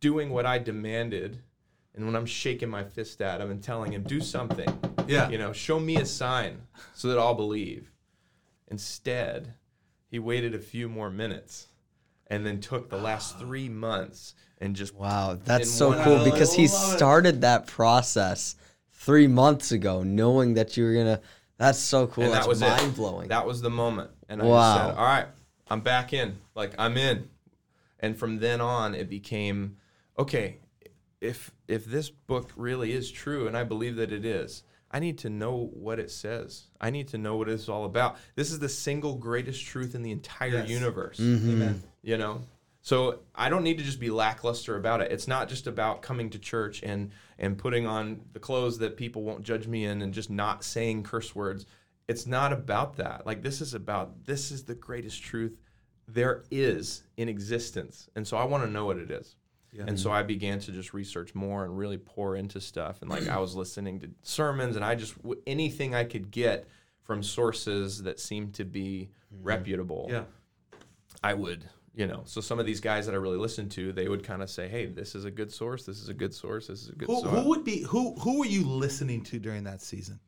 doing 0.00 0.30
what 0.30 0.46
I 0.46 0.58
demanded, 0.58 1.38
and 1.94 2.06
when 2.06 2.14
I'm 2.16 2.26
shaking 2.26 2.68
my 2.68 2.84
fist 2.84 3.20
at 3.22 3.40
him 3.40 3.50
and 3.50 3.62
telling 3.62 3.92
him, 3.92 4.02
do 4.04 4.20
something, 4.20 4.68
Yeah. 5.06 5.28
you 5.30 5.38
know, 5.38 5.52
show 5.52 5.78
me 5.80 5.96
a 5.96 6.06
sign 6.06 6.62
so 6.94 7.08
that 7.08 7.18
I'll 7.18 7.34
believe. 7.34 7.90
Instead, 8.68 9.54
he 10.10 10.18
waited 10.18 10.54
a 10.54 10.58
few 10.58 10.88
more 10.88 11.10
minutes 11.10 11.68
and 12.28 12.44
then 12.44 12.60
took 12.60 12.88
the 12.90 12.96
last 12.96 13.38
three 13.40 13.68
months 13.68 14.34
and 14.58 14.74
just 14.74 14.94
Wow, 14.94 15.38
that's 15.44 15.70
so 15.70 15.92
cool 16.02 16.24
because 16.24 16.54
he 16.54 16.66
started 16.66 17.42
that 17.42 17.66
process 17.66 18.56
three 18.92 19.26
months 19.28 19.72
ago, 19.72 20.02
knowing 20.02 20.54
that 20.54 20.76
you 20.76 20.84
were 20.84 20.94
gonna. 20.94 21.20
That's 21.58 21.78
so 21.78 22.06
cool. 22.06 22.24
and 22.24 22.32
that's 22.32 22.46
that 22.46 22.48
was 22.48 22.60
mind 22.60 22.82
it. 22.92 22.96
blowing. 22.96 23.28
That 23.28 23.46
was 23.46 23.60
the 23.62 23.70
moment. 23.70 24.10
And 24.28 24.42
I 24.42 24.44
Wow. 24.44 24.74
just 24.74 24.86
said, 24.88 24.98
all 24.98 25.04
right, 25.06 25.26
I'm 25.68 25.80
back 25.80 26.12
in. 26.12 26.38
Like 26.54 26.74
I'm 26.78 26.96
in. 26.96 27.28
And 28.00 28.16
from 28.16 28.38
then 28.38 28.60
on 28.60 28.94
it 28.94 29.08
became, 29.08 29.76
okay, 30.18 30.58
if 31.20 31.50
if 31.66 31.84
this 31.86 32.10
book 32.10 32.50
really 32.56 32.92
is 32.92 33.10
true 33.10 33.46
and 33.48 33.56
I 33.56 33.64
believe 33.64 33.96
that 33.96 34.12
it 34.12 34.24
is, 34.24 34.62
I 34.90 35.00
need 35.00 35.18
to 35.18 35.30
know 35.30 35.70
what 35.72 35.98
it 35.98 36.10
says. 36.10 36.64
I 36.80 36.90
need 36.90 37.08
to 37.08 37.18
know 37.18 37.36
what 37.36 37.48
it's 37.48 37.68
all 37.68 37.84
about. 37.84 38.16
This 38.34 38.50
is 38.52 38.58
the 38.58 38.68
single 38.68 39.14
greatest 39.16 39.64
truth 39.64 39.94
in 39.94 40.02
the 40.02 40.12
entire 40.12 40.58
Yes. 40.58 40.68
universe. 40.68 41.18
Mm-hmm. 41.18 41.50
Amen. 41.50 41.82
You 42.02 42.18
know? 42.18 42.42
So 42.82 43.18
I 43.34 43.48
don't 43.48 43.64
need 43.64 43.78
to 43.78 43.84
just 43.84 43.98
be 43.98 44.10
lackluster 44.10 44.76
about 44.76 45.00
it. 45.00 45.10
It's 45.10 45.26
not 45.26 45.48
just 45.48 45.66
about 45.66 46.02
coming 46.02 46.30
to 46.30 46.38
church 46.38 46.82
and 46.84 47.10
and 47.38 47.58
putting 47.58 47.86
on 47.86 48.20
the 48.32 48.38
clothes 48.38 48.78
that 48.78 48.96
people 48.96 49.22
won't 49.24 49.42
judge 49.42 49.66
me 49.66 49.84
in 49.84 50.02
and 50.02 50.14
just 50.14 50.30
not 50.30 50.62
saying 50.62 51.02
curse 51.02 51.34
words. 51.34 51.66
It's 52.08 52.26
not 52.26 52.52
about 52.52 52.96
that. 52.96 53.26
Like 53.26 53.42
this 53.42 53.60
is 53.60 53.74
about 53.74 54.24
this 54.24 54.50
is 54.50 54.64
the 54.64 54.74
greatest 54.74 55.22
truth 55.22 55.56
there 56.08 56.44
is 56.50 57.02
in 57.16 57.28
existence. 57.28 58.08
And 58.14 58.26
so 58.26 58.36
I 58.36 58.44
want 58.44 58.64
to 58.64 58.70
know 58.70 58.86
what 58.86 58.98
it 58.98 59.10
is. 59.10 59.36
And 59.84 59.98
so 59.98 60.10
I 60.10 60.22
began 60.22 60.58
to 60.60 60.72
just 60.72 60.94
research 60.94 61.34
more 61.34 61.64
and 61.64 61.76
really 61.76 61.98
pour 61.98 62.36
into 62.36 62.60
stuff. 62.60 63.02
And 63.02 63.10
like 63.10 63.28
I 63.28 63.38
was 63.38 63.54
listening 63.54 64.00
to 64.00 64.10
sermons 64.22 64.76
and 64.76 64.84
I 64.84 64.94
just 64.94 65.14
anything 65.46 65.94
I 65.94 66.04
could 66.04 66.30
get 66.30 66.66
from 67.02 67.22
sources 67.22 68.02
that 68.02 68.18
seemed 68.18 68.54
to 68.54 68.64
be 68.64 69.10
mm-hmm. 69.34 69.46
reputable. 69.46 70.08
Yeah. 70.10 70.24
I 71.22 71.34
would, 71.34 71.64
you 71.94 72.06
know. 72.06 72.22
So 72.24 72.40
some 72.40 72.58
of 72.58 72.66
these 72.66 72.80
guys 72.80 73.06
that 73.06 73.12
I 73.12 73.18
really 73.18 73.38
listened 73.38 73.70
to, 73.72 73.92
they 73.92 74.08
would 74.08 74.22
kind 74.22 74.42
of 74.42 74.50
say, 74.50 74.68
"Hey, 74.68 74.86
this 74.86 75.14
is 75.14 75.24
a 75.24 75.30
good 75.30 75.50
source. 75.50 75.84
This 75.84 76.00
is 76.00 76.08
a 76.08 76.14
good 76.14 76.34
source. 76.34 76.66
This 76.68 76.82
is 76.82 76.90
a 76.90 76.92
good 76.92 77.08
Who, 77.08 77.20
source." 77.20 77.32
who 77.32 77.48
would 77.48 77.64
be 77.64 77.82
who 77.82 78.14
who 78.16 78.38
were 78.38 78.46
you 78.46 78.64
listening 78.64 79.22
to 79.24 79.38
during 79.38 79.64
that 79.64 79.80
season? 79.80 80.20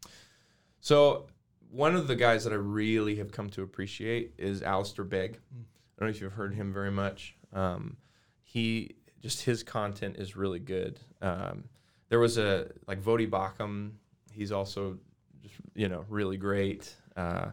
So 0.80 1.26
one 1.70 1.94
of 1.94 2.06
the 2.06 2.16
guys 2.16 2.44
that 2.44 2.52
I 2.52 2.56
really 2.56 3.16
have 3.16 3.32
come 3.32 3.50
to 3.50 3.62
appreciate 3.62 4.34
is 4.38 4.62
Alistair 4.62 5.04
Begg. 5.04 5.38
I 5.52 6.00
don't 6.00 6.08
know 6.08 6.14
if 6.14 6.20
you've 6.20 6.32
heard 6.32 6.54
him 6.54 6.72
very 6.72 6.90
much. 6.90 7.36
Um, 7.52 7.96
he 8.42 8.96
just 9.20 9.42
his 9.42 9.62
content 9.62 10.16
is 10.16 10.36
really 10.36 10.60
good. 10.60 10.98
Um, 11.20 11.64
there 12.08 12.20
was 12.20 12.38
a 12.38 12.70
like 12.86 13.02
Voddie 13.02 13.28
Baucham. 13.28 13.92
He's 14.32 14.52
also 14.52 14.98
just 15.42 15.54
you 15.74 15.88
know 15.88 16.04
really 16.08 16.36
great. 16.36 16.94
Uh, 17.16 17.50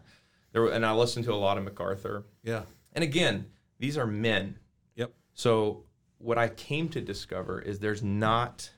there 0.52 0.66
and 0.66 0.86
I 0.86 0.92
listened 0.92 1.24
to 1.26 1.32
a 1.32 1.34
lot 1.34 1.58
of 1.58 1.64
MacArthur. 1.64 2.24
Yeah. 2.42 2.62
And 2.92 3.04
again, 3.04 3.46
these 3.78 3.98
are 3.98 4.06
men. 4.06 4.58
Yep. 4.94 5.12
So 5.34 5.84
what 6.18 6.38
I 6.38 6.48
came 6.48 6.88
to 6.90 7.00
discover 7.00 7.60
is 7.60 7.78
there's 7.78 8.02
not, 8.02 8.70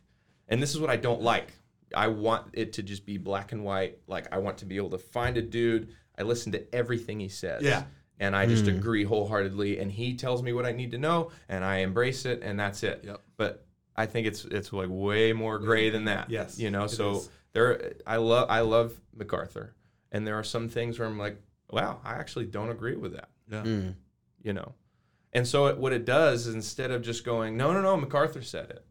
and 0.48 0.60
this 0.60 0.74
is 0.74 0.80
what 0.80 0.90
I 0.90 0.96
don't 0.96 1.22
like. 1.22 1.52
I 1.94 2.08
want 2.08 2.50
it 2.52 2.74
to 2.74 2.82
just 2.82 3.06
be 3.06 3.18
black 3.18 3.52
and 3.52 3.64
white. 3.64 3.98
Like 4.06 4.26
I 4.32 4.38
want 4.38 4.58
to 4.58 4.64
be 4.64 4.76
able 4.76 4.90
to 4.90 4.98
find 4.98 5.36
a 5.36 5.42
dude. 5.42 5.88
I 6.18 6.22
listen 6.22 6.52
to 6.52 6.74
everything 6.74 7.20
he 7.20 7.28
says. 7.28 7.62
Yeah. 7.62 7.84
and 8.20 8.34
I 8.34 8.46
just 8.46 8.66
agree 8.66 9.04
wholeheartedly. 9.04 9.78
And 9.78 9.92
he 9.92 10.16
tells 10.16 10.42
me 10.42 10.52
what 10.52 10.66
I 10.66 10.72
need 10.72 10.90
to 10.90 10.98
know, 10.98 11.30
and 11.48 11.64
I 11.64 11.78
embrace 11.78 12.24
it, 12.24 12.42
and 12.42 12.58
that's 12.58 12.82
it. 12.82 13.04
Yep. 13.04 13.20
But 13.36 13.64
I 13.96 14.06
think 14.06 14.26
it's 14.26 14.44
it's 14.44 14.72
like 14.72 14.88
way 14.90 15.32
more 15.32 15.58
gray 15.58 15.90
than 15.90 16.04
that. 16.06 16.30
Yes, 16.30 16.58
you 16.58 16.70
know. 16.70 16.86
So 16.86 17.16
is. 17.16 17.30
there, 17.52 17.92
I 18.06 18.16
love 18.16 18.48
I 18.50 18.60
love 18.60 18.98
MacArthur, 19.16 19.74
and 20.12 20.26
there 20.26 20.36
are 20.36 20.44
some 20.44 20.68
things 20.68 20.98
where 20.98 21.08
I'm 21.08 21.18
like, 21.18 21.40
wow, 21.70 22.00
I 22.04 22.14
actually 22.14 22.46
don't 22.46 22.70
agree 22.70 22.96
with 22.96 23.12
that. 23.14 23.28
Yeah. 23.50 23.62
Mm. 23.62 23.94
You 24.42 24.52
know. 24.52 24.74
And 25.32 25.46
so 25.46 25.66
it, 25.66 25.78
what 25.78 25.92
it 25.92 26.04
does 26.04 26.46
is 26.46 26.54
instead 26.54 26.90
of 26.90 27.02
just 27.02 27.24
going, 27.24 27.56
no, 27.56 27.72
no, 27.72 27.82
no, 27.82 27.96
MacArthur 27.96 28.40
said 28.40 28.70
it, 28.70 28.84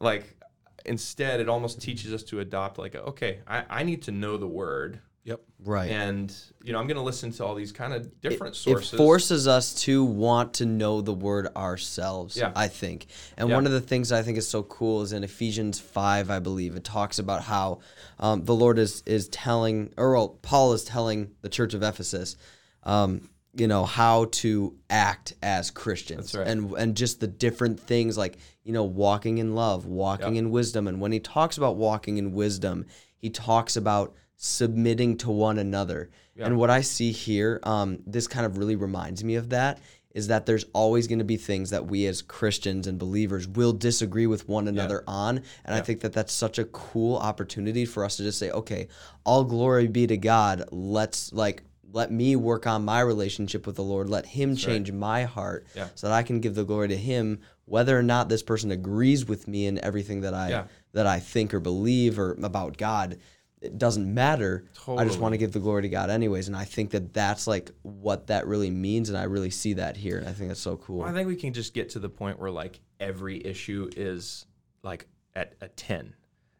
like 0.00 0.36
instead 0.84 1.40
it 1.40 1.48
almost 1.48 1.80
teaches 1.80 2.12
us 2.12 2.22
to 2.24 2.40
adopt 2.40 2.78
like, 2.78 2.94
okay, 2.94 3.40
I, 3.46 3.64
I 3.68 3.82
need 3.82 4.02
to 4.02 4.12
know 4.12 4.36
the 4.36 4.46
word, 4.48 5.00
Yep. 5.24 5.40
Right. 5.62 5.90
and 5.90 6.34
you 6.64 6.72
know 6.72 6.78
I'm 6.80 6.86
going 6.86 6.96
to 6.96 7.02
listen 7.02 7.30
to 7.32 7.44
all 7.44 7.54
these 7.54 7.72
kind 7.72 7.92
of 7.92 8.20
different 8.22 8.56
it 8.56 8.58
sources. 8.58 8.94
It 8.94 8.96
forces 8.96 9.46
us 9.46 9.74
to 9.82 10.02
want 10.02 10.54
to 10.54 10.66
know 10.66 11.02
the 11.02 11.12
word 11.12 11.48
ourselves 11.54 12.38
Yeah. 12.38 12.52
i 12.56 12.68
think 12.68 13.06
and 13.36 13.48
Yeah. 13.50 13.54
one 13.56 13.66
of 13.66 13.72
the 13.72 13.82
things 13.82 14.12
i 14.12 14.22
think 14.22 14.38
is 14.38 14.48
so 14.48 14.62
cool 14.62 15.02
is 15.02 15.12
in 15.12 15.22
ephesians 15.22 15.78
5 15.78 16.30
i 16.30 16.38
believe 16.38 16.74
it 16.74 16.84
talks 16.84 17.18
about 17.18 17.42
how 17.42 17.80
um, 18.18 18.44
the 18.46 18.54
lord 18.54 18.78
is 18.78 19.02
is 19.04 19.28
telling 19.28 19.92
or 19.98 20.14
well, 20.14 20.28
paul 20.40 20.72
is 20.72 20.84
telling 20.84 21.30
the 21.42 21.50
church 21.50 21.74
of 21.74 21.82
ephesus 21.82 22.36
um, 22.84 23.28
you 23.54 23.68
know 23.68 23.84
how 23.84 24.24
to 24.32 24.74
act 24.88 25.34
as 25.42 25.70
christians 25.70 26.32
That's 26.32 26.36
right. 26.36 26.46
and 26.48 26.72
and 26.72 26.96
just 26.96 27.20
the 27.20 27.26
different 27.26 27.78
things 27.78 28.16
like 28.16 28.38
you 28.70 28.74
know 28.74 28.84
walking 28.84 29.38
in 29.38 29.56
love 29.56 29.84
walking 29.84 30.36
in 30.36 30.52
wisdom. 30.52 30.86
And 30.86 31.00
when 31.00 31.10
he 31.10 31.18
talks 31.18 31.58
about 31.58 31.74
walking 31.74 32.18
in 32.18 32.30
wisdom 32.32 32.86
he 33.18 33.28
talks 33.28 33.74
about 33.76 34.14
submitting 34.36 35.16
to 35.18 35.30
one 35.30 35.58
another. 35.58 36.08
And 36.46 36.56
what 36.56 36.70
i 36.70 36.80
see 36.82 37.10
here 37.10 37.58
um, 37.64 37.98
this 38.06 38.28
kind 38.28 38.46
of 38.46 38.56
really 38.58 38.76
reminds 38.76 39.24
me 39.24 39.34
of 39.34 39.48
that 39.50 39.80
is 40.12 40.28
that 40.28 40.46
there's 40.46 40.64
always 40.72 41.06
going 41.08 41.18
to 41.18 41.24
be 41.24 41.36
things 41.36 41.70
that 41.70 41.86
we 41.86 42.06
as 42.06 42.22
christians 42.22 42.86
and 42.86 42.96
believers 42.96 43.48
will 43.48 43.72
disagree 43.72 44.28
with 44.28 44.48
one 44.48 44.68
another 44.68 45.02
on. 45.08 45.42
And 45.64 45.74
i 45.74 45.80
think 45.80 46.00
that 46.02 46.12
that's 46.12 46.32
such 46.32 46.60
a 46.60 46.64
cool 46.66 47.16
opportunity 47.16 47.84
for 47.84 48.04
us 48.04 48.16
to 48.18 48.22
just 48.22 48.38
say 48.38 48.50
okay 48.52 48.86
all 49.24 49.42
glory 49.44 49.88
be 49.88 50.06
to 50.06 50.16
god. 50.16 50.62
Let's 50.70 51.32
like 51.32 51.64
let 51.92 52.12
me 52.12 52.36
work 52.36 52.68
on 52.68 52.84
my 52.84 53.00
relationship 53.00 53.66
with 53.66 53.74
the 53.74 53.82
Lord. 53.82 54.08
Let 54.08 54.24
Him 54.24 54.54
change 54.54 54.92
my 54.92 55.24
heart 55.24 55.66
Yeah. 55.74 55.88
so 55.96 56.06
that 56.06 56.14
I 56.14 56.22
can 56.22 56.38
give 56.40 56.54
the 56.54 56.62
glory 56.64 56.86
to 56.86 56.96
Him, 56.96 57.40
whether 57.70 57.96
or 57.96 58.02
not 58.02 58.28
this 58.28 58.42
person 58.42 58.72
agrees 58.72 59.26
with 59.26 59.46
me 59.46 59.66
in 59.66 59.82
everything 59.84 60.22
that 60.22 60.34
I 60.34 60.50
Yeah. 60.50 60.64
that 60.92 61.06
I 61.06 61.20
think 61.20 61.54
or 61.54 61.60
believe 61.60 62.18
or 62.18 62.32
about 62.42 62.76
God. 62.76 63.18
It 63.60 63.78
doesn't 63.78 64.12
matter. 64.12 64.64
I 64.88 65.04
just 65.04 65.20
want 65.20 65.34
to 65.34 65.38
give 65.38 65.52
the 65.52 65.60
glory 65.60 65.82
to 65.82 65.88
God 65.88 66.08
anyways, 66.08 66.48
and 66.48 66.56
I 66.56 66.64
think 66.64 66.90
that 66.90 67.12
that's 67.12 67.46
like 67.46 67.70
what 67.82 68.26
that 68.28 68.46
really 68.46 68.70
means, 68.70 69.08
and 69.08 69.18
I 69.18 69.24
really 69.24 69.50
see 69.50 69.74
that 69.74 69.98
here, 69.98 70.18
and 70.18 70.26
I 70.26 70.32
think 70.32 70.48
that's 70.48 70.60
so 70.60 70.78
cool. 70.78 71.00
Well, 71.00 71.08
I 71.08 71.12
think 71.12 71.28
we 71.28 71.36
can 71.36 71.52
just 71.52 71.74
get 71.74 71.90
to 71.90 71.98
the 71.98 72.08
point 72.08 72.40
where 72.40 72.50
like 72.50 72.80
every 72.98 73.44
issue 73.44 73.88
is 73.96 74.46
like 74.82 75.06
at 75.34 75.54
a 75.60 75.68
10. 75.68 76.14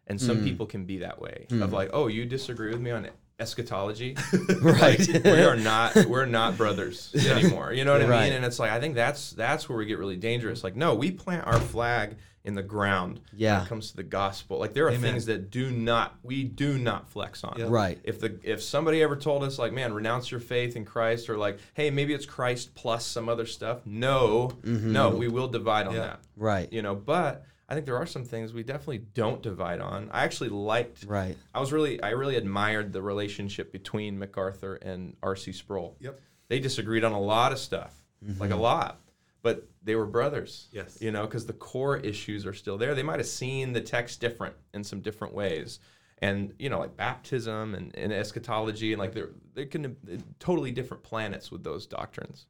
And 0.07 0.21
some 0.21 0.39
hmm. 0.39 0.45
people 0.45 0.67
can 0.67 0.87
be 0.87 0.99
that 0.99 1.21
way 1.21 1.47
of 1.51 1.71
hmm. 1.71 1.75
like, 1.75 1.91
oh, 1.93 2.09
you 2.09 2.27
disagree 2.27 2.71
with 2.71 2.81
me 2.81 2.91
on 2.91 3.05
eschatology? 3.41 4.17
Right. 4.61 4.99
Like, 5.09 5.25
we 5.25 5.43
are 5.43 5.57
not 5.57 5.95
we're 6.07 6.27
not 6.27 6.57
brothers 6.57 7.15
anymore. 7.27 7.73
You 7.73 7.85
know 7.85 7.93
what 7.93 8.03
I 8.03 8.09
Right. 8.09 8.25
mean? 8.25 8.33
And 8.35 8.45
it's 8.45 8.59
like 8.59 8.71
I 8.71 8.81
think 8.81 8.95
that's 8.95 9.33
that's 9.33 9.69
where 9.69 9.79
we 9.79 9.87
get 9.87 9.99
really 9.99 10.17
dangerous. 10.17 10.63
Like, 10.63 10.77
no, 10.77 10.95
we 10.95 11.11
plant 11.11 11.47
our 11.47 11.59
flag 11.59 12.17
in 12.45 12.55
the 12.55 12.63
ground 12.63 13.21
Yeah. 13.35 13.59
when 13.59 13.67
it 13.67 13.69
comes 13.69 13.91
to 13.91 13.97
the 13.97 14.03
gospel. 14.03 14.59
Like 14.59 14.73
there 14.73 14.87
are 14.87 14.91
Amen. 14.91 15.03
things 15.13 15.27
that 15.27 15.51
do 15.51 15.71
not 15.71 16.17
we 16.23 16.43
do 16.45 16.79
not 16.79 17.09
flex 17.11 17.45
on. 17.45 17.61
Right. 17.71 17.99
If 18.05 18.21
the 18.21 18.39
if 18.43 18.63
somebody 18.63 19.03
ever 19.03 19.17
told 19.17 19.45
us 19.45 19.59
like, 19.59 19.73
man, 19.73 19.93
renounce 19.93 20.31
your 20.31 20.41
faith 20.41 20.77
in 20.77 20.85
Christ, 20.85 21.29
or 21.31 21.37
like, 21.37 21.59
hey, 21.75 21.91
maybe 21.91 22.13
it's 22.15 22.27
Christ 22.27 22.75
plus 22.75 23.05
some 23.07 23.29
other 23.29 23.47
stuff. 23.47 23.85
No, 23.87 24.53
mm-hmm. 24.63 24.93
no, 24.93 25.11
we 25.11 25.29
will 25.29 25.49
divide 25.49 25.87
on 25.87 25.95
Yeah. 25.95 26.01
that. 26.01 26.21
Right. 26.37 26.73
You 26.73 26.83
know, 26.83 26.95
but 26.95 27.45
I 27.71 27.75
think 27.75 27.87
there 27.87 27.97
are 27.97 28.07
some 28.07 28.25
things 28.25 28.53
we 28.53 28.65
definitely 28.65 28.99
don't 29.15 29.41
divide 29.41 29.81
on. 29.81 30.11
I 30.13 30.25
actually 30.25 30.51
liked. 30.51 31.05
Right. 31.05 31.37
I 31.55 31.61
was 31.61 31.73
really, 31.73 32.03
I 32.03 32.11
really 32.11 32.35
admired 32.35 32.93
the 32.93 33.01
relationship 33.01 33.71
between 33.71 34.19
MacArthur 34.19 34.75
and 34.75 35.17
R.C. 35.23 35.53
Sproul. 35.53 35.97
Yep. 36.01 36.21
They 36.49 36.59
disagreed 36.59 37.05
on 37.05 37.13
a 37.13 37.21
lot 37.21 37.53
of 37.53 37.59
stuff, 37.61 37.95
like 38.39 38.51
a 38.51 38.55
mm-hmm. 38.55 38.63
lot, 38.63 39.01
but 39.43 39.69
they 39.85 39.95
were 39.95 40.07
brothers. 40.07 40.67
Yes. 40.73 40.99
You 41.01 41.13
know, 41.13 41.27
because 41.27 41.47
the 41.47 41.53
core 41.53 41.97
issues 41.99 42.45
are 42.45 42.53
still 42.53 42.77
there. 42.77 42.97
They 42.97 43.05
might 43.05 43.21
have 43.21 43.29
seen 43.29 43.73
the 43.73 43.81
text 43.81 44.21
different 44.21 44.57
in 44.75 44.83
some 44.83 45.01
different 45.01 45.33
ways. 45.33 45.79
And 46.19 46.53
you 46.59 46.69
know, 46.69 46.81
like 46.81 46.97
baptism 46.97 47.77
and, 47.77 47.97
and 47.97 48.13
eschatology, 48.13 48.93
and 48.93 49.01
like 49.01 49.15
they're 49.15 49.31
they 49.55 49.65
can 49.65 49.87
uh, 49.87 50.17
totally 50.39 50.71
different 50.71 51.03
planets 51.03 51.51
with 51.51 51.65
those 51.65 51.87
doctrines. 51.87 52.47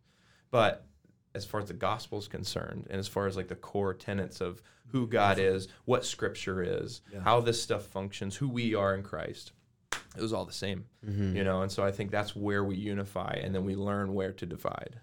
But 0.51 0.87
as 1.35 1.45
far 1.45 1.61
as 1.61 1.69
the 1.69 1.75
gospel 1.75 2.19
is 2.19 2.29
concerned, 2.29 2.87
and 2.91 2.99
as 2.99 3.09
far 3.09 3.27
as 3.27 3.37
like 3.37 3.49
the 3.49 3.55
core 3.55 3.95
tenets 3.95 4.41
of 4.41 4.63
who 4.89 5.07
God 5.07 5.39
is, 5.39 5.69
what 5.85 6.05
Scripture 6.05 6.63
is, 6.63 7.03
how 7.23 7.41
this 7.41 7.63
stuff 7.63 7.87
functions, 7.87 8.37
who 8.37 8.49
we 8.49 8.75
are 8.75 8.95
in 8.95 9.03
Christ, 9.03 9.53
it 10.17 10.23
was 10.23 10.33
all 10.33 10.45
the 10.45 10.53
same, 10.53 10.87
mm-hmm. 11.07 11.37
you 11.37 11.45
know. 11.45 11.63
And 11.63 11.71
so 11.71 11.85
I 11.85 11.93
think 11.93 12.11
that's 12.11 12.35
where 12.35 12.65
we 12.65 12.77
unify, 12.77 13.39
and 13.43 13.55
then 13.55 13.65
we 13.65 13.77
learn 13.77 14.15
where 14.15 14.33
to 14.33 14.47
divide. 14.47 14.97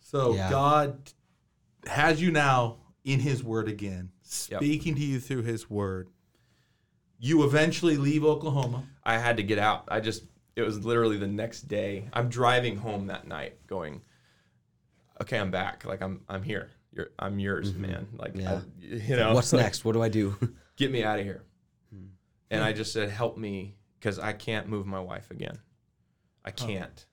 So 0.00 0.34
Yeah. 0.34 0.50
God 0.50 1.12
has 1.86 2.22
you 2.22 2.30
now 2.30 2.76
in 3.04 3.20
His 3.20 3.42
Word 3.42 3.68
again, 3.68 4.10
speaking 4.22 4.94
to 4.94 5.00
you 5.00 5.18
through 5.18 5.42
His 5.42 5.68
Word. 5.68 6.10
You 7.18 7.44
eventually 7.44 7.96
leave 7.96 8.24
Oklahoma. 8.24 8.84
I 9.04 9.18
had 9.18 9.36
to 9.36 9.42
get 9.42 9.58
out. 9.58 9.84
I 9.88 10.00
just 10.00 10.24
it 10.54 10.62
was 10.62 10.84
literally 10.84 11.16
the 11.16 11.26
next 11.26 11.62
day. 11.62 12.08
I'm 12.12 12.28
driving 12.28 12.76
home 12.76 13.06
that 13.06 13.26
night, 13.26 13.66
going, 13.66 14.02
okay, 15.22 15.38
I'm 15.38 15.50
back. 15.50 15.84
Like 15.84 16.02
I'm 16.02 16.20
I'm 16.28 16.42
here. 16.42 16.70
You're 16.92 17.10
I'm 17.18 17.38
yours, 17.38 17.72
mm-hmm. 17.72 17.82
man. 17.82 18.08
Like 18.16 18.32
Yeah. 18.36 18.60
I- 18.60 18.84
you 18.84 19.16
know, 19.16 19.34
What's 19.34 19.52
like, 19.54 19.62
next? 19.62 19.84
What 19.84 19.92
do 19.92 20.02
I 20.02 20.08
do? 20.08 20.36
Get 20.76 20.90
me 20.92 21.02
out 21.02 21.18
of 21.18 21.24
here. 21.24 21.44
Hmm. 21.92 22.06
And 22.50 22.62
I 22.62 22.72
just 22.72 22.92
said, 22.92 23.08
help 23.10 23.36
me, 23.38 23.76
because 23.98 24.18
I 24.18 24.32
can't 24.32 24.68
move 24.68 24.86
my 24.86 25.00
wife 25.00 25.30
again. 25.30 25.58
I 26.44 26.50
can't. 26.50 27.06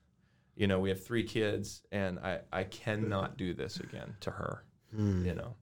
You 0.56 0.66
know, 0.66 0.80
we 0.80 0.88
have 0.90 1.02
three 1.02 1.22
kids, 1.24 1.82
and 1.92 2.18
I 2.18 2.40
I 2.52 2.64
cannot 2.64 3.36
do 3.38 3.54
this 3.54 3.78
again 3.80 4.14
to 4.20 4.30
her. 4.30 4.64
Hmm. 4.94 5.24
You 5.24 5.34
know, 5.34 5.54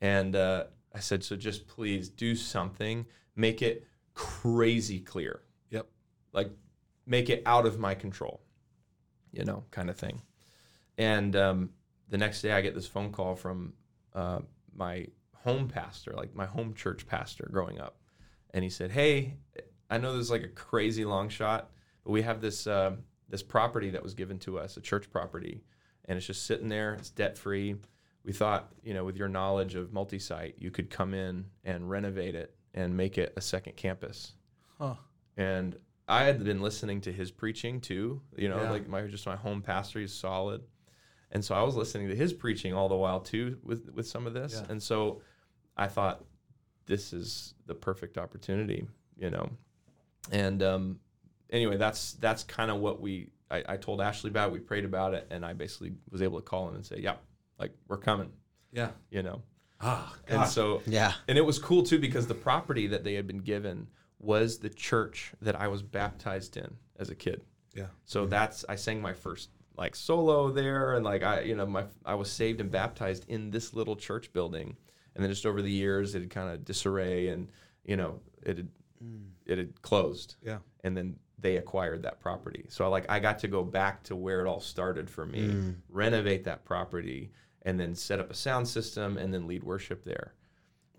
and 0.00 0.34
uh, 0.34 0.64
I 0.94 1.00
said, 1.00 1.22
so 1.22 1.36
just 1.36 1.68
please 1.68 2.08
do 2.08 2.34
something. 2.34 3.06
Make 3.36 3.60
it 3.60 3.86
crazy 4.14 4.98
clear 4.98 5.42
Yep. 5.70 5.86
like 6.32 6.50
make 7.04 7.28
it 7.28 7.42
out 7.44 7.66
of 7.66 7.78
my 7.78 7.94
control, 7.94 8.40
you 9.30 9.44
know, 9.44 9.64
kind 9.70 9.90
of 9.90 9.96
thing. 9.98 10.22
And 10.98 11.34
um, 11.36 11.70
the 12.08 12.18
next 12.18 12.42
day, 12.42 12.52
I 12.52 12.60
get 12.60 12.74
this 12.74 12.86
phone 12.86 13.12
call 13.12 13.34
from 13.36 13.74
uh, 14.14 14.40
my 14.74 15.06
home 15.34 15.68
pastor, 15.68 16.12
like 16.16 16.34
my 16.34 16.46
home 16.46 16.74
church 16.74 17.06
pastor 17.06 17.48
growing 17.52 17.80
up, 17.80 17.98
and 18.54 18.64
he 18.64 18.70
said, 18.70 18.90
"Hey, 18.90 19.34
I 19.90 19.98
know 19.98 20.12
this 20.16 20.24
is 20.24 20.30
like 20.30 20.42
a 20.42 20.48
crazy 20.48 21.04
long 21.04 21.28
shot, 21.28 21.70
but 22.04 22.12
we 22.12 22.22
have 22.22 22.40
this 22.40 22.66
uh, 22.66 22.96
this 23.28 23.42
property 23.42 23.90
that 23.90 24.02
was 24.02 24.14
given 24.14 24.38
to 24.40 24.58
us, 24.58 24.76
a 24.76 24.80
church 24.80 25.10
property, 25.10 25.62
and 26.06 26.16
it's 26.16 26.26
just 26.26 26.46
sitting 26.46 26.68
there. 26.68 26.94
It's 26.94 27.10
debt 27.10 27.36
free. 27.36 27.76
We 28.24 28.32
thought, 28.32 28.72
you 28.82 28.92
know, 28.94 29.04
with 29.04 29.16
your 29.16 29.28
knowledge 29.28 29.76
of 29.76 29.92
multi-site, 29.92 30.56
you 30.58 30.70
could 30.72 30.90
come 30.90 31.14
in 31.14 31.44
and 31.62 31.88
renovate 31.88 32.34
it 32.34 32.54
and 32.74 32.96
make 32.96 33.18
it 33.18 33.32
a 33.36 33.40
second 33.40 33.76
campus." 33.76 34.32
Huh. 34.78 34.94
and 35.38 35.76
I 36.08 36.24
had 36.24 36.44
been 36.44 36.60
listening 36.60 37.00
to 37.02 37.12
his 37.12 37.30
preaching 37.30 37.80
too. 37.80 38.20
You 38.36 38.48
know, 38.48 38.62
Yeah. 38.62 38.70
like 38.70 38.88
my 38.88 39.02
just 39.06 39.26
my 39.26 39.36
home 39.36 39.60
pastor, 39.62 40.00
he's 40.00 40.12
solid, 40.12 40.62
and 41.32 41.44
so 41.44 41.54
I 41.54 41.62
was 41.62 41.74
listening 41.76 42.08
to 42.08 42.16
his 42.16 42.32
preaching 42.32 42.72
all 42.74 42.88
the 42.88 42.96
while 42.96 43.20
too 43.20 43.58
with 43.62 43.90
with 43.94 44.06
some 44.06 44.26
of 44.26 44.34
this, 44.34 44.54
Yeah. 44.54 44.70
and 44.70 44.82
so 44.82 45.20
I 45.76 45.88
thought 45.88 46.24
this 46.86 47.12
is 47.12 47.54
the 47.66 47.74
perfect 47.74 48.16
opportunity, 48.18 48.86
you 49.18 49.30
know, 49.30 49.50
and 50.30 50.62
um, 50.62 51.00
anyway, 51.50 51.76
that's 51.76 52.12
that's 52.14 52.42
kind 52.44 52.70
of 52.70 52.78
what 52.78 53.00
we. 53.00 53.30
I, 53.50 53.62
I 53.68 53.76
told 53.76 54.00
Ashley 54.00 54.30
about. 54.30 54.48
it, 54.48 54.52
We 54.54 54.58
prayed 54.58 54.84
about 54.84 55.14
it, 55.14 55.26
and 55.30 55.44
I 55.46 55.52
basically 55.52 55.92
was 56.10 56.20
able 56.20 56.38
to 56.40 56.44
call 56.44 56.68
him 56.68 56.74
and 56.74 56.84
say, 56.84 56.98
"Yeah, 57.00 57.14
like 57.60 57.72
we're 57.86 57.96
coming," 57.96 58.32
Yeah. 58.72 58.90
you 59.10 59.22
know. 59.22 59.42
Ah, 59.80 60.12
And 60.26 60.46
so 60.48 60.82
yeah. 60.86 61.12
and 61.28 61.36
it 61.38 61.42
was 61.42 61.58
cool 61.58 61.82
too 61.82 61.98
because 61.98 62.26
the 62.26 62.34
property 62.34 62.86
that 62.88 63.04
they 63.04 63.14
had 63.14 63.26
been 63.26 63.38
given 63.40 63.88
was 64.18 64.58
the 64.58 64.70
church 64.70 65.32
that 65.42 65.54
I 65.54 65.68
was 65.68 65.82
baptized 65.82 66.56
in 66.56 66.74
as 66.98 67.10
a 67.10 67.14
kid. 67.14 67.42
yeah. 67.74 67.86
So 68.04 68.26
that's 68.26 68.64
I 68.68 68.76
sang 68.76 69.00
my 69.02 69.12
first 69.12 69.50
like 69.76 69.94
solo 69.94 70.50
there 70.50 70.94
and 70.94 71.04
like 71.04 71.22
I 71.22 71.40
you 71.42 71.54
know 71.54 71.66
my 71.66 71.84
I 72.04 72.14
was 72.14 72.30
saved 72.30 72.60
and 72.60 72.70
baptized 72.70 73.26
in 73.28 73.50
this 73.50 73.74
little 73.74 73.96
church 73.96 74.32
building. 74.32 74.76
And 75.14 75.24
then 75.24 75.30
just 75.30 75.46
over 75.46 75.62
the 75.62 75.70
years 75.70 76.14
it 76.14 76.20
had 76.20 76.30
kind 76.30 76.50
of 76.50 76.64
disarray 76.64 77.28
and 77.28 77.48
you 77.84 77.96
know 77.96 78.20
it 78.42 78.58
had 78.58 78.68
mm. 79.02 79.26
it 79.44 79.58
had 79.58 79.82
closed. 79.82 80.36
Yeah. 80.42 80.58
And 80.84 80.96
then 80.96 81.16
they 81.38 81.56
acquired 81.56 82.02
that 82.02 82.20
property. 82.20 82.66
So 82.68 82.88
like 82.90 83.06
I 83.10 83.20
got 83.20 83.38
to 83.40 83.48
go 83.48 83.62
back 83.62 84.02
to 84.04 84.16
where 84.16 84.40
it 84.40 84.46
all 84.46 84.60
started 84.60 85.08
for 85.10 85.26
me, 85.26 85.48
mm. 85.48 85.76
renovate 85.88 86.44
that 86.44 86.64
property 86.64 87.30
and 87.62 87.78
then 87.78 87.94
set 87.94 88.20
up 88.20 88.30
a 88.30 88.34
sound 88.34 88.68
system 88.68 89.18
and 89.18 89.32
then 89.32 89.46
lead 89.46 89.64
worship 89.64 90.04
there. 90.04 90.34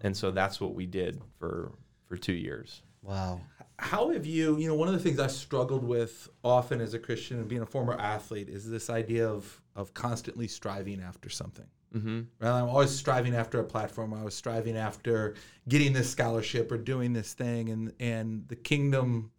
And 0.02 0.16
so 0.16 0.32
that's 0.32 0.62
what 0.62 0.76
we 0.76 0.86
did 0.86 1.22
for 1.40 1.72
for 2.08 2.18
2 2.18 2.34
years. 2.34 2.84
Wow. 3.02 3.42
How 3.80 4.10
have 4.10 4.26
you, 4.26 4.58
you 4.58 4.68
know, 4.68 4.76
one 4.76 4.88
of 4.88 4.94
the 4.94 5.00
things 5.00 5.20
I 5.20 5.28
struggled 5.28 5.84
with 5.84 6.30
often 6.44 6.82
as 6.82 6.94
a 6.94 7.00
Christian 7.00 7.38
and 7.38 7.48
being 7.48 7.62
a 7.62 7.66
former 7.66 7.94
athlete 7.94 8.50
is 8.50 8.70
this 8.70 8.90
idea 8.90 9.28
of 9.28 9.62
of 9.76 9.94
constantly 9.94 10.48
striving 10.48 11.02
after 11.02 11.30
something. 11.30 11.68
Mm-hmm. 11.96 12.22
Right? 12.40 12.50
I'm 12.50 12.70
always 12.70 12.92
striving 12.92 13.36
after 13.36 13.60
a 13.60 13.64
platform. 13.64 14.14
I 14.14 14.24
was 14.24 14.34
striving 14.34 14.76
after 14.76 15.36
getting 15.70 15.94
this 15.94 16.10
scholarship 16.10 16.72
or 16.72 16.78
doing 16.78 17.14
this 17.14 17.34
thing, 17.34 17.70
and 17.70 17.94
and 18.00 18.48
the 18.48 18.56
kingdom 18.56 19.32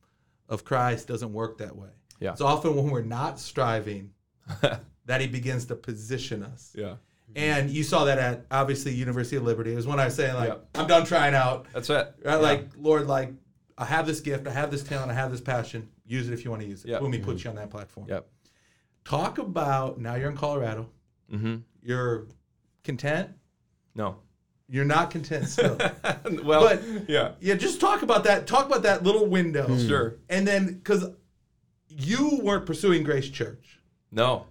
of 0.49 0.65
Christ 0.65 1.09
doesn't 1.09 1.33
work 1.33 1.59
that 1.59 1.75
way. 1.77 1.91
Yeah. 2.21 2.33
It's 2.33 2.41
often 2.41 2.77
when 2.77 2.91
we're 2.91 3.03
not 3.03 3.39
striving 3.41 4.13
that 5.07 5.21
He 5.21 5.27
begins 5.27 5.67
to 5.67 5.75
position 5.75 6.43
us. 6.43 6.73
Yeah. 6.77 6.95
And 7.37 7.69
you 7.71 7.85
saw 7.85 8.05
that 8.05 8.19
at 8.19 8.47
obviously 8.51 8.95
University 8.95 9.37
of 9.37 9.43
Liberty. 9.43 9.73
It 9.73 9.77
was 9.77 9.87
when 9.87 10.01
I 10.01 10.07
was 10.07 10.15
saying 10.15 10.35
like, 10.35 10.49
Yeah. 10.49 10.81
I'm 10.81 10.87
done 10.87 11.05
trying 11.05 11.35
out. 11.35 11.67
That's 11.75 11.91
it. 11.91 12.15
Right? 12.25 12.37
Like, 12.37 12.69
Lord, 12.77 13.07
like, 13.07 13.33
I 13.79 13.85
have 13.85 14.07
this 14.07 14.21
gift, 14.21 14.47
I 14.47 14.51
have 14.51 14.71
this 14.71 14.83
talent, 14.83 15.11
I 15.11 15.15
have 15.15 15.31
this 15.31 15.41
passion. 15.41 15.89
Use 16.05 16.29
it 16.29 16.35
if 16.35 16.45
you 16.45 16.51
want 16.51 16.63
to 16.63 16.69
use 16.69 16.85
it. 16.85 16.89
Yep. 16.91 17.01
Boom, 17.01 17.13
He 17.13 17.21
puts 17.21 17.45
you 17.45 17.51
on 17.51 17.57
that 17.57 17.71
platform. 17.71 18.07
Yep. 18.09 18.27
Talk 19.05 19.39
about 19.39 20.01
now 20.01 20.17
you're 20.17 20.31
in 20.31 20.37
Colorado. 20.37 20.91
Mm-hmm. 21.33 21.57
You're 21.83 22.27
content. 22.83 23.31
No. 23.95 24.17
You're 24.69 24.85
not 24.85 25.11
content 25.11 25.49
still. 25.49 25.77
well, 26.45 26.63
But- 26.63 26.83
yeah. 27.09 27.33
yeah, 27.41 27.55
just 27.55 27.81
talk 27.81 28.03
about 28.03 28.25
that. 28.25 28.47
Talk 28.47 28.67
about 28.67 28.83
that 28.83 29.03
little 29.05 29.27
window. 29.27 29.79
Sure. 29.79 30.17
And 30.29 30.47
then, 30.47 30.75
because 30.75 31.07
you 31.89 32.41
weren't 32.43 32.67
pursuing 32.67 33.03
Grace 33.05 33.31
Church. 33.31 33.81
No. 34.11 34.47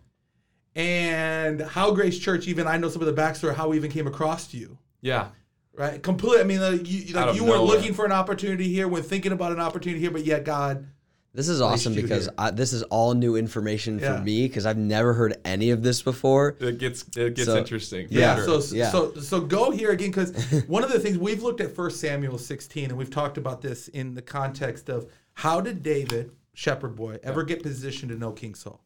And 0.76 1.62
how 1.62 1.92
Grace 1.92 2.18
Church, 2.20 2.48
even 2.48 2.66
I 2.68 2.78
know 2.78 2.90
some 2.90 3.02
of 3.02 3.14
the 3.14 3.20
backstory, 3.22 3.54
how 3.56 3.70
we 3.70 3.78
even 3.78 3.92
came 3.92 4.08
across 4.08 4.48
to 4.48 4.58
you. 4.58 4.78
Yeah. 5.02 5.30
Right, 5.78 6.02
completely. 6.02 6.40
I 6.42 6.44
mean, 6.44 6.60
like 6.60 6.90
you, 6.90 7.14
like 7.14 7.36
you 7.36 7.44
weren't 7.46 7.64
looking 7.64 7.94
for 7.94 8.04
an 8.04 8.12
opportunity 8.12 8.68
here, 8.68 8.88
we're 8.88 9.02
thinking 9.04 9.32
about 9.32 9.52
an 9.52 9.60
opportunity 9.60 10.02
here, 10.02 10.10
but 10.10 10.26
yet 10.26 10.44
God, 10.44 10.88
This 11.36 11.50
is 11.50 11.62
awesome 11.62 11.94
because. 11.94 12.28
I, 12.36 12.50
this 12.50 12.74
is 12.74 12.82
all 12.84 13.14
new 13.14 13.36
information 13.36 14.00
Yeah. 14.00 14.18
for 14.18 14.24
me 14.24 14.48
because 14.48 14.66
I've 14.66 14.78
never 14.80 15.14
heard 15.14 15.38
any 15.46 15.70
of 15.70 15.84
this 15.84 16.02
before. 16.02 16.58
It 16.60 16.80
gets 16.80 17.06
it 17.16 17.36
gets 17.36 17.46
So- 17.46 17.58
interesting. 17.58 18.08
for 18.08 18.14
yeah. 18.16 18.44
sure. 18.44 18.60
So, 18.62 18.76
Yeah. 18.76 18.90
so, 18.90 19.14
so 19.18 19.40
go 19.42 19.70
here 19.70 19.92
again 19.92 20.10
because 20.10 20.32
one 20.68 20.84
of 20.84 20.92
the 20.92 21.00
things 21.00 21.20
we've 21.20 21.44
looked 21.44 21.62
at 21.62 21.76
First 21.76 22.00
Samuel 22.00 22.40
16, 22.40 22.86
and 22.90 22.98
we've 22.98 23.12
talked 23.12 23.38
about 23.38 23.62
this 23.62 23.88
in 23.90 24.16
the 24.16 24.22
context 24.24 24.90
of 24.90 25.06
how 25.36 25.62
did 25.62 25.84
David, 25.84 26.32
shepherd 26.56 26.96
boy, 26.96 27.20
ever 27.22 27.44
get 27.44 27.62
positioned 27.62 28.12
to 28.12 28.18
know 28.18 28.32
King 28.32 28.56
Saul? 28.56 28.82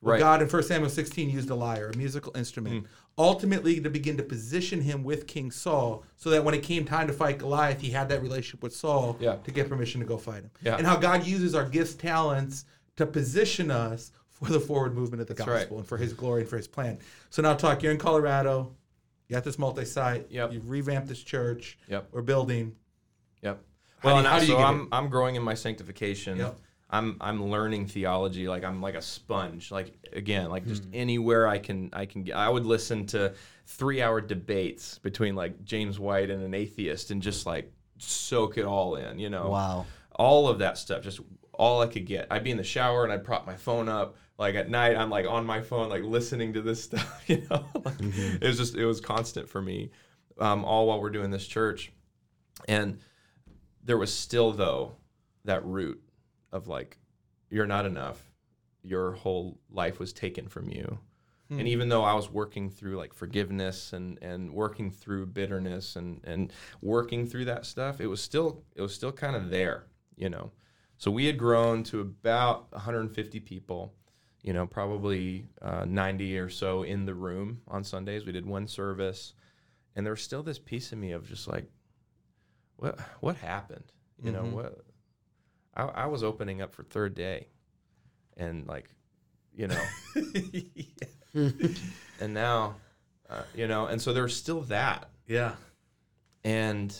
Well, 0.00 0.14
Right. 0.14 0.18
God 0.18 0.42
in 0.42 0.48
1 0.48 0.62
Samuel 0.64 0.90
16 0.90 1.30
used 1.30 1.48
a 1.48 1.54
lyre, 1.54 1.90
a 1.94 1.96
musical 1.96 2.36
instrument, 2.36 2.82
Mm. 2.84 2.86
Ultimately 3.16 3.80
to 3.80 3.90
begin 3.90 4.16
to 4.16 4.22
position 4.22 4.80
him 4.80 5.04
with 5.04 5.26
King 5.26 5.50
Saul 5.50 6.04
so 6.16 6.30
that 6.30 6.44
when 6.44 6.54
it 6.54 6.62
came 6.62 6.84
time 6.84 7.06
to 7.06 7.12
fight 7.12 7.38
Goliath, 7.38 7.80
he 7.80 7.90
had 7.90 8.08
that 8.08 8.22
relationship 8.22 8.62
with 8.62 8.74
Saul 8.74 9.16
Yeah. 9.20 9.36
to 9.44 9.50
get 9.50 9.68
permission 9.68 10.00
to 10.00 10.06
go 10.06 10.16
fight 10.16 10.42
him. 10.42 10.50
Yeah. 10.62 10.76
And 10.76 10.86
how 10.86 10.96
God 10.96 11.24
uses 11.26 11.54
our 11.54 11.64
gifts, 11.68 11.94
talents 11.94 12.64
to 12.96 13.06
position 13.06 13.70
us 13.70 14.10
for 14.30 14.46
the 14.48 14.58
forward 14.60 14.94
movement 14.94 15.20
of 15.20 15.28
the 15.28 15.34
That's 15.34 15.46
gospel 15.48 15.76
right. 15.76 15.80
and 15.80 15.86
for 15.88 15.96
his 15.96 16.12
glory 16.12 16.40
and 16.42 16.50
for 16.50 16.56
his 16.56 16.66
plan. 16.66 16.98
So 17.30 17.40
now 17.42 17.54
talk, 17.54 17.82
you're 17.82 17.92
in 17.92 17.98
Colorado, 17.98 18.74
you 19.28 19.34
got 19.34 19.44
this 19.44 19.58
multi-site, 19.58 20.26
Yep. 20.30 20.52
you've 20.52 20.68
revamped 20.68 21.08
this 21.08 21.22
church 21.22 21.78
Yep. 21.88 22.08
or 22.12 22.22
building. 22.22 22.74
Yep. 23.42 23.62
How 23.98 24.08
Well, 24.08 24.16
do 24.16 24.20
you- 24.22 24.26
and 24.26 24.26
how 24.34 24.40
do 24.40 24.46
you 24.46 24.56
I'm 24.56 24.80
it? 24.82 24.88
I'm 24.92 25.08
growing 25.08 25.36
in 25.36 25.42
my 25.42 25.54
sanctification. 25.54 26.38
Yep. 26.38 26.58
I'm 26.90 27.16
I'm 27.20 27.50
learning 27.50 27.86
theology 27.86 28.46
like 28.46 28.64
I'm 28.64 28.80
like 28.80 28.94
a 28.94 29.02
sponge. 29.02 29.70
Like 29.70 29.94
again, 30.12 30.50
like 30.50 30.66
just 30.66 30.86
anywhere 30.92 31.48
I 31.48 31.58
can 31.58 31.90
I 31.92 32.06
can 32.06 32.22
get. 32.22 32.36
I 32.36 32.48
would 32.48 32.66
listen 32.66 33.06
to 33.06 33.34
three 33.66 34.02
hour 34.02 34.20
debates 34.20 34.98
between 34.98 35.34
like 35.34 35.64
James 35.64 35.98
White 35.98 36.30
and 36.30 36.42
an 36.42 36.54
atheist 36.54 37.10
and 37.10 37.22
just 37.22 37.46
like 37.46 37.72
soak 37.98 38.58
it 38.58 38.64
all 38.64 38.96
in. 38.96 39.18
You 39.18 39.30
know. 39.30 39.48
Wow. 39.48 39.86
All 40.16 40.46
of 40.46 40.60
that 40.60 40.78
stuff, 40.78 41.02
just 41.02 41.18
all 41.52 41.80
I 41.82 41.86
could 41.88 42.06
get. 42.06 42.28
I'd 42.30 42.44
be 42.44 42.52
in 42.52 42.56
the 42.56 42.62
shower 42.64 43.02
and 43.02 43.12
I'd 43.12 43.24
prop 43.24 43.46
my 43.46 43.56
phone 43.56 43.88
up. 43.88 44.16
Like 44.38 44.54
at 44.54 44.68
night, 44.68 44.96
I'm 44.96 45.10
like 45.10 45.26
on 45.26 45.46
my 45.46 45.60
phone, 45.60 45.88
like 45.88 46.02
listening 46.02 46.52
to 46.54 46.62
this 46.62 46.82
stuff. 46.84 47.22
You 47.28 47.46
know, 47.50 47.64
like, 47.84 47.94
it 48.00 48.42
was 48.42 48.58
just 48.58 48.76
it 48.76 48.86
was 48.86 49.00
constant 49.00 49.48
for 49.48 49.62
me, 49.62 49.90
um, 50.38 50.64
all 50.64 50.86
while 50.86 51.00
we're 51.00 51.10
doing 51.10 51.30
this 51.30 51.46
church, 51.46 51.92
and 52.68 52.98
there 53.82 53.98
was 53.98 54.12
still 54.12 54.52
though 54.52 54.96
that 55.44 55.64
root 55.64 56.00
of 56.54 56.68
like 56.68 56.96
you're 57.50 57.66
not 57.66 57.84
enough. 57.84 58.30
Your 58.82 59.12
whole 59.12 59.58
life 59.70 59.98
was 59.98 60.12
taken 60.12 60.48
from 60.48 60.70
you. 60.70 60.98
And 61.50 61.68
even 61.68 61.88
though 61.88 62.02
i 62.02 62.14
was 62.14 62.30
working 62.30 62.70
through 62.70 62.96
like 62.96 63.12
forgiveness 63.12 63.92
and 63.92 64.18
and 64.22 64.50
working 64.50 64.90
through 64.90 65.26
bitterness 65.26 65.94
and 65.94 66.20
and 66.24 66.52
working 66.80 67.26
through 67.26 67.44
that 67.44 67.64
stuff 67.64 68.00
it 68.00 68.08
was 68.08 68.20
still 68.20 68.64
it 68.74 68.82
was 68.82 68.94
still 68.94 69.12
kind 69.12 69.36
of 69.36 69.50
there 69.50 69.84
you 70.16 70.28
know? 70.28 70.52
So 70.96 71.10
we 71.10 71.26
had 71.26 71.38
grown 71.38 71.82
to 71.84 72.00
about 72.00 72.72
150 72.72 73.40
people 73.40 73.94
you 74.42 74.52
know 74.52 74.66
probably 74.66 75.46
uh, 75.62 75.84
90 75.84 76.38
or 76.38 76.48
so 76.48 76.82
in 76.82 77.04
the 77.04 77.14
room 77.14 77.60
on 77.68 77.84
sundays. 77.84 78.24
We 78.24 78.32
did 78.32 78.46
one 78.46 78.66
service 78.66 79.34
and 79.94 80.04
there 80.04 80.12
was 80.12 80.22
still 80.22 80.42
this 80.42 80.58
piece 80.58 80.92
of 80.92 80.98
me 80.98 81.12
of 81.12 81.28
just 81.28 81.46
like 81.46 81.70
what 82.76 82.98
what 83.20 83.36
happened? 83.36 83.92
You 84.22 84.32
know 84.32 84.44
what 84.44 84.84
I, 85.76 85.82
I 85.84 86.06
was 86.06 86.22
opening 86.22 86.62
up 86.62 86.72
for 86.74 86.82
third 86.84 87.14
day 87.14 87.48
and 88.36 88.66
like 88.66 88.88
you 89.54 89.68
know 89.68 89.82
and 91.34 92.34
now 92.34 92.76
uh, 93.28 93.42
you 93.54 93.66
know 93.66 93.86
and 93.86 94.00
so 94.00 94.12
there's 94.12 94.36
still 94.36 94.60
that 94.62 95.08
Yeah. 95.26 95.54
and 96.44 96.94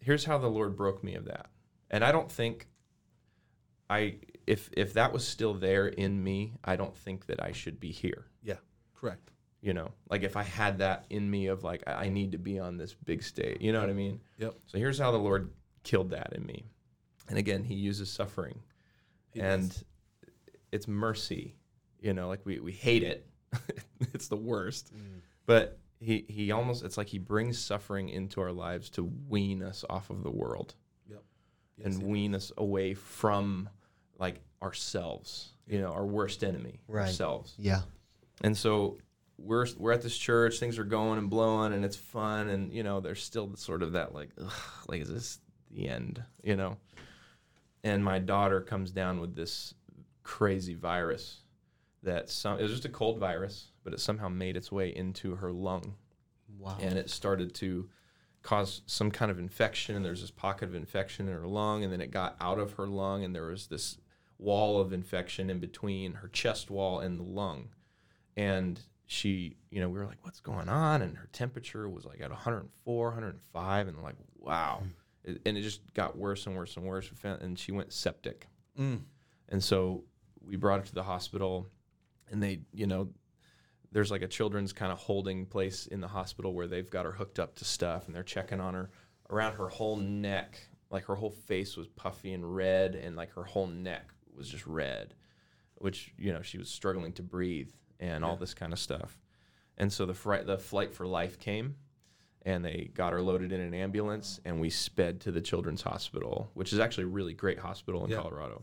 here's 0.00 0.24
how 0.24 0.38
the 0.38 0.48
lord 0.48 0.76
broke 0.76 1.02
me 1.04 1.14
of 1.14 1.24
that 1.26 1.46
and 1.90 2.04
i 2.04 2.12
don't 2.12 2.30
think 2.30 2.66
i 3.90 4.16
if 4.46 4.70
if 4.76 4.94
that 4.94 5.12
was 5.12 5.26
still 5.26 5.54
there 5.54 5.86
in 5.88 6.22
me 6.22 6.54
i 6.64 6.76
don't 6.76 6.96
think 6.96 7.26
that 7.26 7.42
i 7.42 7.52
should 7.52 7.80
be 7.80 7.90
here 7.90 8.26
Yeah. 8.42 8.56
Correct. 8.94 9.30
you 9.60 9.74
know 9.74 9.90
like 10.10 10.22
if 10.22 10.36
i 10.36 10.42
had 10.42 10.78
that 10.78 11.06
in 11.10 11.30
me 11.30 11.46
of 11.48 11.62
like 11.64 11.82
i 11.86 12.04
I 12.06 12.08
need 12.08 12.32
to 12.32 12.38
be 12.38 12.58
on 12.58 12.76
this 12.76 12.94
big 12.94 13.22
stage 13.22 13.58
you 13.60 13.72
know 13.72 13.80
what 13.80 13.90
i 13.90 13.94
mean 13.94 14.20
Yep. 14.38 14.54
so 14.66 14.78
here's 14.78 14.98
how 14.98 15.10
the 15.10 15.18
lord 15.18 15.50
killed 15.82 16.10
that 16.10 16.32
in 16.34 16.44
me 16.46 16.64
and 17.28 17.38
again 17.38 17.62
he 17.64 17.74
uses 17.74 18.10
suffering 18.10 18.58
and 19.36 19.82
it's 20.72 20.86
mercy 20.88 21.54
you 22.00 22.12
know 22.12 22.28
like 22.28 22.40
we, 22.44 22.58
we 22.60 22.72
hate 22.72 23.02
it 23.02 23.26
it's 24.12 24.28
the 24.28 24.36
worst 24.36 24.92
but 25.46 25.78
he 26.00 26.24
he 26.28 26.50
almost 26.52 26.84
it's 26.84 26.96
like 26.98 27.06
he 27.08 27.18
brings 27.18 27.58
suffering 27.58 28.08
into 28.08 28.40
our 28.40 28.52
lives 28.52 28.90
to 28.90 29.04
wean 29.28 29.62
us 29.62 29.84
off 29.88 30.10
of 30.10 30.22
the 30.22 30.30
world 30.30 30.74
Yep. 31.08 31.22
and 31.84 32.02
wean 32.02 32.34
us 32.34 32.52
away 32.58 32.94
from 32.94 33.68
like 34.18 34.40
ourselves 34.62 35.50
you 35.66 35.80
know 35.80 35.92
our 35.92 36.04
worst 36.06 36.42
enemy 36.44 36.80
Right. 36.88 37.02
ourselves 37.06 37.54
Yeah. 37.58 37.82
and 38.42 38.56
so 38.56 38.98
we're 39.36 39.66
we're 39.78 39.90
at 39.92 40.00
this 40.02 40.16
church, 40.16 40.60
things 40.60 40.78
are 40.78 40.84
going 40.84 41.18
and 41.18 41.28
blowing, 41.28 41.72
and 41.72 41.84
it's 41.84 41.96
fun, 41.96 42.48
and 42.48 42.72
you 42.72 42.84
know, 42.84 43.00
there's 43.00 43.20
still 43.20 43.56
sort 43.56 43.82
of 43.82 43.90
that 43.92 44.14
like, 44.14 44.28
Ugh, 44.40 44.52
like 44.86 45.00
is 45.00 45.08
this 45.08 45.40
the 45.72 45.88
end? 45.88 46.22
You 46.44 46.54
know. 46.54 46.76
And 47.84 48.02
my 48.04 48.18
daughter 48.18 48.60
comes 48.60 48.90
down 48.90 49.20
with 49.20 49.36
this 49.36 49.74
crazy 50.24 50.74
virus 50.74 51.42
that 52.02 52.28
some 52.30 52.58
it 52.58 52.62
was 52.62 52.72
just 52.72 52.84
a 52.84 52.88
cold 52.90 53.18
virus, 53.18 53.70
but 53.84 53.92
it 53.92 54.00
somehow 54.00 54.28
made 54.28 54.56
its 54.56 54.72
way 54.72 54.88
into 54.94 55.36
her 55.36 55.52
lung, 55.52 55.94
Wow. 56.58 56.76
and 56.80 56.98
it 56.98 57.08
started 57.10 57.54
to 57.56 57.88
cause 58.42 58.82
some 58.86 59.10
kind 59.10 59.30
of 59.30 59.38
infection. 59.38 59.96
And 59.96 60.04
there's 60.04 60.20
this 60.22 60.30
pocket 60.30 60.68
of 60.68 60.74
infection 60.74 61.28
in 61.28 61.34
her 61.34 61.46
lung, 61.46 61.84
and 61.84 61.92
then 61.92 62.00
it 62.00 62.10
got 62.10 62.36
out 62.40 62.58
of 62.58 62.72
her 62.74 62.86
lung, 62.86 63.22
and 63.22 63.34
there 63.34 63.46
was 63.46 63.66
this 63.68 63.98
wall 64.38 64.80
of 64.80 64.92
infection 64.92 65.48
in 65.50 65.60
between 65.60 66.14
her 66.14 66.28
chest 66.28 66.68
wall 66.70 66.98
and 66.98 67.18
the 67.20 67.22
lung 67.22 67.68
and 68.36 68.80
she 69.06 69.56
you 69.70 69.80
know 69.80 69.88
we 69.88 69.96
were 69.96 70.06
like 70.06 70.18
what's 70.22 70.40
going 70.40 70.68
on 70.68 71.02
and 71.02 71.16
her 71.16 71.28
temperature 71.32 71.88
was 71.88 72.04
like 72.04 72.20
at 72.20 72.30
104 72.30 73.06
105 73.10 73.88
and 73.88 74.02
like 74.02 74.16
wow 74.36 74.80
It- 74.82 74.88
and 75.24 75.56
it 75.56 75.62
just 75.62 75.80
got 75.94 76.16
worse 76.16 76.46
and 76.46 76.56
worse 76.56 76.76
and 76.76 76.86
worse. 76.86 77.10
And 77.22 77.58
she 77.58 77.72
went 77.72 77.92
septic. 77.92 78.46
Mm. 78.78 79.02
and 79.48 79.62
so 79.62 80.02
we 80.44 80.56
brought 80.56 80.80
her 80.80 80.86
to 80.86 80.94
the 80.94 81.04
hospital 81.04 81.68
and 82.28 82.42
they 82.42 82.62
you 82.72 82.88
know 82.88 83.08
there's 83.92 84.10
like 84.10 84.22
a 84.22 84.26
children's 84.26 84.72
kind 84.72 84.90
of 84.90 84.98
holding 84.98 85.46
place 85.46 85.86
in 85.86 86.00
the 86.00 86.08
hospital 86.08 86.52
where 86.52 86.66
they've 86.66 86.90
got 86.90 87.04
her 87.04 87.12
hooked 87.12 87.38
up 87.38 87.54
to 87.54 87.64
stuff 87.64 88.06
and 88.06 88.14
they're 88.16 88.24
checking 88.24 88.60
on 88.60 88.74
her 88.74 88.90
around 89.30 89.54
her 89.54 89.68
whole 89.68 89.96
neck. 89.96 90.58
Like 90.90 91.04
her 91.04 91.14
whole 91.14 91.30
face 91.30 91.76
was 91.76 91.86
puffy 91.86 92.32
and 92.32 92.56
red 92.56 92.96
and 92.96 93.14
like 93.14 93.32
her 93.34 93.44
whole 93.44 93.68
neck 93.68 94.10
was 94.36 94.48
just 94.48 94.66
red 94.66 95.14
which 95.76 96.12
you 96.18 96.32
know 96.32 96.42
she 96.42 96.58
was 96.58 96.68
struggling 96.68 97.12
to 97.12 97.22
breathe 97.22 97.70
and 98.00 98.24
all 98.24 98.36
this 98.36 98.54
kind 98.54 98.72
of 98.72 98.78
stuff. 98.78 99.18
And 99.76 99.92
so 99.92 100.06
the 100.06 100.14
fri- 100.14 100.44
the 100.44 100.58
flight 100.58 100.94
for 100.94 101.06
life 101.06 101.38
came 101.38 101.76
and 102.44 102.64
they 102.64 102.90
got 102.94 103.12
her 103.12 103.22
loaded 103.22 103.52
in 103.52 103.60
an 103.60 103.72
ambulance 103.74 104.40
and 104.44 104.60
we 104.60 104.68
sped 104.70 105.20
to 105.20 105.32
the 105.32 105.40
children's 105.40 105.82
hospital 105.82 106.50
which 106.54 106.72
is 106.72 106.78
actually 106.78 107.04
a 107.04 107.08
really 107.08 107.34
great 107.34 107.58
hospital 107.58 108.04
in 108.04 108.10
Yeah. 108.10 108.18
colorado. 108.20 108.62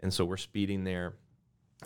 And 0.00 0.12
so 0.12 0.24
we're 0.24 0.36
speeding 0.36 0.84
there 0.84 1.14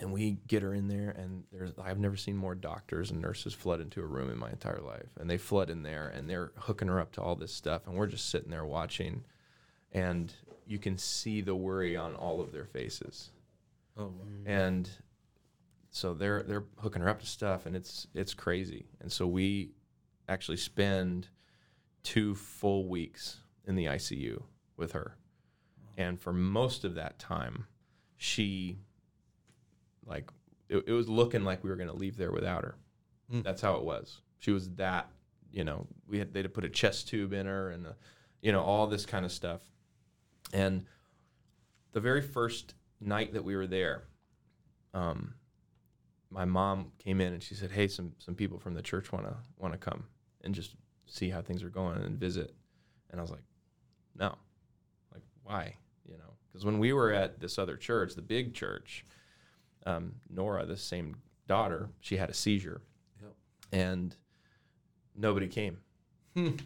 and 0.00 0.12
we 0.12 0.38
get 0.48 0.62
her 0.62 0.74
in 0.74 0.88
there 0.88 1.10
and 1.10 1.44
there's 1.52 1.70
i've 1.78 1.98
never 2.00 2.16
seen 2.16 2.36
more 2.36 2.54
doctors 2.56 3.10
and 3.12 3.20
nurses 3.20 3.54
flood 3.54 3.80
into 3.80 4.00
a 4.02 4.06
room 4.06 4.28
in 4.30 4.38
my 4.38 4.50
entire 4.50 4.80
life. 4.80 5.08
And 5.20 5.28
they 5.30 5.38
flood 5.38 5.70
in 5.70 5.82
there 5.82 6.08
and 6.08 6.28
they're 6.28 6.52
hooking 6.56 6.88
her 6.88 6.98
up 7.00 7.12
to 7.12 7.22
all 7.22 7.36
this 7.36 7.52
stuff 7.52 7.86
and 7.86 7.96
we're 7.96 8.06
just 8.08 8.30
sitting 8.30 8.50
there 8.50 8.64
watching 8.66 9.24
and 9.92 10.32
you 10.66 10.78
can 10.78 10.98
see 10.98 11.40
the 11.42 11.54
worry 11.54 11.96
on 11.96 12.14
all 12.16 12.40
of 12.40 12.50
their 12.52 12.64
faces. 12.66 13.30
Oh, 13.96 14.12
and 14.46 14.88
so 15.90 16.14
they're 16.14 16.42
they're 16.42 16.64
hooking 16.78 17.02
her 17.02 17.08
up 17.08 17.20
to 17.20 17.26
stuff 17.26 17.66
and 17.66 17.76
it's 17.76 18.08
it's 18.14 18.34
crazy. 18.34 18.86
And 19.00 19.12
so 19.12 19.26
we 19.28 19.70
actually 20.28 20.56
spend 20.56 21.28
two 22.02 22.34
full 22.34 22.88
weeks 22.88 23.40
in 23.66 23.76
the 23.76 23.86
ICU 23.86 24.42
with 24.76 24.92
her. 24.92 25.16
And 25.96 26.20
for 26.20 26.32
most 26.32 26.84
of 26.84 26.94
that 26.96 27.18
time 27.18 27.66
she 28.16 28.78
like 30.06 30.30
it, 30.68 30.84
it 30.86 30.92
was 30.92 31.08
looking 31.08 31.44
like 31.44 31.62
we 31.62 31.70
were 31.70 31.76
going 31.76 31.88
to 31.88 31.96
leave 31.96 32.16
there 32.16 32.32
without 32.32 32.62
her. 32.62 32.76
Mm. 33.32 33.42
that's 33.42 33.62
how 33.62 33.76
it 33.76 33.84
was. 33.84 34.20
She 34.38 34.50
was 34.50 34.68
that 34.70 35.08
you 35.50 35.64
know 35.64 35.86
we 36.06 36.18
had 36.18 36.32
they 36.32 36.40
had 36.40 36.44
to 36.44 36.50
put 36.50 36.64
a 36.64 36.68
chest 36.68 37.08
tube 37.08 37.32
in 37.32 37.46
her 37.46 37.70
and 37.70 37.86
a, 37.86 37.96
you 38.42 38.52
know 38.52 38.62
all 38.62 38.86
this 38.86 39.06
kind 39.06 39.24
of 39.24 39.32
stuff. 39.32 39.60
And 40.52 40.84
the 41.92 42.00
very 42.00 42.20
first 42.20 42.74
night 43.00 43.32
that 43.32 43.44
we 43.44 43.56
were 43.56 43.66
there 43.66 44.04
um, 44.94 45.34
my 46.30 46.44
mom 46.44 46.92
came 46.98 47.20
in 47.20 47.32
and 47.32 47.42
she 47.42 47.54
said, 47.54 47.70
"Hey, 47.70 47.88
some 47.88 48.12
some 48.18 48.34
people 48.34 48.58
from 48.58 48.74
the 48.74 48.82
church 48.82 49.12
want 49.12 49.26
to 49.26 49.36
want 49.58 49.74
to 49.74 49.78
come 49.78 50.04
and 50.44 50.54
just 50.54 50.76
see 51.06 51.30
how 51.30 51.42
things 51.42 51.62
are 51.62 51.70
going 51.70 52.00
and 52.02 52.18
visit." 52.18 52.54
And 53.10 53.20
I 53.20 53.22
was 53.22 53.30
like, 53.30 53.44
"No, 54.16 54.36
like 55.12 55.22
why? 55.42 55.76
You 56.08 56.16
know, 56.18 56.34
because 56.50 56.64
when 56.64 56.78
we 56.78 56.92
were 56.92 57.12
at 57.12 57.40
this 57.40 57.58
other 57.58 57.76
church, 57.76 58.14
the 58.14 58.22
big 58.22 58.54
church, 58.54 59.04
um, 59.86 60.14
Nora, 60.28 60.66
the 60.66 60.76
same 60.76 61.16
daughter, 61.46 61.88
she 62.00 62.16
had 62.16 62.30
a 62.30 62.34
seizure, 62.34 62.80
Yep. 63.22 63.32
and 63.72 64.16
nobody 65.14 65.48
came. 65.48 65.78
Hmm. 66.34 66.56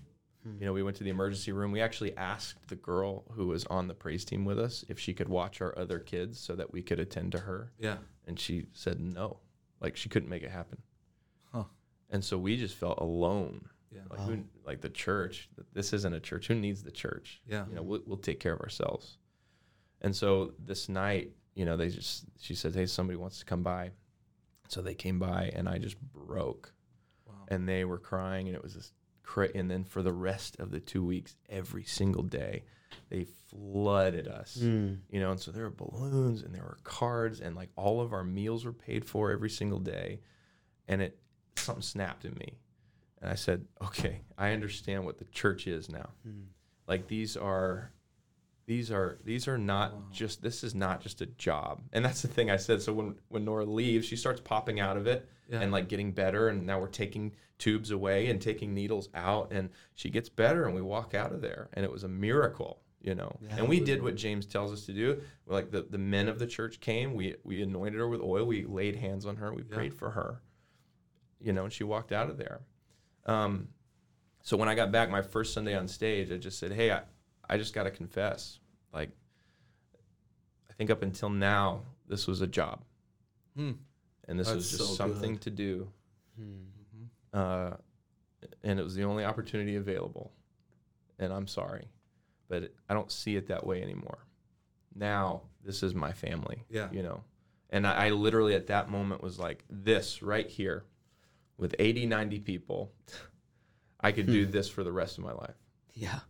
You 0.61 0.65
know, 0.67 0.73
we 0.73 0.83
went 0.83 0.97
to 0.97 1.05
the 1.05 1.11
emergency 1.11 1.53
room. 1.53 1.73
We 1.73 1.81
actually 1.83 2.17
asked 2.17 2.69
the 2.69 2.77
girl 2.77 3.25
who 3.33 3.49
was 3.49 3.65
on 3.67 3.87
the 3.87 3.93
praise 3.95 4.25
team 4.25 4.47
with 4.47 4.59
us 4.59 4.83
if 4.89 4.99
she 4.99 5.13
could 5.13 5.29
watch 5.29 5.61
our 5.61 5.77
other 5.79 5.99
kids 5.99 6.41
so 6.41 6.55
that 6.57 6.73
we 6.73 6.81
could 6.83 6.99
attend 7.01 7.33
to 7.33 7.41
her 7.41 7.73
Yeah. 7.79 7.99
and 8.27 8.39
she 8.41 8.67
said 8.73 8.99
no 8.99 9.41
like 9.81 9.97
she 9.97 10.09
couldn't 10.09 10.29
make 10.31 10.43
it 10.43 10.51
happen. 10.51 10.81
And 12.11 12.25
so 12.25 12.39
we 12.39 12.57
just 12.57 12.75
felt 12.77 12.99
alone. 13.01 13.69
Yeah. 13.91 14.01
like 14.11 14.21
who, 14.21 14.45
like 14.67 14.81
the 14.83 14.91
church 14.91 15.49
this 15.73 15.93
isn't 15.95 16.13
a 16.13 16.21
church. 16.21 16.47
Who 16.49 16.55
needs 16.55 16.83
the 16.83 16.91
church? 16.91 17.41
Yeah. 17.47 17.65
you 17.71 17.75
know 17.77 17.83
we'll, 17.83 18.03
we'll 18.07 18.17
take 18.19 18.39
care 18.41 18.53
of 18.53 18.61
ourselves. 18.61 19.17
And 20.03 20.15
so 20.15 20.53
this 20.63 20.89
night 20.89 21.31
you 21.55 21.65
know 21.65 21.77
they 21.77 21.89
just 21.89 22.25
she 22.39 22.55
said 22.55 22.75
hey 22.75 22.87
somebody 22.87 23.17
wants 23.17 23.39
to 23.39 23.45
come 23.47 23.63
by. 23.63 23.91
So 24.69 24.83
they 24.83 24.95
came 24.95 25.19
by 25.19 25.51
and 25.57 25.69
i 25.69 25.79
just 25.79 25.97
broke. 26.13 26.73
Wow. 27.27 27.35
and 27.49 27.67
they 27.69 27.85
were 27.87 27.99
crying 27.99 28.47
and 28.49 28.55
it 28.57 28.63
was 28.63 28.75
this 28.75 28.93
cra- 29.23 29.51
and 29.55 29.71
then 29.71 29.85
for 29.85 30.03
the 30.03 30.13
rest 30.13 30.59
of 30.61 30.71
the 30.71 30.81
two 30.81 31.05
weeks 31.05 31.37
every 31.49 31.85
single 31.85 32.23
day 32.23 32.65
they 33.11 33.25
flooded 33.51 34.29
us 34.29 34.59
Mm. 34.61 34.99
you 35.11 35.21
know 35.21 35.31
and 35.31 35.41
so 35.41 35.51
there 35.51 35.65
were 35.65 35.71
balloons 35.71 36.43
and 36.43 36.55
there 36.55 36.63
were 36.63 36.79
cards 36.85 37.41
and 37.41 37.57
like 37.57 37.71
all 37.77 38.01
of 38.03 38.13
our 38.13 38.25
meals 38.25 38.65
were 38.67 38.73
paid 38.73 39.05
for 39.07 39.31
every 39.31 39.51
single 39.51 39.79
day. 39.79 40.21
And 40.87 41.01
it 41.03 41.19
something 41.69 41.83
snapped 41.83 42.25
in 42.25 42.35
me. 42.35 42.55
And 43.21 43.31
i 43.31 43.35
said 43.35 43.65
okay 43.83 44.21
i 44.37 44.53
understand 44.53 45.05
what 45.05 45.19
the 45.19 45.25
church 45.27 45.67
is 45.67 45.89
now. 45.89 46.09
Mm. 46.27 46.47
like 46.87 47.07
these 47.09 47.37
are 47.37 47.93
these 48.67 48.91
are 48.93 49.19
these 49.25 49.49
are 49.49 49.57
not 49.59 49.93
Wow. 49.95 50.03
just 50.13 50.43
this 50.43 50.63
is 50.63 50.75
not 50.75 51.01
just 51.01 51.21
a 51.21 51.27
job. 51.27 51.81
And 51.93 52.05
that's 52.05 52.23
the 52.23 52.29
thing 52.29 52.51
i 52.51 52.57
said. 52.57 52.83
So 52.83 52.93
when 52.93 53.15
when 53.29 53.45
nora 53.45 53.65
leaves 53.65 54.07
she 54.07 54.17
starts 54.17 54.41
popping 54.41 54.79
out 54.81 54.97
of 54.97 55.07
it 55.07 55.29
Yeah. 55.51 55.61
and 55.63 55.73
like 55.73 55.89
getting 55.89 56.13
better. 56.13 56.49
And 56.49 56.67
now 56.67 56.79
we're 56.81 56.89
taking 57.05 57.33
tubes 57.59 57.91
away 57.91 58.29
and 58.31 58.41
taking 58.41 58.73
needles 58.75 59.09
out. 59.15 59.51
And 59.53 59.71
she 59.95 60.11
gets 60.11 60.29
better 60.29 60.67
and 60.67 60.75
we 60.75 60.83
walk 60.83 61.13
out 61.15 61.33
of 61.33 61.41
there. 61.41 61.69
And 61.73 61.85
it 61.85 61.91
was 61.93 62.05
a 62.05 62.09
miracle 62.09 62.81
you 63.01 63.15
know? 63.15 63.33
Yeah. 63.41 63.57
and 63.59 63.69
we 63.69 63.79
did 63.81 64.03
what 64.03 64.17
james 64.17 64.45
tells 64.45 64.73
us 64.73 64.85
to 64.87 64.93
do. 64.93 65.21
Like 65.47 65.71
the, 65.71 65.83
the 65.89 65.99
men 65.99 66.29
of 66.29 66.39
the 66.39 66.47
church 66.47 66.79
came. 66.81 67.15
We 67.15 67.37
we 67.45 67.63
anointed 67.63 67.99
her 68.01 68.09
with 68.09 68.21
oil. 68.21 68.45
We 68.45 68.65
laid 68.65 68.97
hands 68.97 69.25
on 69.27 69.37
her. 69.37 69.53
We 69.55 69.63
Yeah. 69.69 69.75
prayed 69.77 69.95
for 69.95 70.11
her 70.11 70.43
you 71.41 71.53
know 71.53 71.65
and 71.65 71.73
she 71.73 71.85
walked 71.85 72.13
out 72.13 72.29
of 72.31 72.37
there 72.39 72.61
um, 73.27 73.69
so 74.43 74.57
when 74.57 74.69
i 74.69 74.75
got 74.75 74.91
back 74.93 75.11
my 75.11 75.23
first 75.23 75.53
sunday 75.53 75.77
on 75.77 75.87
stage 75.89 76.31
i 76.33 76.37
just 76.37 76.59
said 76.59 76.73
hey 76.73 76.91
i, 76.91 77.01
I 77.49 77.57
just 77.59 77.75
got 77.75 77.85
to 77.85 77.91
confess 77.91 78.59
like 78.93 79.11
i 80.71 80.73
think 80.75 80.91
up 80.91 81.03
until 81.03 81.31
now 81.31 81.83
this 82.07 82.27
was 82.27 82.41
a 82.41 82.47
job 82.47 82.81
Hmm. 83.57 83.73
and 84.29 84.39
this 84.39 84.53
was 84.53 84.71
just 84.71 84.89
so 84.89 84.95
something 84.95 85.33
good. 85.33 85.41
to 85.43 85.51
do 85.51 85.89
Mm. 86.41 86.67
uh, 87.33 87.77
and 88.63 88.79
it 88.79 88.83
was 88.85 88.95
the 88.95 89.03
only 89.03 89.25
opportunity 89.25 89.75
available. 89.75 90.31
And 91.19 91.33
I'm 91.33 91.49
sorry, 91.49 91.89
but 92.49 92.73
I 92.89 92.95
don't 92.95 93.11
see 93.11 93.35
it 93.35 93.49
that 93.49 93.67
way 93.67 93.83
anymore. 93.83 94.19
Now 94.95 95.43
this 95.65 95.83
is 95.83 95.97
my 95.97 96.13
family. 96.13 96.63
Yeah. 96.71 96.89
you 96.93 97.03
know, 97.03 97.25
and 97.71 97.85
I, 97.85 98.07
I 98.07 98.11
literally 98.11 98.55
at 98.55 98.69
that 98.69 98.89
moment 98.89 99.21
was 99.21 99.37
like, 99.41 99.65
this 99.69 100.23
right 100.23 100.49
here, 100.49 100.85
with 101.59 101.75
80, 101.79 102.07
90 102.07 102.39
people, 102.41 102.93
I 104.01 104.13
could 104.13 104.27
do 104.27 104.47
hmm. 104.47 104.51
this 104.51 104.69
for 104.69 104.85
the 104.85 104.93
rest 104.93 105.19
of 105.19 105.25
my 105.25 105.33
life. 105.33 105.57
Yeah. 105.93 106.21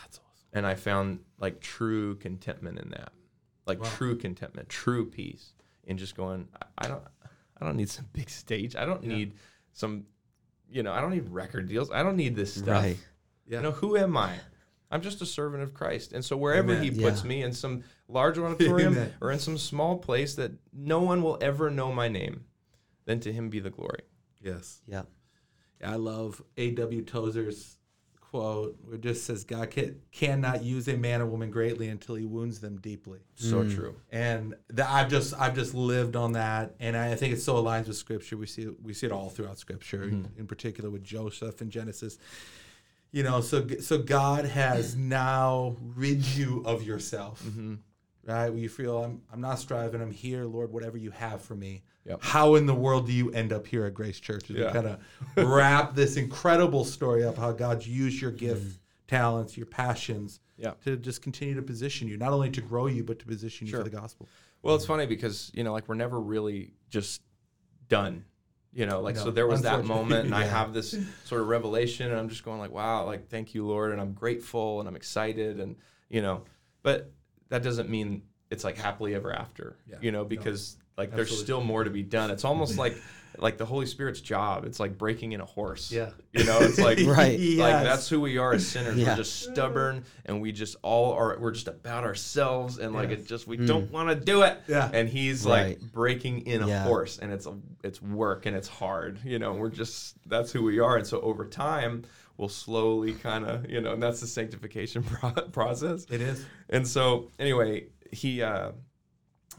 That's 0.00 0.18
awesome. 0.18 0.48
And 0.52 0.66
I 0.66 0.74
found 0.76 1.20
like 1.38 1.60
true 1.60 2.14
contentment 2.16 2.78
in 2.78 2.90
that, 2.90 3.12
like 3.66 3.82
Wow. 3.82 3.88
true 3.90 4.16
contentment, 4.16 4.68
true 4.68 5.10
peace 5.10 5.52
in 5.84 5.98
just 5.98 6.14
going. 6.16 6.48
I, 6.54 6.86
I 6.86 6.88
don't, 6.88 7.02
I 7.60 7.64
don't 7.64 7.76
need 7.76 7.90
some 7.90 8.06
big 8.12 8.30
stage. 8.30 8.76
I 8.76 8.84
don't 8.84 9.02
Yeah. 9.02 9.16
need 9.16 9.34
some, 9.72 10.06
you 10.70 10.82
know, 10.82 10.92
I 10.92 11.00
don't 11.00 11.10
need 11.10 11.28
record 11.28 11.68
deals. 11.68 11.90
I 11.90 12.02
don't 12.02 12.16
need 12.16 12.36
this 12.36 12.54
stuff. 12.54 12.82
Right. 12.82 12.98
Yeah. 13.46 13.58
You 13.58 13.62
know, 13.64 13.72
who 13.72 13.96
am 13.96 14.16
I? 14.16 14.34
I'm 14.90 15.02
just 15.02 15.20
a 15.20 15.26
servant 15.26 15.64
of 15.64 15.74
Christ. 15.74 16.12
And 16.12 16.24
so 16.24 16.36
wherever 16.36 16.72
Amen. 16.72 16.84
he 16.84 16.90
puts 16.90 17.22
Yeah. 17.22 17.28
me 17.28 17.42
in 17.42 17.52
some 17.52 17.82
large 18.08 18.38
auditorium 18.38 18.92
Amen. 18.94 19.14
or 19.20 19.32
in 19.32 19.40
some 19.40 19.58
small 19.58 19.98
place 19.98 20.36
that 20.36 20.52
no 20.72 21.00
one 21.00 21.22
will 21.24 21.38
ever 21.40 21.70
know 21.70 21.92
my 21.92 22.06
name, 22.08 22.44
then 23.04 23.18
to 23.20 23.32
him 23.32 23.50
be 23.50 23.58
the 23.58 23.70
glory. 23.70 24.02
Yes. 24.42 24.80
Yeah. 24.86 25.02
Yeah, 25.80 25.92
I 25.92 25.96
love 25.96 26.42
A.W. 26.56 27.02
Tozer's 27.02 27.76
quote 28.20 28.76
where 28.84 28.96
it 28.96 29.02
just 29.02 29.24
says 29.24 29.44
God 29.44 29.70
can, 29.70 30.00
cannot 30.10 30.62
use 30.64 30.88
a 30.88 30.96
man 30.96 31.20
or 31.22 31.26
woman 31.26 31.50
greatly 31.50 31.88
until 31.88 32.16
he 32.16 32.24
wounds 32.24 32.60
them 32.60 32.76
deeply. 32.80 33.20
So 33.36 33.62
Mm. 33.62 33.74
true. 33.74 33.94
And 34.10 34.54
that 34.70 34.88
I've 34.90 35.08
just 35.08 35.32
I've 35.38 35.54
just 35.54 35.74
lived 35.74 36.16
on 36.16 36.32
that, 36.32 36.74
and 36.80 36.96
I 36.96 37.14
think 37.14 37.34
it 37.34 37.40
so 37.40 37.54
aligns 37.62 37.86
with 37.86 37.96
Scripture. 37.96 38.36
We 38.36 38.46
see 38.46 38.62
it, 38.62 38.82
we 38.82 38.92
see 38.94 39.06
it 39.06 39.12
all 39.12 39.28
throughout 39.30 39.58
Scripture, 39.58 40.06
Mm-hmm. 40.06 40.38
in 40.40 40.46
particular 40.46 40.90
with 40.90 41.04
Joseph 41.04 41.62
in 41.62 41.70
Genesis. 41.70 42.18
You 43.12 43.22
know, 43.22 43.40
so 43.40 43.66
so 43.80 43.98
God 43.98 44.44
has 44.44 44.96
now 44.96 45.76
rid 45.94 46.24
you 46.26 46.62
of 46.66 46.82
yourself, 46.82 47.42
Mm-hmm. 47.44 47.74
right? 48.24 48.50
Where 48.50 48.58
you 48.58 48.68
feel 48.68 49.02
I'm 49.04 49.22
I'm 49.32 49.40
not 49.40 49.58
striving, 49.60 50.02
I'm 50.02 50.10
here, 50.10 50.44
Lord. 50.44 50.72
Whatever 50.72 50.96
you 50.98 51.10
have 51.12 51.42
for 51.42 51.54
me. 51.54 51.82
Yep. 52.06 52.20
How 52.22 52.54
in 52.54 52.66
the 52.66 52.74
world 52.74 53.06
do 53.06 53.12
you 53.12 53.30
end 53.32 53.52
up 53.52 53.66
here 53.66 53.84
at 53.84 53.94
Grace 53.94 54.20
Church? 54.20 54.48
As 54.50 54.56
Yeah. 54.56 54.66
we 54.66 54.72
kind 54.72 54.86
of 54.86 55.48
wrap 55.48 55.94
this 55.94 56.16
incredible 56.16 56.84
story 56.84 57.24
up, 57.24 57.36
how 57.36 57.52
God's 57.52 57.88
used 57.88 58.20
your 58.20 58.30
gift, 58.30 58.62
mm-hmm. 58.62 58.76
talents, 59.08 59.56
your 59.56 59.66
passions, 59.66 60.40
Yeah. 60.56 60.72
to 60.84 60.96
just 60.96 61.20
continue 61.22 61.54
to 61.54 61.62
position 61.62 62.08
you, 62.08 62.16
not 62.16 62.32
only 62.32 62.50
to 62.50 62.60
grow 62.60 62.86
you, 62.86 63.02
but 63.02 63.18
to 63.18 63.26
position 63.26 63.66
you 63.66 63.76
for 63.76 63.82
the 63.82 63.90
gospel. 63.90 64.28
Well, 64.62 64.74
it's 64.74 64.86
funny 64.86 65.06
because, 65.06 65.50
you 65.54 65.64
know, 65.64 65.72
like 65.72 65.88
we're 65.88 65.94
never 65.94 66.20
really 66.20 66.74
just 66.90 67.22
done. 67.88 68.24
You 68.72 68.84
know, 68.84 69.00
like 69.00 69.16
so 69.16 69.30
there 69.30 69.46
was 69.46 69.62
that 69.62 69.84
moment 69.86 70.26
and 70.26 70.34
I 70.34 70.44
have 70.58 70.74
this 70.74 70.94
sort 71.24 71.40
of 71.40 71.48
revelation 71.48 72.10
and 72.10 72.18
I'm 72.20 72.28
just 72.28 72.44
going 72.44 72.58
like, 72.58 72.72
wow, 72.72 73.06
like 73.06 73.28
thank 73.28 73.54
you, 73.54 73.66
Lord, 73.66 73.92
and 73.92 74.00
I'm 74.00 74.12
grateful 74.12 74.80
and 74.80 74.88
I'm 74.88 74.96
excited 74.96 75.60
and 75.60 75.76
you 76.10 76.20
know, 76.20 76.44
but 76.82 77.10
that 77.48 77.62
doesn't 77.62 77.88
mean 77.88 78.22
it's 78.50 78.64
like 78.64 78.76
happily 78.76 79.14
ever 79.14 79.32
after. 79.32 79.76
Yeah. 79.86 79.96
You 80.00 80.12
know, 80.12 80.24
No. 80.76 80.82
Because 80.96 81.10
like 81.10 81.16
there's 81.16 81.38
still 81.38 81.60
more 81.62 81.84
to 81.84 81.90
be 81.90 82.02
done. 82.02 82.30
It's 82.30 82.44
almost 82.44 82.78
like 82.84 82.96
like 83.38 83.58
the 83.58 83.66
Holy 83.66 83.84
Spirit's 83.84 84.22
job. 84.22 84.64
It's 84.64 84.80
like 84.80 84.96
breaking 84.96 85.32
in 85.32 85.42
a 85.42 85.44
horse. 85.44 85.92
Yeah. 85.92 86.08
You 86.32 86.44
know, 86.44 86.58
it's 86.60 86.78
like 86.78 86.98
Right. 87.04 87.38
like 87.38 87.38
Yes. 87.38 87.84
that's 87.84 88.08
who 88.08 88.20
we 88.22 88.38
are 88.38 88.54
as 88.54 88.66
sinners. 88.66 88.96
Yeah. 88.96 89.10
We're 89.10 89.16
just 89.16 89.42
stubborn 89.42 90.04
and 90.24 90.40
we 90.40 90.52
just 90.52 90.76
all 90.80 91.12
are 91.12 91.36
we're 91.38 91.50
just 91.50 91.68
about 91.68 92.04
ourselves 92.04 92.78
and 92.78 92.94
like 92.94 93.10
Yes. 93.10 93.18
it 93.20 93.26
just 93.26 93.46
we 93.46 93.58
Mm. 93.58 93.66
don't 93.66 93.92
want 93.92 94.08
to 94.08 94.14
do 94.14 94.40
it. 94.42 94.58
Yeah. 94.68 94.88
And 94.90 95.06
he's 95.06 95.44
Right. 95.44 95.78
like 95.78 95.92
breaking 95.92 96.46
in 96.46 96.62
a 96.62 96.66
Yeah. 96.68 96.84
horse 96.84 97.18
and 97.18 97.30
it's 97.30 97.44
a 97.46 97.54
it's 97.84 98.00
work 98.00 98.46
and 98.46 98.56
it's 98.56 98.68
hard. 98.68 99.18
You 99.22 99.38
know, 99.38 99.52
we're 99.52 99.68
just 99.68 100.16
that's 100.26 100.50
who 100.50 100.62
we 100.62 100.78
are. 100.78 100.96
And 100.96 101.06
so 101.06 101.20
over 101.20 101.44
time 101.44 102.04
we'll 102.38 102.48
slowly 102.48 103.12
kind 103.12 103.44
of, 103.46 103.68
you 103.68 103.80
know, 103.82 103.92
and 103.92 104.02
that's 104.02 104.20
the 104.20 104.26
sanctification 104.26 105.02
pro- 105.02 105.30
process. 105.52 106.06
It 106.10 106.22
is. 106.22 106.44
And 106.70 106.88
so 106.88 107.30
anyway, 107.38 107.86
he 108.12 108.40
uh, 108.42 108.72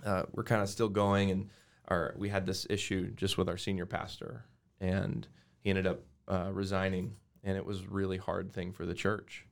uh, 0.08 0.24
we're 0.32 0.44
kind 0.44 0.62
of 0.62 0.70
still 0.70 0.90
going, 0.90 1.32
and 1.32 1.50
our 1.90 2.14
we 2.18 2.30
had 2.30 2.46
this 2.46 2.66
issue 2.70 3.12
just 3.12 3.38
with 3.38 3.48
our 3.50 3.58
senior 3.58 3.86
pastor, 3.86 4.46
and 4.80 5.28
he 5.60 5.70
ended 5.70 5.86
up 5.88 6.00
uh, 6.28 6.50
resigning, 6.52 7.16
and 7.44 7.58
it 7.58 7.66
was 7.66 7.82
a 7.82 7.88
really 7.90 8.18
hard 8.18 8.52
thing 8.52 8.72
for 8.72 8.86
the 8.86 8.94
church, 8.94 9.46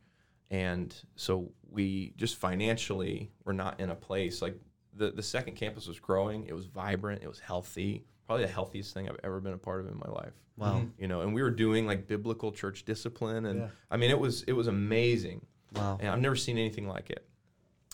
and 0.50 0.96
so 1.16 1.52
we 1.70 2.14
just 2.18 2.36
financially 2.38 3.32
were 3.44 3.54
not 3.54 3.80
in 3.80 3.90
a 3.90 3.96
place 3.96 4.42
like 4.42 4.56
the 4.94 5.12
the 5.12 5.24
second 5.24 5.56
campus 5.56 5.88
was 5.88 6.00
growing, 6.00 6.46
it 6.48 6.54
was 6.54 6.66
vibrant, 6.68 7.22
it 7.24 7.28
was 7.28 7.40
healthy, 7.40 8.06
probably 8.26 8.46
the 8.46 8.52
healthiest 8.52 8.94
thing 8.94 9.10
I've 9.10 9.20
ever 9.24 9.40
been 9.42 9.54
a 9.54 9.58
part 9.58 9.82
of 9.82 9.88
in 9.88 9.98
my 9.98 10.10
life 10.12 10.34
Wow. 10.58 10.80
Mhm. 10.80 10.92
you 10.98 11.08
know 11.10 11.20
and 11.20 11.34
we 11.34 11.42
were 11.44 11.52
doing 11.52 11.86
like 11.86 12.08
biblical 12.08 12.50
church 12.50 12.86
discipline 12.86 13.46
and 13.46 13.60
Yeah. 13.60 13.68
i 13.92 13.98
mean 13.98 14.10
it 14.10 14.18
was 14.18 14.44
it 14.44 14.54
was 14.54 14.68
amazing 14.68 15.46
Wow. 15.76 15.98
and 16.00 16.10
i've 16.10 16.22
never 16.22 16.38
seen 16.38 16.58
anything 16.58 16.88
like 16.88 17.10
it 17.10 17.28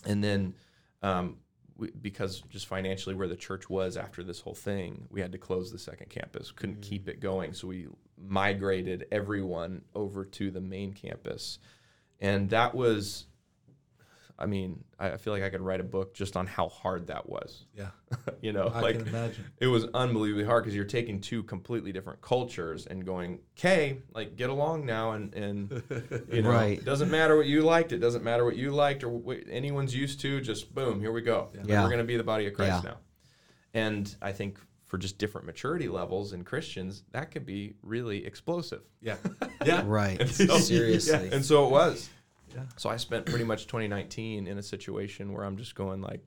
and 0.06 0.22
then 0.22 0.54
um, 1.02 1.38
we, 1.76 1.90
because 1.90 2.42
just 2.50 2.66
financially 2.66 3.14
where 3.14 3.28
the 3.28 3.36
church 3.36 3.68
was 3.70 3.96
after 3.96 4.22
this 4.22 4.40
whole 4.40 4.54
thing, 4.54 5.06
we 5.10 5.20
had 5.20 5.32
to 5.32 5.38
close 5.38 5.70
the 5.70 5.78
second 5.78 6.10
campus. 6.10 6.50
Couldn't 6.50 6.80
mm. 6.80 6.82
keep 6.82 7.08
it 7.08 7.20
going, 7.20 7.52
so 7.52 7.68
we 7.68 7.88
migrated 8.16 9.06
everyone 9.10 9.82
over 9.94 10.24
to 10.24 10.50
the 10.50 10.60
main 10.60 10.92
campus, 10.92 11.58
and 12.20 12.50
that 12.50 12.74
was. 12.74 13.26
I 14.38 14.46
mean, 14.46 14.82
I 14.98 15.12
I 15.12 15.16
feel 15.18 15.32
like 15.32 15.42
I 15.42 15.50
could 15.50 15.60
write 15.60 15.80
a 15.80 15.84
book 15.84 16.14
just 16.14 16.36
on 16.36 16.46
how 16.46 16.68
hard 16.68 17.06
that 17.08 17.28
was. 17.28 17.66
Yeah. 17.76 17.90
you 18.40 18.52
know, 18.52 18.68
I 18.74 18.80
like 18.80 18.98
can 18.98 19.08
imagine. 19.08 19.44
it 19.60 19.66
was 19.68 19.84
unbelievably 19.94 20.44
hard 20.44 20.64
because 20.64 20.74
you're 20.74 20.84
taking 20.84 21.20
two 21.20 21.42
completely 21.44 21.92
different 21.92 22.20
cultures 22.22 22.86
and 22.86 23.04
going, 23.04 23.38
okay, 23.58 23.98
like 24.14 24.36
get 24.36 24.50
along 24.50 24.84
now, 24.86 25.12
and 25.12 25.32
and 25.34 25.82
you 26.32 26.42
know, 26.42 26.50
Right. 26.50 26.78
it 26.78 26.84
doesn't 26.84 27.10
matter 27.10 27.36
what 27.36 27.46
you 27.46 27.62
liked, 27.62 27.92
it 27.92 27.98
doesn't 27.98 28.24
matter 28.24 28.44
what 28.44 28.56
you 28.56 28.70
liked 28.72 29.04
or 29.04 29.10
what 29.10 29.38
anyone's 29.48 29.94
used 29.94 30.20
to. 30.20 30.40
Just 30.40 30.74
boom, 30.74 31.00
here 31.00 31.12
we 31.12 31.20
go. 31.22 31.48
Yeah. 31.64 31.84
We're 31.84 31.90
gonna 31.90 32.04
be 32.04 32.16
the 32.16 32.24
body 32.24 32.46
of 32.46 32.54
Christ 32.54 32.82
Yeah. 32.84 32.90
now, 32.90 32.96
and 33.74 34.14
I 34.20 34.32
think 34.32 34.58
for 34.86 34.98
just 34.98 35.16
different 35.18 35.46
maturity 35.46 35.88
levels 35.88 36.32
in 36.34 36.44
Christians, 36.44 37.02
that 37.12 37.30
could 37.30 37.46
be 37.46 37.74
really 37.82 38.26
explosive. 38.26 38.82
Yeah. 39.00 39.16
Yeah. 39.64 39.84
Right. 39.86 40.28
so- 40.28 40.58
Seriously. 40.58 41.30
And 41.32 41.44
so 41.44 41.64
it 41.66 41.70
was. 41.70 42.10
Yeah. 42.54 42.62
So 42.76 42.90
I 42.90 42.96
spent 42.96 43.26
pretty 43.26 43.44
much 43.44 43.66
2019 43.66 44.46
in 44.46 44.58
a 44.58 44.62
situation 44.62 45.32
where 45.32 45.44
I'm 45.44 45.56
just 45.56 45.74
going 45.74 46.00
like, 46.00 46.22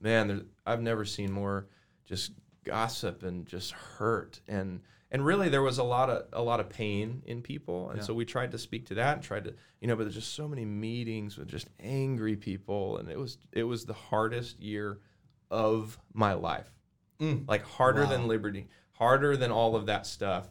man, 0.00 0.28
there, 0.28 0.40
I've 0.66 0.80
never 0.82 1.04
seen 1.04 1.30
more 1.32 1.66
just 2.06 2.32
gossip 2.64 3.22
and 3.22 3.46
just 3.46 3.72
hurt 3.72 4.40
and 4.46 4.80
and 5.10 5.24
really 5.24 5.48
there 5.48 5.62
was 5.62 5.78
a 5.78 5.82
lot 5.82 6.10
of 6.10 6.26
a 6.34 6.42
lot 6.42 6.60
of 6.60 6.68
pain 6.68 7.22
in 7.24 7.40
people 7.40 7.88
and 7.88 7.98
Yeah. 7.98 8.04
so 8.04 8.12
we 8.12 8.26
tried 8.26 8.50
to 8.50 8.58
speak 8.58 8.84
to 8.86 8.94
that 8.96 9.14
and 9.14 9.22
tried 9.22 9.44
to 9.44 9.54
you 9.80 9.88
know 9.88 9.96
but 9.96 10.02
there's 10.02 10.16
just 10.16 10.34
so 10.34 10.46
many 10.46 10.66
meetings 10.66 11.38
with 11.38 11.48
just 11.48 11.70
angry 11.80 12.36
people 12.36 12.98
and 12.98 13.08
it 13.10 13.18
was 13.18 13.38
it 13.52 13.62
was 13.64 13.86
the 13.86 13.94
hardest 13.94 14.60
year 14.60 14.98
of 15.50 15.98
my 16.12 16.34
life 16.34 16.70
Mm. 17.20 17.48
like 17.48 17.64
harder 17.64 18.02
Wow. 18.04 18.10
than 18.10 18.28
liberty 18.28 18.68
harder 18.92 19.34
than 19.36 19.50
all 19.50 19.74
of 19.74 19.86
that 19.86 20.06
stuff 20.06 20.48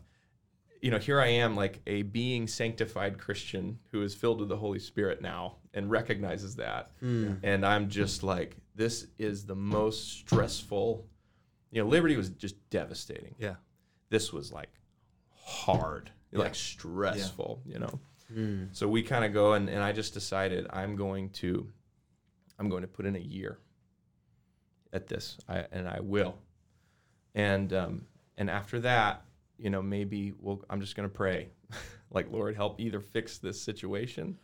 you 0.82 0.92
know, 0.92 0.98
here 1.00 1.20
I 1.20 1.28
am, 1.28 1.56
like 1.56 1.82
a 1.88 2.04
being 2.04 2.48
sanctified 2.48 3.18
Christian 3.18 3.80
who 3.92 4.02
is 4.04 4.14
filled 4.14 4.40
with 4.40 4.50
the 4.50 4.58
Holy 4.58 4.80
Spirit 4.80 5.22
now 5.22 5.56
and 5.74 5.90
recognizes 5.90 6.56
that. 6.58 6.92
And 7.02 7.66
I'm 7.66 7.90
just 7.90 8.24
like, 8.24 8.58
this 8.76 9.08
is 9.18 9.46
the 9.46 9.56
most 9.56 10.08
stressful. 10.20 11.06
You 11.72 11.84
know, 11.84 11.88
liberty 11.90 12.16
was 12.16 12.30
just 12.30 12.56
devastating. 12.70 13.36
Yeah. 13.40 13.56
This 14.10 14.32
was 14.32 14.52
like 14.52 14.70
hard, 15.44 16.12
Yeah. 16.32 16.40
like 16.40 16.56
stressful, 16.56 17.62
you 17.66 17.80
know. 17.80 18.00
Hmm. 18.34 18.66
So 18.72 18.88
we 18.88 19.04
kind 19.04 19.24
of 19.26 19.34
go 19.34 19.54
and, 19.54 19.70
and 19.70 19.82
I 19.84 19.92
just 19.94 20.14
decided 20.14 20.68
I'm 20.70 20.96
going 20.96 21.30
to 21.32 21.68
I'm 22.60 22.70
going 22.70 22.82
to 22.82 22.88
put 22.88 23.06
in 23.06 23.16
a 23.16 23.20
year 23.20 23.60
at 24.94 25.08
this. 25.08 25.38
I, 25.48 25.66
and 25.72 25.88
I 25.88 26.00
will. 26.02 26.38
And 27.36 27.72
um 27.74 28.06
and 28.38 28.50
after 28.50 28.80
that, 28.82 29.24
you 29.58 29.70
know, 29.70 29.82
maybe 29.82 30.34
we'll 30.40 30.64
I'm 30.70 30.82
just 30.82 30.96
gonna 30.96 31.10
pray. 31.10 31.50
like 32.12 32.32
Lord 32.32 32.56
help 32.56 32.80
either 32.80 33.00
fix 33.00 33.38
this 33.38 33.60
situation 33.62 34.38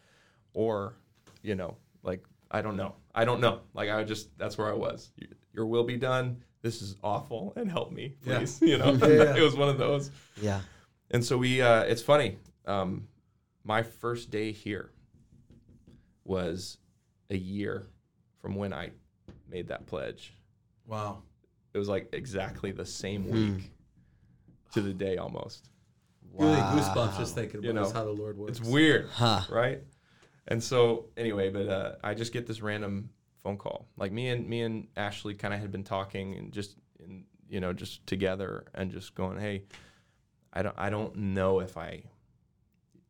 or, 0.54 0.96
you 1.42 1.56
know, 1.56 1.78
like 2.04 2.24
I 2.52 2.62
don't 2.62 2.76
know. 2.76 2.96
I 3.16 3.26
don't 3.26 3.42
know. 3.42 3.62
Like 3.74 3.90
I 3.90 4.04
just 4.04 4.38
that's 4.38 4.58
where 4.58 4.70
I 4.70 4.74
was. 4.74 5.12
Your 5.54 5.66
will 5.66 5.84
be 5.84 5.98
done. 5.98 6.44
This 6.62 6.82
is 6.82 6.96
awful 7.04 7.54
and 7.58 7.70
help 7.70 7.92
me, 7.92 8.16
Yeah. 8.26 8.38
please. 8.40 8.62
You 8.62 8.78
know, 8.78 8.94
Yeah, 8.94 9.08
yeah. 9.08 9.36
it 9.38 9.42
was 9.42 9.56
one 9.56 9.70
of 9.70 9.78
those. 9.78 10.12
Yeah. 10.42 10.62
And 11.12 11.24
so 11.24 11.38
we, 11.38 11.62
uh, 11.62 11.82
it's 11.84 12.02
funny. 12.02 12.38
Um, 12.66 13.08
my 13.66 13.84
first 13.84 14.32
day 14.32 14.52
here 14.52 14.92
was 16.24 16.78
a 17.30 17.36
year 17.38 17.88
from 18.42 18.56
when 18.56 18.74
I 18.74 18.92
made 19.50 19.68
that 19.68 19.86
pledge. 19.86 20.34
Wow. 20.88 21.22
It 21.74 21.78
was 21.78 21.90
like 21.90 22.10
exactly 22.14 22.72
the 22.72 22.86
same 22.86 23.24
Hmm. 23.24 23.32
week 23.56 23.72
to 24.74 24.82
the 24.82 24.94
day 24.94 25.18
almost. 25.18 25.70
Really 26.34 26.56
goosebumps 26.58 27.18
just 27.18 27.36
thinking 27.36 27.58
about 27.60 27.68
You 27.68 27.74
know, 27.74 27.92
how 27.92 28.04
the 28.06 28.12
Lord 28.12 28.38
works. 28.38 28.58
It's 28.60 28.68
weird, 28.68 29.08
Huh. 29.12 29.42
right? 29.50 29.82
And 30.48 30.62
so 30.64 31.06
anyway, 31.16 31.50
but 31.50 31.68
uh, 31.70 31.96
I 32.04 32.14
just 32.16 32.34
get 32.34 32.48
this 32.48 32.62
random 32.62 33.10
phone 33.44 33.58
call. 33.58 33.88
Like 33.98 34.12
me 34.12 34.30
and 34.30 34.48
me 34.50 34.62
and 34.62 34.88
Ashley 34.98 35.36
kind 35.36 35.54
of 35.54 35.60
had 35.60 35.72
been 35.72 35.84
talking 35.84 36.36
and 36.36 36.52
just 36.52 36.76
in, 37.00 37.26
you 37.48 37.60
know 37.60 37.72
just 37.74 38.06
together 38.08 38.66
and 38.74 38.92
just 38.92 39.14
going, 39.16 39.40
hey, 39.40 39.64
I 40.52 40.64
don't 40.64 40.76
I 40.78 40.90
don't 40.90 41.16
know 41.16 41.60
if 41.60 41.78
I 41.78 42.04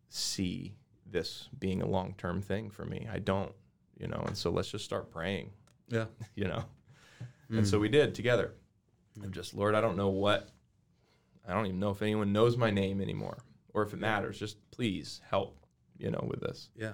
see 0.09 0.75
this 1.09 1.47
being 1.59 1.81
a 1.81 1.87
long 1.87 2.15
term 2.17 2.41
thing 2.41 2.69
for 2.69 2.85
me. 2.85 3.07
I 3.11 3.19
don't, 3.19 3.51
you 3.97 4.07
know. 4.07 4.23
And 4.27 4.37
so 4.37 4.49
let's 4.51 4.69
just 4.69 4.83
start 4.85 5.11
praying, 5.11 5.51
Yeah. 5.89 6.05
you 6.35 6.47
know. 6.47 6.65
And 7.49 7.67
so 7.67 7.77
we 7.79 7.87
did 7.87 8.15
together. 8.15 8.53
And 9.21 9.31
just 9.31 9.53
Lord, 9.53 9.75
I 9.75 9.81
don't 9.81 9.95
know 9.95 10.09
what. 10.09 10.49
I 11.47 11.53
don't 11.53 11.65
even 11.65 11.79
know 11.79 11.89
if 11.89 12.01
anyone 12.01 12.31
knows 12.31 12.57
my 12.57 12.69
name 12.69 13.01
anymore 13.01 13.37
or 13.73 13.83
if 13.83 13.93
it 13.93 13.99
matters. 13.99 14.39
Just 14.39 14.57
please 14.71 15.21
help, 15.29 15.57
you 15.97 16.11
know, 16.11 16.25
with 16.29 16.41
this. 16.41 16.69
Yeah. 16.75 16.93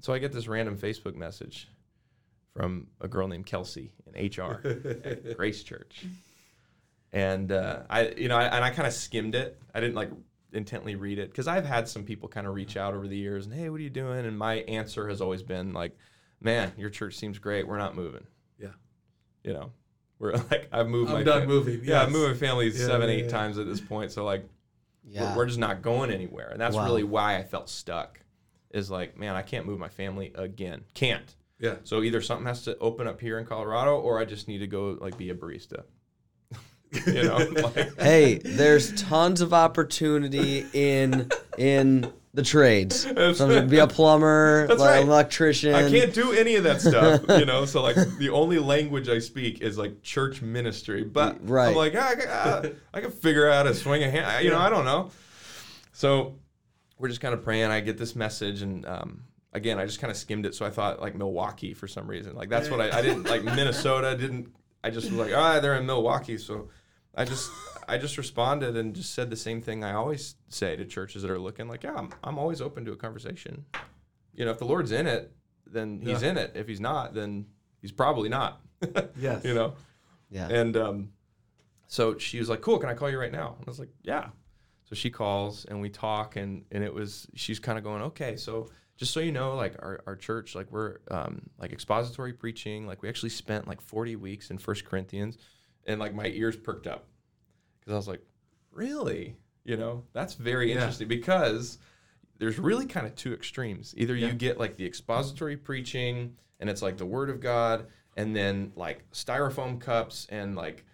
So 0.00 0.12
I 0.12 0.18
get 0.18 0.32
this 0.32 0.48
random 0.48 0.76
Facebook 0.76 1.14
message 1.14 1.68
from 2.54 2.88
a 3.00 3.08
girl 3.08 3.28
named 3.28 3.46
Kelsey 3.46 3.92
in 4.06 4.26
HR 4.26 4.60
at 5.04 5.36
Grace 5.36 5.62
Church, 5.62 6.04
and 7.12 7.52
uh, 7.52 7.80
I, 7.90 8.08
you 8.16 8.28
know, 8.28 8.36
I, 8.36 8.44
and 8.44 8.64
I 8.64 8.70
kind 8.70 8.86
of 8.86 8.94
skimmed 8.94 9.34
it. 9.34 9.60
I 9.74 9.80
didn't 9.80 9.96
like 9.96 10.10
intently 10.52 10.94
read 10.94 11.18
it 11.18 11.30
because 11.30 11.46
I've 11.48 11.66
had 11.66 11.88
some 11.88 12.04
people 12.04 12.28
kind 12.28 12.46
of 12.46 12.54
reach 12.54 12.76
out 12.76 12.94
over 12.94 13.06
the 13.06 13.16
years 13.16 13.46
and 13.46 13.54
hey, 13.54 13.68
what 13.68 13.80
are 13.80 13.82
you 13.82 13.90
doing? 13.90 14.24
And 14.24 14.38
my 14.38 14.54
answer 14.60 15.08
has 15.08 15.20
always 15.20 15.42
been 15.42 15.72
like, 15.72 15.96
man, 16.40 16.72
your 16.76 16.90
church 16.90 17.16
seems 17.16 17.38
great. 17.38 17.66
We're 17.66 17.78
not 17.78 17.94
moving. 17.94 18.26
Yeah. 18.58 18.72
You 19.44 19.52
know, 19.52 19.72
we're 20.18 20.32
like 20.50 20.68
I've 20.72 20.88
moved. 20.88 21.10
I'm 21.10 21.18
my 21.18 21.22
done 21.24 21.40
fam- 21.42 21.48
moving. 21.48 21.80
Yeah, 21.84 22.02
I've 22.02 22.10
moved 22.10 22.28
my 22.32 22.36
family 22.46 22.68
Yeah, 22.68 22.86
seven, 22.86 23.08
yeah, 23.08 23.14
eight 23.16 23.24
yeah. 23.24 23.30
times 23.30 23.58
at 23.58 23.66
this 23.66 23.80
point. 23.80 24.12
So 24.12 24.24
like, 24.24 24.44
Yeah. 25.04 25.32
we're, 25.32 25.38
we're 25.38 25.46
just 25.46 25.58
not 25.58 25.80
going 25.82 26.10
anywhere 26.10 26.48
and 26.50 26.60
that's 26.60 26.76
Wow. 26.76 26.84
really 26.84 27.02
why 27.04 27.36
i 27.38 27.42
felt 27.42 27.68
stuck 27.70 28.20
is 28.70 28.90
like 28.90 29.16
man 29.18 29.34
i 29.36 29.40
can't 29.42 29.64
move 29.64 29.78
my 29.78 29.88
family 29.88 30.32
again 30.34 30.82
can't 30.92 31.34
Yeah. 31.58 31.76
so 31.84 32.02
either 32.02 32.20
something 32.20 32.46
has 32.46 32.62
to 32.64 32.76
open 32.78 33.06
up 33.06 33.18
here 33.20 33.38
in 33.38 33.46
colorado 33.46 33.96
or 33.98 34.18
i 34.18 34.26
just 34.26 34.48
need 34.48 34.58
to 34.58 34.66
go 34.66 34.98
like 35.00 35.16
be 35.16 35.30
a 35.30 35.34
barista 35.34 35.84
you 37.06 37.22
know 37.22 37.36
like, 37.62 37.98
hey, 38.00 38.38
there's 38.38 38.92
tons 39.00 39.40
of 39.40 39.54
opportunity 39.54 40.66
in 40.74 41.30
in 41.56 42.12
the 42.34 42.42
trades. 42.42 43.02
Some, 43.36 43.68
be 43.68 43.78
a 43.78 43.86
plumber, 43.86 44.66
like 44.68 44.78
right. 44.78 45.02
an 45.02 45.08
electrician. 45.08 45.74
i 45.74 45.88
can't 45.88 46.12
do 46.12 46.32
any 46.32 46.56
of 46.56 46.64
that 46.64 46.80
stuff 46.80 47.22
you 47.40 47.46
know 47.46 47.64
so 47.64 47.82
like 47.82 47.96
the 48.18 48.28
only 48.30 48.58
language 48.58 49.08
i 49.08 49.18
speak 49.18 49.60
is 49.62 49.78
like 49.78 50.02
church 50.02 50.42
ministry 50.42 51.04
but 51.04 51.38
Right. 51.48 51.68
i'm 51.68 51.74
like 51.74 51.94
ah, 51.96 52.08
I, 52.08 52.14
can- 52.14 52.28
ah, 52.30 52.62
I 52.94 53.00
can 53.00 53.10
figure 53.10 53.48
out 53.48 53.54
how 53.66 53.72
to 53.72 53.74
swing 53.74 54.02
a 54.04 54.10
hand 54.10 54.44
you 54.44 54.50
know 54.50 54.58
i 54.58 54.68
don't 54.68 54.84
know 54.84 55.10
so 55.92 56.36
we're 56.98 57.08
just 57.08 57.20
kind 57.20 57.32
of 57.34 57.42
praying 57.42 57.70
i 57.70 57.80
get 57.80 57.96
this 57.98 58.14
message 58.14 58.62
and 58.62 58.84
um, 58.86 59.22
again 59.52 59.78
i 59.78 59.86
just 59.86 60.00
kind 60.00 60.10
of 60.10 60.16
skimmed 60.16 60.44
it 60.46 60.54
so 60.54 60.66
i 60.66 60.70
thought 60.70 61.00
like 61.00 61.14
milwaukee 61.14 61.72
for 61.74 61.88
some 61.88 62.06
reason 62.06 62.34
like 62.36 62.48
that's 62.50 62.68
what 62.70 62.80
i, 62.80 62.98
I 62.98 63.02
didn't 63.02 63.24
like 63.24 63.42
minnesota 63.42 64.16
didn't 64.16 64.54
i 64.84 64.90
just 64.90 65.10
was 65.10 65.18
like 65.18 65.32
ah 65.34 65.60
they're 65.60 65.76
in 65.76 65.86
milwaukee 65.86 66.36
so 66.38 66.68
i 67.14 67.24
just 67.24 67.50
i 67.88 67.98
just 67.98 68.16
responded 68.18 68.76
and 68.76 68.94
just 68.94 69.14
said 69.14 69.30
the 69.30 69.36
same 69.36 69.60
thing 69.60 69.82
i 69.84 69.92
always 69.92 70.34
say 70.48 70.76
to 70.76 70.84
churches 70.84 71.22
that 71.22 71.30
are 71.30 71.38
looking 71.38 71.68
like 71.68 71.82
yeah 71.82 71.94
i'm, 71.94 72.10
I'm 72.22 72.38
always 72.38 72.60
open 72.60 72.84
to 72.84 72.92
a 72.92 72.96
conversation 72.96 73.64
you 74.34 74.44
know 74.44 74.50
if 74.50 74.58
the 74.58 74.64
lord's 74.64 74.92
in 74.92 75.06
it 75.06 75.32
then 75.66 76.00
he's 76.02 76.22
Yeah. 76.22 76.30
in 76.30 76.38
it 76.38 76.52
if 76.54 76.66
he's 76.68 76.80
not 76.80 77.14
then 77.14 77.46
he's 77.80 77.92
probably 77.92 78.28
not 78.28 78.60
Yes. 79.18 79.44
you 79.44 79.54
know 79.54 79.74
Yeah. 80.30 80.48
and 80.48 80.76
um, 80.76 81.08
so 81.86 82.18
she 82.18 82.38
was 82.38 82.50
like, 82.50 82.60
"Cool, 82.60 82.78
can 82.78 82.90
I 82.90 82.94
call 82.94 83.08
you 83.10 83.18
right 83.18 83.32
now?" 83.32 83.54
And 83.58 83.66
I 83.66 83.70
was 83.70 83.78
like, 83.78 83.88
"Yeah." 84.02 84.28
So 84.84 84.94
she 84.94 85.08
calls 85.08 85.64
and 85.64 85.80
we 85.80 85.88
talk, 85.88 86.36
and 86.36 86.64
and 86.70 86.84
it 86.84 86.92
was 86.92 87.26
she's 87.34 87.58
kind 87.58 87.78
of 87.78 87.82
going, 87.84 88.02
"Okay, 88.02 88.36
so 88.36 88.68
just 88.98 89.12
so 89.14 89.20
you 89.20 89.32
know, 89.32 89.54
like 89.56 89.74
our, 89.78 90.02
our 90.06 90.14
church, 90.14 90.54
like 90.54 90.70
we're 90.70 90.98
um, 91.10 91.48
like 91.58 91.72
expository 91.72 92.34
preaching, 92.34 92.86
like 92.86 93.00
we 93.02 93.08
actually 93.08 93.30
spent 93.30 93.66
like 93.66 93.80
40 93.80 94.16
weeks 94.16 94.50
in 94.50 94.58
First 94.58 94.84
Corinthians, 94.84 95.38
and 95.86 95.98
like 95.98 96.14
my 96.14 96.26
ears 96.26 96.56
perked 96.56 96.86
up 96.86 97.06
because 97.88 97.94
I 97.94 98.10
was 98.12 98.18
like, 98.18 98.26
really, 98.70 99.34
you 99.64 99.76
know, 99.78 100.04
that's 100.12 100.34
very 100.34 100.68
Yeah. 100.68 100.74
interesting 100.76 101.08
because 101.08 101.78
there's 102.38 102.58
really 102.58 102.84
kind 102.84 103.06
of 103.06 103.14
two 103.14 103.32
extremes. 103.32 103.94
Either 103.96 104.14
Yeah. 104.14 104.26
you 104.28 104.34
get 104.34 104.58
like 104.58 104.76
the 104.76 104.84
expository 104.84 105.56
preaching, 105.56 106.36
and 106.60 106.68
it's 106.68 106.82
like 106.82 106.98
the 106.98 107.06
Word 107.06 107.30
of 107.30 107.40
God, 107.40 107.86
and 108.16 108.36
then 108.36 108.72
like 108.76 109.10
styrofoam 109.12 109.80
cups 109.80 110.26
and 110.28 110.54
like 110.54 110.84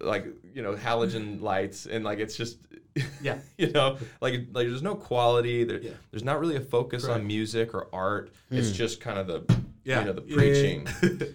like 0.00 0.26
you 0.54 0.62
know 0.62 0.74
halogen 0.74 1.40
lights 1.42 1.84
and 1.84 2.04
like 2.06 2.18
it's 2.20 2.36
just 2.36 2.58
Yeah. 3.22 3.38
you 3.58 3.70
know 3.70 3.98
like 4.22 4.46
like 4.52 4.66
there's 4.66 4.82
no 4.82 4.94
quality 4.94 5.64
there, 5.64 5.80
Yeah. 5.82 5.90
there's 6.10 6.24
not 6.24 6.40
really 6.40 6.56
a 6.56 6.60
focus 6.60 7.04
Correct. 7.04 7.20
on 7.20 7.26
music 7.26 7.74
or 7.74 7.88
art 7.94 8.30
it's 8.50 8.70
mm. 8.70 8.74
just 8.74 9.00
kind 9.02 9.18
of 9.18 9.26
the 9.26 9.56
Yeah. 9.84 10.00
you 10.00 10.06
know 10.06 10.12
the 10.14 10.22
preaching 10.22 10.86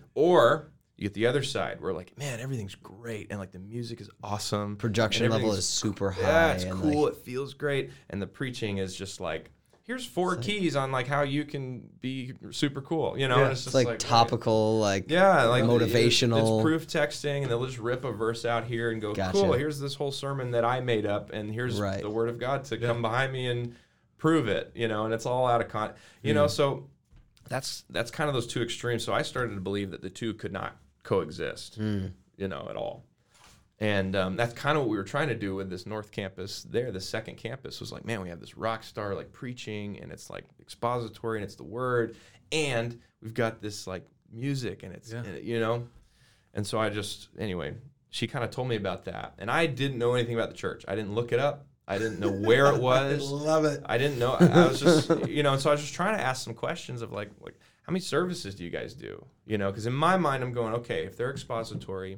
or 0.16 0.72
you 0.98 1.04
get 1.04 1.14
the 1.14 1.28
other 1.28 1.44
side 1.44 1.82
where 1.82 1.94
like 1.94 2.18
man 2.18 2.40
everything's 2.40 2.76
great 2.76 3.28
and 3.30 3.40
like 3.40 3.52
the 3.52 3.60
music 3.60 4.00
is 4.00 4.10
awesome 4.24 4.76
Production 4.78 5.30
level 5.30 5.54
is 5.54 5.68
super 5.68 6.12
high. 6.12 6.22
yeah, 6.22 6.54
it's 6.54 6.64
cool. 6.66 7.04
like- 7.04 7.14
it 7.14 7.18
feels 7.20 7.54
great, 7.54 7.92
and 8.10 8.22
the 8.22 8.28
preaching 8.28 8.78
is 8.78 8.96
just 8.96 9.20
like 9.20 9.52
here's 9.84 10.04
four 10.06 10.36
keys 10.36 10.76
on 10.76 10.92
like 10.92 11.06
how 11.06 11.22
you 11.22 11.46
can 11.46 11.88
be 12.02 12.34
super 12.50 12.82
cool. 12.82 13.16
You 13.20 13.28
know, 13.28 13.38
Yeah. 13.38 13.52
It's 13.52 13.66
just 13.66 13.76
like, 13.76 13.88
right. 13.88 14.00
topical, 14.00 14.80
like 14.80 15.12
Yeah, 15.12 15.44
like 15.44 15.64
motivational. 15.64 16.40
It's 16.58 16.64
proof 16.64 16.88
texting, 16.88 17.44
and 17.44 17.52
they'll 17.52 17.66
just 17.68 17.78
rip 17.78 18.04
a 18.04 18.12
verse 18.12 18.46
out 18.46 18.64
here 18.64 18.90
and 18.90 19.00
go, 19.00 19.14
Gotcha. 19.14 19.34
"Cool, 19.34 19.54
here's 19.54 19.80
this 19.80 19.94
whole 19.94 20.12
sermon 20.12 20.52
that 20.52 20.66
I 20.66 20.80
made 20.80 21.06
up, 21.06 21.32
and 21.34 21.54
here's 21.54 21.80
Right. 21.80 22.02
the 22.02 22.10
word 22.10 22.30
of 22.30 22.40
God 22.40 22.64
to 22.66 22.78
come 22.78 23.02
behind 23.04 23.32
me 23.32 23.48
and 23.48 23.76
prove 24.18 24.48
it." 24.48 24.72
You 24.74 24.88
know, 24.88 25.06
and 25.06 25.14
it's 25.14 25.28
all 25.28 25.46
out 25.46 25.62
of 25.62 25.68
con. 25.68 25.92
You 26.24 26.34
know, 26.34 26.46
mm. 26.46 26.50
so 26.50 26.88
that's 27.48 27.84
that's 27.92 28.10
kind 28.10 28.28
of 28.28 28.34
those 28.34 28.48
two 28.48 28.64
extremes. 28.64 29.04
So 29.04 29.14
I 29.14 29.22
started 29.22 29.54
to 29.54 29.62
believe 29.62 29.92
that 29.92 30.02
the 30.02 30.10
two 30.10 30.34
could 30.34 30.52
not 30.52 30.76
coexist. 31.06 31.78
You 31.78 32.48
know, 32.50 32.68
at 32.70 32.76
all. 32.76 33.06
And 33.80 34.16
um, 34.16 34.36
that's 34.38 34.54
kind 34.54 34.78
of 34.78 34.84
what 34.84 34.90
we 34.90 34.98
were 34.98 35.04
trying 35.04 35.28
to 35.30 35.36
do 35.36 35.56
with 35.56 35.70
this 35.70 35.86
North 35.86 36.12
Campus. 36.12 36.64
There, 36.64 36.92
the 36.92 37.02
second 37.02 37.36
campus 37.38 37.80
was 37.82 37.92
like, 37.92 38.06
man, 38.06 38.22
we 38.22 38.30
have 38.30 38.40
this 38.40 38.58
rock 38.58 38.84
star 38.84 39.16
like 39.16 39.32
preaching, 39.34 40.00
and 40.02 40.12
it's 40.12 40.30
like 40.30 40.46
expository, 40.62 41.38
and 41.40 41.44
it's 41.46 41.56
the 41.56 41.64
word, 41.64 42.16
and 42.52 43.00
we've 43.22 43.34
got 43.34 43.62
this 43.62 43.86
like 43.88 44.06
music, 44.32 44.84
and 44.84 44.94
it's 44.94 45.12
Yeah. 45.12 45.20
and 45.20 45.28
it- 45.38 45.44
you 45.44 45.60
know. 45.60 45.88
And 46.54 46.66
so 46.66 46.80
I 46.80 46.90
just 46.90 47.28
anyway, 47.38 47.74
she 48.10 48.28
kind 48.28 48.46
of 48.46 48.52
told 48.52 48.70
me 48.70 48.78
about 48.78 49.06
that, 49.06 49.34
and 49.40 49.52
I 49.52 49.66
didn't 49.66 49.98
know 49.98 50.14
anything 50.14 50.36
about 50.36 50.50
the 50.50 50.56
church. 50.58 50.86
I 50.88 50.96
didn't 50.96 51.14
look 51.14 51.34
it 51.34 51.40
up. 51.40 51.68
I 51.88 51.98
didn't 51.98 52.20
know 52.22 52.32
where 52.32 52.68
it 52.74 52.82
was. 52.82 53.30
I 53.30 53.36
love 53.36 53.66
it. 53.66 53.82
I 53.86 53.98
didn't 53.98 54.20
know. 54.20 54.34
I, 54.40 54.46
I 54.46 54.68
was 54.68 54.80
just, 54.80 55.10
you 55.28 55.44
know, 55.44 55.52
and 55.54 55.62
so 55.62 55.70
I 55.70 55.74
was 55.74 55.82
just 55.82 55.94
trying 55.94 56.18
to 56.18 56.24
ask 56.24 56.44
some 56.44 56.54
questions 56.54 57.02
of 57.02 57.12
like, 57.12 57.30
like 57.42 57.56
how 57.86 57.92
many 57.92 58.00
services 58.02 58.56
do 58.56 58.64
you 58.64 58.70
guys 58.70 58.94
do? 58.94 59.24
You 59.46 59.58
know, 59.58 59.70
because 59.72 59.86
in 59.86 59.94
my 59.94 60.18
mind, 60.18 60.44
I'm 60.44 60.54
going, 60.54 60.74
okay, 60.76 61.06
if 61.06 61.16
they're 61.18 61.32
expository, 61.32 62.18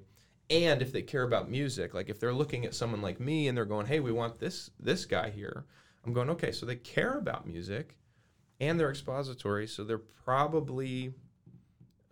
and 0.50 0.82
if 0.82 0.94
they 0.94 1.02
care 1.02 1.24
about 1.24 1.50
music, 1.50 1.94
like 1.94 2.10
if 2.10 2.20
they're 2.22 2.34
looking 2.34 2.66
at 2.66 2.74
someone 2.74 3.02
like 3.02 3.20
me 3.20 3.48
and 3.50 3.58
they're 3.58 3.66
going, 3.66 3.86
hey, 3.86 4.00
we 4.00 4.12
want 4.14 4.40
this 4.40 4.72
this 4.80 5.06
guy 5.06 5.30
here, 5.30 5.66
I'm 6.06 6.14
going, 6.14 6.30
okay, 6.32 6.52
so 6.54 6.66
they 6.66 6.78
care 6.78 7.18
about 7.18 7.46
music, 7.46 7.98
and 8.62 8.80
they're 8.80 8.90
expository, 8.90 9.68
so 9.68 9.84
they're 9.84 9.98
probably 9.98 11.14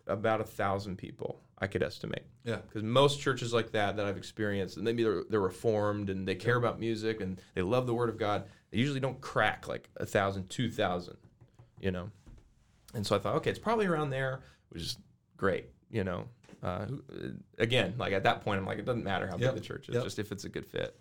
about 0.08 0.42
a 0.42 0.44
thousand 0.44 0.98
people, 0.98 1.40
I 1.60 1.68
could 1.68 1.82
estimate 1.82 2.24
Yeah. 2.44 2.58
because 2.58 2.84
most 2.84 3.20
churches 3.22 3.54
like 3.54 3.72
that 3.72 3.96
that 3.96 4.06
I've 4.06 4.18
experienced, 4.18 4.76
and 4.76 4.84
maybe 4.86 5.02
they're, 5.04 5.24
they're 5.30 5.40
reformed 5.40 6.10
and 6.10 6.28
they 6.28 6.36
care 6.36 6.58
about 6.58 6.80
music 6.80 7.22
and 7.22 7.40
they 7.56 7.62
love 7.62 7.88
the 7.88 7.94
Word 7.94 8.10
of 8.10 8.18
God, 8.18 8.44
they 8.72 8.78
usually 8.78 9.00
don't 9.00 9.20
crack 9.22 9.68
like 9.70 9.90
a 9.98 10.06
thousand, 10.06 10.50
two 10.50 10.70
thousand, 10.70 11.16
you 11.80 11.92
know. 11.92 12.12
And 12.96 13.06
so 13.06 13.16
I 13.16 13.20
thought, 13.20 13.36
okay, 13.36 13.50
it's 13.52 13.60
probably 13.60 13.86
around 13.86 14.10
there, 14.10 14.40
which 14.70 14.82
is 14.82 14.98
great, 15.38 15.66
you 15.92 16.04
know. 16.04 16.26
Uh, 16.64 16.88
again, 17.60 17.94
like 18.00 18.14
at 18.14 18.24
that 18.24 18.42
point, 18.42 18.60
I'm 18.60 18.66
like, 18.66 18.80
it 18.80 18.86
doesn't 18.86 19.04
matter 19.04 19.28
how 19.28 19.38
Yep. 19.38 19.54
big 19.54 19.62
the 19.62 19.68
church 19.68 19.90
is, 19.90 19.96
Yep. 19.96 20.04
just 20.06 20.18
if 20.18 20.32
it's 20.32 20.46
a 20.46 20.50
good 20.50 20.66
fit. 20.66 20.98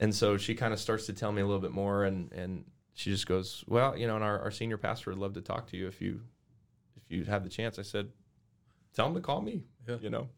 And 0.00 0.14
so 0.14 0.36
she 0.36 0.54
kind 0.54 0.74
of 0.74 0.80
starts 0.80 1.06
to 1.06 1.12
tell 1.14 1.30
me 1.32 1.40
a 1.40 1.46
little 1.46 1.60
bit 1.62 1.70
more, 1.70 2.04
and 2.04 2.30
and 2.32 2.64
she 2.94 3.10
just 3.10 3.26
goes, 3.26 3.64
well, 3.66 3.96
you 3.96 4.06
know, 4.06 4.16
and 4.16 4.24
our, 4.24 4.38
our 4.40 4.50
senior 4.50 4.76
pastor 4.76 5.10
would 5.10 5.18
love 5.18 5.34
to 5.34 5.40
talk 5.40 5.68
to 5.70 5.76
you 5.76 5.86
if 5.86 6.00
you 6.02 6.20
if 6.96 7.10
you 7.10 7.24
have 7.24 7.44
the 7.44 7.48
chance. 7.50 7.78
I 7.78 7.82
said, 7.82 8.10
tell 8.92 9.06
him 9.06 9.14
to 9.14 9.20
call 9.20 9.40
me, 9.40 9.62
Yeah. 9.88 9.96
you 10.00 10.10
know. 10.10 10.28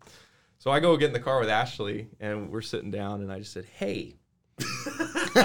So 0.59 0.71
I 0.71 0.79
go 0.81 0.97
get 0.99 1.07
in 1.09 1.13
the 1.13 1.21
car 1.21 1.41
with 1.41 1.49
Ashley, 1.49 2.09
and 2.21 2.51
we're 2.51 2.61
sitting 2.63 2.91
down, 2.91 3.23
and 3.23 3.33
I 3.33 3.39
just 3.41 3.53
said, 3.53 3.65
hey, 3.65 4.17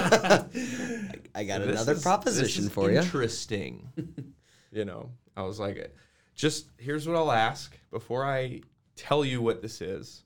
I 1.34 1.44
got 1.46 1.62
another 1.62 1.92
is- 1.94 2.02
proposition 2.02 2.64
this 2.64 2.70
is 2.70 2.72
for 2.72 2.90
you. 2.90 2.98
Interesting. 2.98 3.88
you 4.72 4.84
know, 4.84 5.10
I 5.36 5.42
was 5.42 5.58
like, 5.58 5.94
just 6.34 6.68
here's 6.78 7.06
what 7.06 7.16
I'll 7.16 7.32
ask 7.32 7.76
before 7.90 8.24
I 8.24 8.62
tell 8.96 9.24
you 9.24 9.40
what 9.40 9.62
this 9.62 9.80
is. 9.80 10.24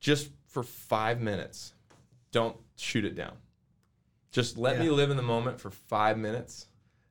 Just 0.00 0.30
for 0.48 0.62
five 0.62 1.20
minutes, 1.20 1.74
don't 2.32 2.56
shoot 2.76 3.04
it 3.04 3.14
down. 3.14 3.34
Just 4.32 4.56
let 4.56 4.78
me 4.78 4.88
live 4.88 5.10
in 5.10 5.16
the 5.16 5.22
moment 5.22 5.60
for 5.60 5.70
five 5.70 6.18
minutes. 6.18 6.66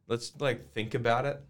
Let's 0.08 0.34
like 0.40 0.74
think 0.74 0.94
about 0.94 1.26
it. 1.26 1.42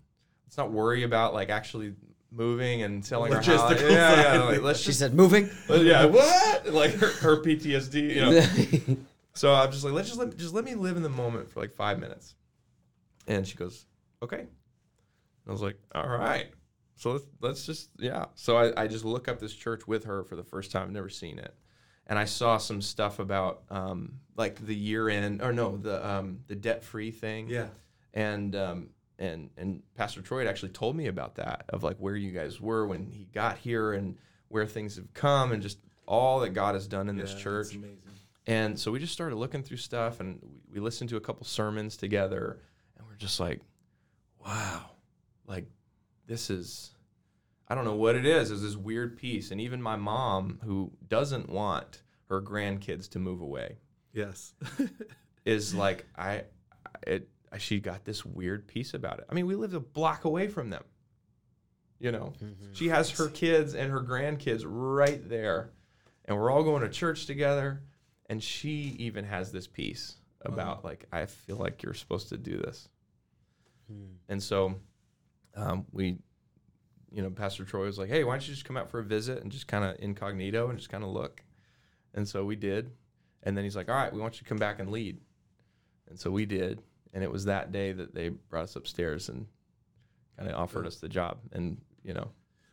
Let's 0.45 0.57
not 0.57 0.71
worry 0.71 1.03
about 1.03 1.33
like 1.33 1.49
actually 1.49 1.93
moving 2.31 2.83
and 2.83 3.03
selling 3.05 3.33
our 3.33 3.41
house. 3.41 3.61
Logistical 3.61 3.91
Yeah, 3.91 4.33
yeah. 4.33 4.43
Like, 4.43 4.61
let's 4.61 4.79
She 4.79 4.87
just 4.87 4.99
said, 4.99 5.13
moving. 5.13 5.49
Uh, 5.69 5.75
yeah, 5.75 6.05
what? 6.05 6.67
Like 6.71 6.91
her, 6.95 7.07
her 7.07 7.37
PTSD, 7.37 8.15
you 8.15 8.21
know. 8.21 8.97
So 9.33 9.53
I'm 9.53 9.71
just 9.71 9.83
like, 9.83 9.93
let's 9.93 10.09
just 10.09 10.19
let 10.19 10.35
just 10.37 10.53
let 10.53 10.65
me 10.65 10.75
live 10.75 10.97
in 10.97 11.03
the 11.03 11.09
moment 11.09 11.49
for 11.49 11.61
like 11.61 11.71
five 11.71 11.99
minutes. 11.99 12.35
And 13.27 13.47
she 13.47 13.55
goes, 13.55 13.85
okay. 14.21 14.47
I 15.47 15.51
was 15.51 15.61
like, 15.61 15.77
all 15.93 16.07
right. 16.07 16.47
So 16.95 17.13
let's, 17.13 17.25
let's 17.41 17.65
just 17.65 17.89
yeah. 17.97 18.25
So 18.35 18.57
I, 18.57 18.83
I 18.83 18.87
just 18.87 19.05
look 19.05 19.27
up 19.27 19.39
this 19.39 19.53
church 19.53 19.87
with 19.87 20.03
her 20.05 20.23
for 20.23 20.35
the 20.35 20.43
first 20.43 20.71
time. 20.71 20.83
I've 20.83 20.91
never 20.91 21.09
seen 21.09 21.39
it, 21.39 21.53
and 22.05 22.19
I 22.19 22.25
saw 22.25 22.57
some 22.57 22.81
stuff 22.81 23.19
about 23.19 23.63
um, 23.69 24.19
like 24.35 24.63
the 24.63 24.75
year 24.75 25.09
end 25.09 25.41
or 25.41 25.51
no 25.51 25.77
the 25.77 26.07
um, 26.07 26.41
the 26.47 26.55
debt 26.55 26.83
free 26.83 27.11
thing. 27.11 27.47
Yeah. 27.47 27.67
And 28.13 28.55
um, 28.55 28.89
and 29.17 29.49
and 29.57 29.81
Pastor 29.95 30.21
Troy 30.21 30.39
had 30.39 30.47
actually 30.47 30.73
told 30.73 30.95
me 30.95 31.07
about 31.07 31.35
that 31.35 31.65
of 31.69 31.83
like 31.83 31.97
where 31.97 32.15
you 32.15 32.31
guys 32.31 32.61
were 32.61 32.85
when 32.85 33.09
he 33.09 33.25
got 33.33 33.57
here 33.57 33.93
and 33.93 34.17
where 34.49 34.65
things 34.65 34.95
have 34.97 35.13
come 35.13 35.51
and 35.51 35.61
just 35.61 35.79
all 36.05 36.41
that 36.41 36.49
God 36.49 36.75
has 36.75 36.87
done 36.87 37.07
in 37.07 37.15
this 37.15 37.33
church. 37.33 37.77
And 38.47 38.77
so 38.77 38.91
we 38.91 38.99
just 38.99 39.13
started 39.13 39.35
looking 39.35 39.63
through 39.63 39.77
stuff 39.77 40.19
and 40.19 40.39
we, 40.41 40.59
we 40.73 40.79
listened 40.79 41.09
to 41.11 41.17
a 41.17 41.21
couple 41.21 41.45
sermons 41.45 41.95
together 41.95 42.59
and 42.97 43.07
we're 43.07 43.15
just 43.15 43.39
like, 43.39 43.61
wow, 44.43 44.89
like 45.51 45.67
this 46.25 46.49
is, 46.49 46.95
I 47.67 47.75
don't 47.75 47.85
know 47.85 47.95
what 47.95 48.15
it 48.15 48.25
is, 48.25 48.49
is 48.49 48.63
this 48.63 48.75
weird 48.75 49.17
piece. 49.17 49.51
And 49.51 49.61
even 49.61 49.81
my 49.81 49.95
mom, 49.95 50.59
who 50.63 50.91
doesn't 51.07 51.49
want 51.49 52.01
her 52.29 52.41
grandkids 52.41 53.09
to 53.11 53.19
move 53.19 53.41
away, 53.41 53.77
Yes. 54.13 54.53
is 55.45 55.73
like, 55.73 56.05
I, 56.17 56.43
it, 57.05 57.29
she 57.57 57.79
got 57.79 58.05
this 58.05 58.25
weird 58.25 58.67
piece 58.67 58.93
about 58.93 59.19
it. 59.19 59.25
I 59.29 59.33
mean, 59.33 59.45
we 59.45 59.55
lived 59.55 59.73
a 59.73 59.79
block 59.79 60.25
away 60.25 60.47
from 60.47 60.69
them. 60.69 60.83
You 61.99 62.11
know, 62.11 62.33
mm-hmm. 62.43 62.73
she 62.73 62.87
has 62.89 63.11
her 63.11 63.27
kids 63.27 63.75
and 63.75 63.91
her 63.91 64.01
grandkids 64.01 64.63
right 64.65 65.27
there, 65.29 65.71
and 66.25 66.35
we're 66.35 66.51
all 66.51 66.63
going 66.63 66.81
to 66.81 66.89
church 66.89 67.27
together. 67.27 67.83
And 68.27 68.41
she 68.41 68.95
even 68.97 69.25
has 69.25 69.51
this 69.51 69.67
piece 69.67 70.15
about 70.41 70.83
like, 70.83 71.05
I 71.11 71.25
feel 71.25 71.57
like 71.57 71.83
you're 71.83 71.93
supposed 71.93 72.29
to 72.29 72.37
do 72.37 72.57
this. 72.57 72.87
Hmm. 73.87 74.13
And 74.29 74.41
so, 74.41 74.75
um, 75.55 75.85
we, 75.91 76.17
you 77.11 77.21
know, 77.21 77.29
Pastor 77.29 77.65
Troy 77.65 77.85
was 77.85 77.97
like, 77.97 78.09
"Hey, 78.09 78.23
why 78.23 78.33
don't 78.33 78.47
you 78.47 78.53
just 78.53 78.65
come 78.65 78.77
out 78.77 78.89
for 78.89 78.99
a 78.99 79.03
visit 79.03 79.41
and 79.41 79.51
just 79.51 79.67
kind 79.67 79.83
of 79.83 79.95
incognito 79.99 80.69
and 80.69 80.77
just 80.77 80.89
kind 80.89 81.03
of 81.03 81.09
look?" 81.09 81.43
And 82.13 82.27
so 82.27 82.45
we 82.45 82.55
did. 82.55 82.91
And 83.43 83.57
then 83.57 83.63
he's 83.63 83.75
like, 83.75 83.89
"All 83.89 83.95
right, 83.95 84.13
we 84.13 84.19
want 84.19 84.35
you 84.35 84.39
to 84.39 84.45
come 84.45 84.57
back 84.57 84.79
and 84.79 84.89
lead." 84.91 85.19
And 86.09 86.19
so 86.19 86.31
we 86.31 86.45
did. 86.45 86.81
And 87.13 87.23
it 87.23 87.31
was 87.31 87.45
that 87.45 87.71
day 87.71 87.91
that 87.91 88.13
they 88.13 88.29
brought 88.29 88.63
us 88.63 88.75
upstairs 88.75 89.29
and 89.29 89.45
kind 90.37 90.49
of 90.49 90.55
offered 90.55 90.87
us 90.87 90.97
the 90.97 91.09
job. 91.09 91.39
And 91.51 91.77
you 92.03 92.13
know, 92.13 92.29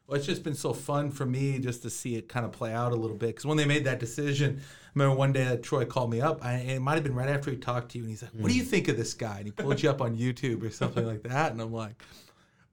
Well, 0.07 0.17
it's 0.17 0.27
just 0.27 0.43
been 0.45 0.55
so 0.55 0.73
fun 0.73 1.11
for 1.11 1.27
me 1.27 1.59
just 1.59 1.83
to 1.83 1.91
see 1.91 2.15
it 2.17 2.29
kind 2.29 2.47
of 2.47 2.53
play 2.53 2.73
out 2.73 2.93
a 2.93 2.97
little 2.97 3.17
bit. 3.17 3.29
Because 3.29 3.45
when 3.47 3.57
they 3.57 3.65
made 3.67 3.85
that 3.85 3.99
decision, 4.01 4.61
I 4.61 4.91
remember 4.95 5.17
one 5.17 5.33
day 5.33 5.45
that 5.45 5.63
Troy 5.63 5.85
called 5.85 6.11
me 6.11 6.21
up, 6.21 6.45
I, 6.45 6.55
it 6.55 6.81
might 6.81 6.95
have 6.95 7.05
been 7.05 7.15
right 7.15 7.29
after 7.29 7.51
he 7.51 7.57
talked 7.57 7.91
to 7.93 7.99
you, 7.99 8.05
and 8.05 8.11
he's 8.11 8.23
like, 8.23 8.31
"What 8.33 8.51
do 8.51 8.57
you 8.57 8.63
think 8.63 8.89
of 8.89 8.97
this 8.97 9.15
guy?" 9.15 9.39
And 9.39 9.47
he 9.47 9.51
pulled 9.53 9.83
you 9.83 9.91
up 9.91 10.01
on 10.01 10.17
YouTube 10.17 10.63
or 10.63 10.71
something 10.71 11.07
like 11.07 11.23
that, 11.25 11.53
and 11.53 11.61
I'm 11.61 11.73
like, 11.73 12.03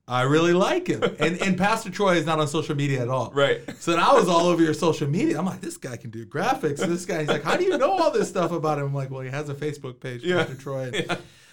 "I 0.08 0.22
really 0.24 0.53
like 0.53 0.88
him." 0.88 1.03
And 1.20 1.41
and 1.41 1.58
Pastor 1.58 1.89
Troy 1.89 2.16
is 2.16 2.26
not 2.26 2.39
on 2.39 2.47
social 2.47 2.76
media 2.76 3.01
at 3.01 3.10
all, 3.10 3.32
Right. 3.34 3.62
So 3.80 3.91
then 3.91 3.99
I 3.99 4.14
was 4.14 4.28
all 4.28 4.47
over 4.47 4.62
your 4.62 4.74
social 4.74 5.08
media. 5.08 5.38
I'm 5.38 5.45
like, 5.45 5.62
"This 5.62 5.78
guy 5.78 5.97
can 5.97 6.10
do 6.10 6.26
graphics." 6.26 6.82
And 6.82 6.91
this 6.91 7.06
guy, 7.06 7.20
he's 7.20 7.28
like, 7.30 7.43
"How 7.43 7.58
do 7.58 7.64
you 7.64 7.78
know 7.78 7.91
all 7.91 8.12
this 8.12 8.30
stuff 8.30 8.51
about 8.51 8.78
him?" 8.80 8.86
I'm 8.88 8.93
like, 8.93 9.12
"Well, 9.12 9.22
he 9.22 9.30
has 9.30 9.49
a 9.49 9.56
Facebook 9.56 9.99
page, 9.99 10.24
Yeah. 10.24 10.43
Pastor 10.43 10.56
Troy." 10.56 10.91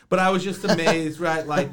But 0.09 0.19
I 0.19 0.29
was 0.29 0.45
just 0.45 0.63
amazed, 0.65 1.21
right? 1.21 1.47
Like, 1.47 1.71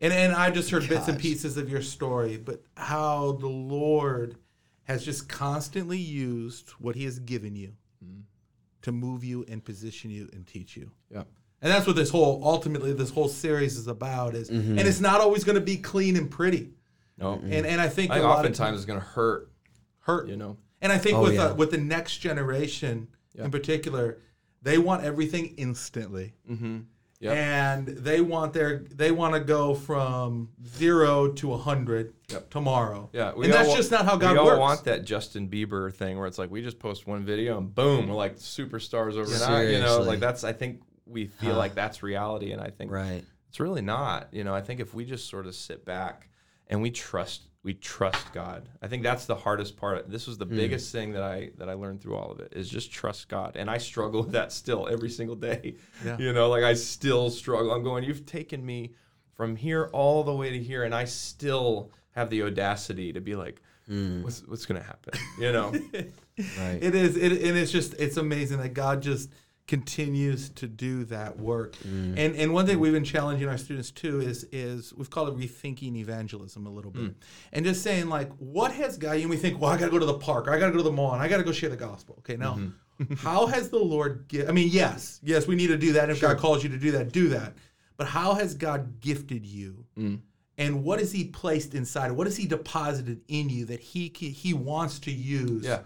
and 0.00 0.12
and 0.12 0.32
I 0.32 0.50
just 0.50 0.70
heard 0.70 0.88
bits 0.88 1.06
and 1.06 1.18
pieces 1.18 1.56
of 1.56 1.70
your 1.70 1.82
story, 1.82 2.36
but 2.36 2.62
how 2.76 3.32
the 3.32 3.46
Lord 3.46 4.36
has 4.84 5.04
just 5.04 5.28
constantly 5.28 5.98
used 5.98 6.70
what 6.80 6.96
He 6.96 7.04
has 7.04 7.18
given 7.20 7.54
you 7.54 7.74
mm-hmm. 8.04 8.22
to 8.82 8.92
move 8.92 9.22
you 9.22 9.44
and 9.48 9.64
position 9.64 10.10
you 10.10 10.28
and 10.32 10.46
teach 10.46 10.76
you. 10.76 10.90
yeah, 11.10 11.22
And 11.62 11.72
that's 11.72 11.86
what 11.86 11.96
this 11.96 12.10
whole 12.10 12.40
ultimately 12.44 12.92
this 12.92 13.10
whole 13.10 13.28
series 13.28 13.76
is 13.76 13.86
about 13.88 14.34
is 14.34 14.50
and 14.50 14.78
it's 14.80 15.00
not 15.00 15.20
always 15.20 15.42
going 15.44 15.54
to 15.56 15.60
be 15.64 15.76
clean 15.76 16.16
and 16.16 16.30
pretty. 16.30 16.70
no, 17.18 17.34
And 17.34 17.66
and 17.66 17.80
I 17.80 17.88
think, 17.88 18.10
I 18.10 18.14
think 18.16 18.24
a 18.24 18.28
lot 18.28 18.32
of 18.34 18.38
oftentimes 18.40 18.76
it's 18.76 18.84
gonna 18.86 19.00
hurt. 19.00 19.50
hurt. 20.00 20.28
You 20.28 20.36
know, 20.36 20.58
And 20.82 20.92
I 20.92 20.98
think 20.98 21.16
Oh, 21.16 21.22
with 21.22 21.34
yeah. 21.34 21.46
uh, 21.46 21.54
with 21.54 21.70
the 21.70 21.78
next 21.78 22.18
generation 22.18 23.08
in 23.34 23.50
particular, 23.50 24.18
they 24.62 24.78
want 24.78 25.02
everything 25.04 25.54
instantly. 25.56 26.34
mm-hmm. 26.50 26.80
Yep. 27.18 27.34
and 27.34 27.86
they 27.88 28.20
want 28.20 28.52
their 28.52 28.84
they 28.94 29.10
want 29.10 29.32
to 29.32 29.40
go 29.40 29.74
from 29.74 30.50
zero 30.76 31.32
to 31.32 31.54
a 31.54 31.56
hundred 31.56 32.12
Yep. 32.30 32.50
tomorrow. 32.50 33.08
Yeah, 33.14 33.32
and 33.34 33.50
that's 33.50 33.70
all, 33.70 33.76
just 33.76 33.90
not 33.90 34.04
how 34.04 34.16
God 34.16 34.32
we 34.32 34.38
all 34.38 34.44
works. 34.46 34.58
want 34.58 34.84
that 34.84 35.06
Justin 35.06 35.48
Bieber 35.48 35.90
thing 35.90 36.18
where 36.18 36.26
it's 36.26 36.36
like 36.38 36.50
we 36.50 36.60
just 36.60 36.78
post 36.78 37.06
one 37.06 37.24
video 37.24 37.56
and 37.56 37.74
boom, 37.74 38.08
we're 38.08 38.14
like 38.14 38.36
superstars 38.36 39.14
overnight. 39.14 39.70
You 39.70 39.78
know, 39.80 40.00
like 40.02 40.20
that's 40.20 40.44
I 40.44 40.52
think 40.52 40.82
we 41.06 41.26
feel 41.26 41.52
Huh. 41.52 41.58
like 41.58 41.74
that's 41.74 42.02
reality, 42.02 42.52
and 42.52 42.60
I 42.60 42.70
think 42.70 42.90
Right. 42.90 43.24
it's 43.48 43.60
really 43.60 43.82
not. 43.82 44.28
You 44.32 44.44
know, 44.44 44.54
I 44.54 44.60
think 44.60 44.80
if 44.80 44.92
we 44.94 45.04
just 45.04 45.28
sort 45.28 45.46
of 45.46 45.54
sit 45.54 45.84
back 45.84 46.28
and 46.68 46.82
we 46.82 46.90
trust, 46.90 47.42
we 47.62 47.74
trust 47.74 48.32
God. 48.32 48.68
I 48.82 48.88
think 48.88 49.02
that's 49.02 49.26
the 49.26 49.34
hardest 49.36 49.76
part. 49.76 50.08
This 50.10 50.26
was 50.26 50.36
the 50.38 50.44
Hmm. 50.46 50.56
biggest 50.56 50.90
thing 50.92 51.12
that 51.12 51.22
I 51.22 51.50
that 51.58 51.68
I 51.68 51.74
learned 51.74 52.00
through 52.00 52.16
all 52.16 52.30
of 52.32 52.40
it 52.40 52.52
is 52.56 52.68
just 52.68 52.90
trust 52.92 53.28
God, 53.28 53.56
and 53.56 53.70
I 53.70 53.78
struggle 53.78 54.22
with 54.22 54.32
that 54.32 54.52
still 54.52 54.88
every 54.88 55.10
single 55.10 55.36
day. 55.36 55.76
Yeah. 56.04 56.18
You 56.18 56.32
know, 56.32 56.48
like 56.48 56.64
I 56.64 56.74
still 56.74 57.30
struggle. 57.30 57.72
I'm 57.72 57.82
going. 57.82 58.04
You've 58.04 58.26
taken 58.26 58.64
me 58.64 58.94
from 59.34 59.54
here 59.56 59.90
all 59.92 60.24
the 60.24 60.34
way 60.34 60.50
to 60.50 60.62
here, 60.62 60.82
and 60.84 60.94
I 60.94 61.04
still 61.04 61.90
have 62.12 62.30
the 62.30 62.42
audacity 62.42 63.12
to 63.12 63.20
be 63.20 63.36
like, 63.36 63.60
what's 64.22 64.40
what's 64.46 64.66
gonna 64.66 64.82
happen? 64.82 65.14
You 65.38 65.52
know? 65.52 65.72
Right. 66.58 66.82
It 66.82 66.94
is, 66.94 67.16
it, 67.16 67.32
and 67.32 67.56
it's 67.56 67.72
just, 67.72 67.94
it's 67.94 68.18
amazing 68.18 68.58
that 68.58 68.74
God 68.74 69.00
just 69.00 69.30
continues 69.66 70.48
to 70.50 70.68
do 70.68 71.04
that 71.04 71.38
work. 71.38 71.76
Mm. 71.78 72.14
And 72.16 72.36
and 72.36 72.52
one 72.52 72.66
thing 72.66 72.76
mm. 72.76 72.80
we've 72.80 72.92
been 72.92 73.04
challenging 73.04 73.48
our 73.48 73.58
students 73.58 73.90
too 73.90 74.20
is 74.20 74.44
is 74.52 74.94
we've 74.94 75.10
called 75.10 75.28
it 75.28 75.36
rethinking 75.36 75.96
evangelism 75.96 76.66
a 76.66 76.70
little 76.70 76.90
bit, 76.90 77.02
mm. 77.02 77.14
and 77.52 77.64
just 77.64 77.82
saying 77.82 78.08
like, 78.08 78.30
what 78.38 78.72
has 78.72 78.96
God? 78.96 79.16
And 79.16 79.30
we 79.30 79.36
think, 79.36 79.60
well, 79.60 79.70
I 79.70 79.76
got 79.76 79.86
to 79.86 79.90
go 79.90 79.98
to 79.98 80.06
the 80.06 80.18
park, 80.18 80.46
or 80.46 80.52
I 80.52 80.58
got 80.58 80.66
to 80.66 80.72
go 80.72 80.78
to 80.78 80.84
the 80.84 80.92
mall, 80.92 81.12
and 81.12 81.22
I 81.22 81.28
got 81.28 81.38
to 81.38 81.44
go 81.44 81.52
share 81.52 81.70
the 81.70 81.76
gospel. 81.76 82.16
Okay, 82.20 82.36
now, 82.36 82.54
mm-hmm. 82.54 83.14
how 83.16 83.46
has 83.46 83.68
the 83.70 83.78
Lord? 83.78 84.28
Gi- 84.28 84.46
I 84.46 84.52
mean, 84.52 84.68
yes, 84.70 85.20
yes, 85.22 85.46
we 85.46 85.56
need 85.56 85.68
to 85.68 85.78
do 85.78 85.92
that. 85.94 86.10
If 86.10 86.20
God 86.20 86.38
calls 86.38 86.62
you 86.62 86.70
to 86.70 86.78
do 86.78 86.92
that, 86.92 87.12
do 87.12 87.28
that. 87.30 87.54
But 87.96 88.06
how 88.06 88.34
has 88.34 88.54
God 88.54 89.00
gifted 89.00 89.46
you? 89.46 89.84
Mm. 89.98 90.20
And 90.58 90.84
what 90.84 91.00
has 91.00 91.12
He 91.12 91.24
placed 91.24 91.74
inside? 91.74 92.12
What 92.12 92.26
has 92.26 92.36
He 92.36 92.46
deposited 92.46 93.22
in 93.28 93.48
you 93.48 93.64
that 93.66 93.80
He 93.80 94.12
He 94.14 94.54
wants 94.54 95.00
to 95.00 95.12
use? 95.12 95.64
Yeah. 95.64 95.80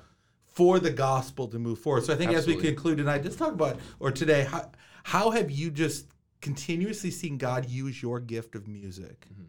For 0.60 0.78
the 0.78 0.90
gospel 0.90 1.48
to 1.48 1.58
move 1.58 1.78
forward. 1.78 2.04
So 2.04 2.12
I 2.12 2.16
think 2.16 2.32
as 2.32 2.46
we 2.46 2.54
conclude 2.54 2.98
tonight, 2.98 3.22
just 3.22 3.38
talk 3.38 3.52
about 3.52 3.78
or 3.98 4.10
today, 4.10 4.44
how, 4.44 4.70
how 5.04 5.30
have 5.30 5.50
you 5.50 5.70
just 5.70 6.04
continuously 6.42 7.10
seen 7.10 7.38
God 7.38 7.66
use 7.70 8.02
your 8.02 8.20
gift 8.20 8.54
of 8.54 8.68
music 8.68 9.26
Mm-hmm. 9.32 9.44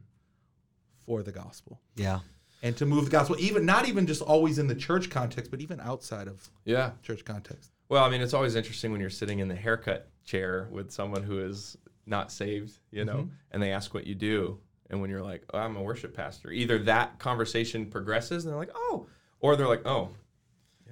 for 1.05 1.21
the 1.21 1.33
gospel 1.33 1.81
Yeah. 1.97 2.19
and 2.63 2.77
to 2.77 2.85
move 2.85 3.03
the 3.05 3.11
gospel, 3.11 3.35
even 3.39 3.65
not 3.65 3.89
even 3.89 4.07
just 4.07 4.21
always 4.21 4.57
in 4.57 4.67
the 4.67 4.75
church 4.75 5.09
context, 5.09 5.51
but 5.51 5.59
even 5.59 5.81
outside 5.81 6.29
of 6.29 6.49
yeah. 6.63 6.91
church 7.03 7.25
context. 7.25 7.71
Well, 7.89 8.05
I 8.05 8.09
mean, 8.09 8.21
it's 8.21 8.33
always 8.33 8.55
interesting 8.55 8.93
when 8.93 9.01
you're 9.01 9.09
sitting 9.09 9.39
in 9.39 9.49
the 9.49 9.55
haircut 9.55 10.07
chair 10.23 10.69
with 10.71 10.91
someone 10.91 11.23
who 11.23 11.39
is 11.39 11.75
not 12.05 12.31
saved, 12.31 12.79
you 12.89 13.03
know, 13.03 13.27
and 13.51 13.61
they 13.61 13.73
ask 13.73 13.93
what 13.93 14.07
you 14.07 14.15
do. 14.15 14.59
And 14.89 15.01
when 15.01 15.09
you're 15.09 15.21
like, 15.23 15.43
oh, 15.53 15.59
I'm 15.59 15.75
a 15.75 15.81
worship 15.83 16.15
pastor, 16.15 16.51
either 16.51 16.79
that 16.83 17.19
conversation 17.19 17.87
progresses 17.87 18.45
and 18.45 18.51
they're 18.53 18.59
like, 18.59 18.71
oh, 18.73 19.07
or 19.41 19.57
they're 19.57 19.67
like, 19.67 19.85
oh, 19.85 20.11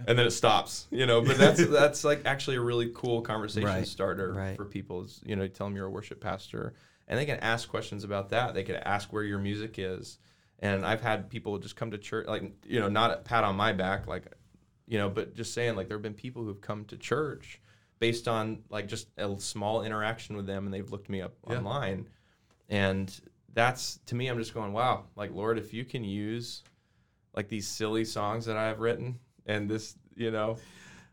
and 0.08 0.18
then 0.18 0.26
it 0.26 0.32
stops, 0.32 0.88
you 0.92 1.06
know. 1.06 1.22
But 1.22 1.38
that's 1.38 1.66
that's 1.70 2.04
like 2.04 2.22
actually 2.26 2.58
a 2.58 2.62
really 2.62 2.92
cool 2.94 3.22
conversation 3.22 3.68
Right, 3.68 3.88
starter 3.88 4.34
right. 4.34 4.56
for 4.56 4.66
people. 4.66 5.04
Is 5.04 5.22
you 5.26 5.36
know, 5.36 5.48
tell 5.48 5.68
them 5.68 5.76
you're 5.76 5.88
a 5.88 5.92
worship 5.92 6.22
pastor, 6.22 6.74
and 7.08 7.18
they 7.20 7.26
can 7.26 7.40
ask 7.40 7.70
questions 7.70 8.04
about 8.04 8.30
that. 8.30 8.54
They 8.54 8.64
can 8.64 8.76
ask 8.76 9.12
where 9.12 9.24
your 9.24 9.40
music 9.40 9.76
is. 9.78 10.20
And 10.62 10.86
I've 10.86 11.02
had 11.02 11.30
people 11.30 11.58
just 11.58 11.78
come 11.78 11.92
to 11.92 11.98
church, 11.98 12.28
like 12.28 12.52
you 12.66 12.80
know, 12.80 12.90
not 12.90 13.12
a 13.12 13.18
pat 13.18 13.44
on 13.44 13.56
my 13.56 13.72
back, 13.72 14.08
like 14.08 14.26
you 14.88 14.98
know, 14.98 15.10
but 15.10 15.36
just 15.36 15.54
saying 15.54 15.76
like 15.76 15.88
there 15.88 15.98
have 15.98 16.02
been 16.04 16.14
people 16.14 16.44
who've 16.44 16.60
come 16.60 16.84
to 16.86 16.98
church 16.98 17.62
based 18.00 18.28
on 18.28 18.60
like 18.70 18.88
just 18.88 19.08
a 19.18 19.36
small 19.40 19.84
interaction 19.84 20.36
with 20.36 20.48
them 20.48 20.66
and 20.66 20.74
they've 20.74 20.92
looked 20.92 21.10
me 21.10 21.22
up 21.22 21.34
online. 21.44 22.08
And 22.70 23.20
that's 23.54 24.00
to 24.08 24.16
me 24.16 24.28
I'm 24.28 24.38
just 24.38 24.54
going, 24.54 24.74
wow, 24.74 25.06
like 25.16 25.32
Lord, 25.34 25.58
if 25.58 25.74
you 25.74 25.86
can 25.86 26.04
use 26.04 26.64
like 27.36 27.48
these 27.48 27.68
silly 27.68 28.04
songs 28.04 28.46
that 28.46 28.58
I've 28.58 28.80
written 28.80 29.20
and 29.50 29.70
this, 29.70 29.96
you 30.16 30.32
know, 30.32 30.58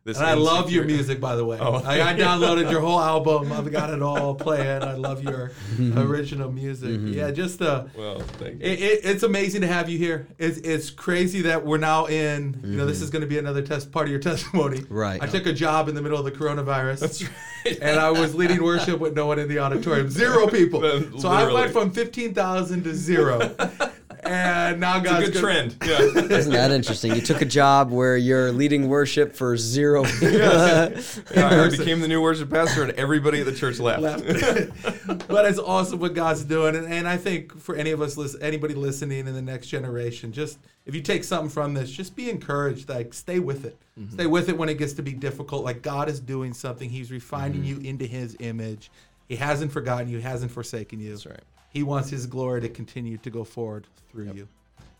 this 0.05 0.19
And 0.19 0.27
I 0.27 0.35
love 0.35 0.71
your 0.71 0.85
music, 0.85 1.21
by 1.21 1.35
the 1.35 1.45
way. 1.45 1.59
Oh. 1.61 1.83
I, 1.85 2.11
I 2.11 2.15
downloaded 2.15 2.71
your 2.71 2.81
whole 2.81 3.01
album. 3.01 3.51
I've 3.51 3.73
got 3.73 3.91
it 3.91 4.03
all 4.03 4.37
playing. 4.37 4.85
I 4.85 4.93
love 4.93 5.25
your 5.25 5.51
mm-hmm. 5.75 5.99
original 5.99 6.53
music. 6.53 6.91
Mm-hmm. 6.91 7.13
Yeah, 7.13 7.33
just 7.33 7.61
uh, 7.61 7.87
Well, 7.97 8.21
thank 8.21 8.61
you. 8.61 8.67
It, 8.71 8.81
it, 8.81 9.01
it's 9.03 9.25
amazing 9.25 9.63
to 9.63 9.67
have 9.67 9.89
you 9.89 9.99
here. 9.99 10.29
It's, 10.39 10.59
it's 10.59 10.91
crazy 10.91 11.43
that 11.43 11.67
we're 11.67 11.79
now 11.79 12.07
in. 12.07 12.61
You 12.63 12.77
know, 12.77 12.87
this 12.87 12.99
mm-hmm. 12.99 13.05
is 13.05 13.11
going 13.11 13.23
to 13.23 13.27
be 13.27 13.39
another 13.39 13.63
test 13.63 13.91
part 13.91 14.07
of 14.07 14.13
your 14.13 14.21
testimony. 14.31 14.85
Right. 14.89 15.21
I 15.21 15.27
took 15.27 15.47
a 15.47 15.53
job 15.53 15.89
in 15.89 15.97
the 15.97 16.03
middle 16.03 16.19
of 16.19 16.25
the 16.25 16.31
coronavirus. 16.31 17.01
That's 17.01 17.23
right. 17.25 17.79
and 17.83 17.99
I 17.99 18.13
was 18.13 18.33
leading 18.33 18.63
worship 18.63 19.01
with 19.01 19.17
no 19.17 19.27
one 19.27 19.41
in 19.41 19.49
the 19.49 19.59
auditorium, 19.59 20.09
zero 20.09 20.47
people. 20.51 20.83
So 21.19 21.29
I 21.29 21.53
went 21.53 21.73
from 21.73 21.91
fifteen 21.91 22.33
thousand 22.33 22.85
to 22.85 22.95
zero. 22.95 23.57
and 24.29 24.81
now 24.81 24.99
It's 24.99 25.09
God's 25.11 25.29
a 25.29 25.31
good 25.33 25.41
trend. 25.41 25.77
Yeah. 25.85 25.99
Isn't 26.37 26.53
that 26.53 26.71
interesting? 26.71 27.15
You 27.15 27.21
took 27.21 27.41
a 27.43 27.47
job 27.47 27.91
where 27.91 28.17
you're 28.17 28.53
leading 28.53 28.89
worship 28.89 29.35
for 29.35 29.57
zero 29.57 30.05
people. 30.21 30.31
yeah, 30.33 31.01
I 31.37 31.69
became 31.77 32.01
the 32.01 32.09
new 32.09 32.21
worship 32.21 32.51
pastor 32.51 32.83
and 32.83 32.93
everybody 32.93 33.41
at 33.41 33.47
the 33.47 33.53
church 33.55 33.79
left. 33.79 34.03
left. 34.03 35.29
but 35.29 35.45
it's 35.47 35.59
awesome 35.59 35.99
what 36.01 36.15
God's 36.15 36.45
doing, 36.45 36.77
and, 36.77 36.87
and 36.93 37.07
I 37.09 37.17
think 37.17 37.59
for 37.59 37.75
any 37.77 37.91
of 37.91 38.01
us, 38.03 38.17
listen, 38.17 38.43
anybody 38.43 38.75
listening 38.75 39.27
in 39.27 39.35
the 39.35 39.43
next 39.43 39.69
generation, 39.69 40.33
just 40.33 40.59
if 40.85 40.95
you 40.95 41.03
take 41.03 41.25
something 41.25 41.51
from 41.51 41.75
this, 41.75 41.91
just 41.91 42.15
be 42.17 42.31
encouraged. 42.31 42.89
Like 42.89 43.15
stay 43.15 43.39
with 43.39 43.65
it, 43.65 43.77
Mm-hmm. 43.99 44.13
stay 44.13 44.27
with 44.27 44.51
it 44.51 44.59
when 44.59 44.69
it 44.69 44.75
gets 44.77 44.93
to 44.95 45.03
be 45.03 45.15
difficult. 45.15 45.65
Like 45.65 45.81
God 45.81 46.09
is 46.11 46.21
doing 46.21 46.53
something; 46.53 46.91
He's 46.91 47.11
refining 47.11 47.63
Mm-hmm. 47.63 47.83
you 47.85 47.91
into 47.91 48.05
His 48.07 48.37
image. 48.41 48.91
He 49.29 49.37
hasn't 49.37 49.73
forgotten 49.73 50.09
you, 50.09 50.19
He 50.19 50.23
hasn't 50.23 50.53
forsaken 50.53 51.01
you. 51.01 51.11
That's 51.11 51.25
right. 51.27 51.41
He 51.77 51.83
wants 51.83 52.09
His 52.09 52.25
glory 52.25 52.63
to 52.63 52.71
continue 52.71 53.19
to 53.19 53.29
go 53.29 53.45
forward 53.45 53.87
through 54.11 54.33
you, 54.33 54.49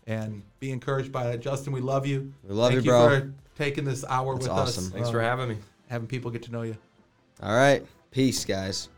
and 0.05 0.43
be 0.59 0.69
encouraged 0.69 1.11
by 1.11 1.23
that. 1.23 1.39
Justin, 1.39 1.73
we 1.73 1.81
love 1.81 2.05
you. 2.05 2.31
We 2.43 2.53
love 2.53 2.71
Thank 2.71 2.85
you, 2.85 2.91
bro. 2.91 3.09
for 3.09 3.33
taking 3.57 3.83
this 3.83 4.05
hour 4.07 4.35
That's 4.35 4.47
with 4.47 4.51
awesome. 4.51 4.83
us. 4.85 4.89
Thanks 4.91 5.09
uh, 5.09 5.13
for 5.13 5.19
having 5.19 5.49
me. 5.49 5.57
having 5.89 6.07
people 6.07 6.29
get 6.29 6.43
to 6.43 6.51
know 6.51 6.61
you. 6.61 6.77
All 7.41 7.55
right. 7.55 7.83
Peace, 8.11 8.45
guys. 8.45 8.89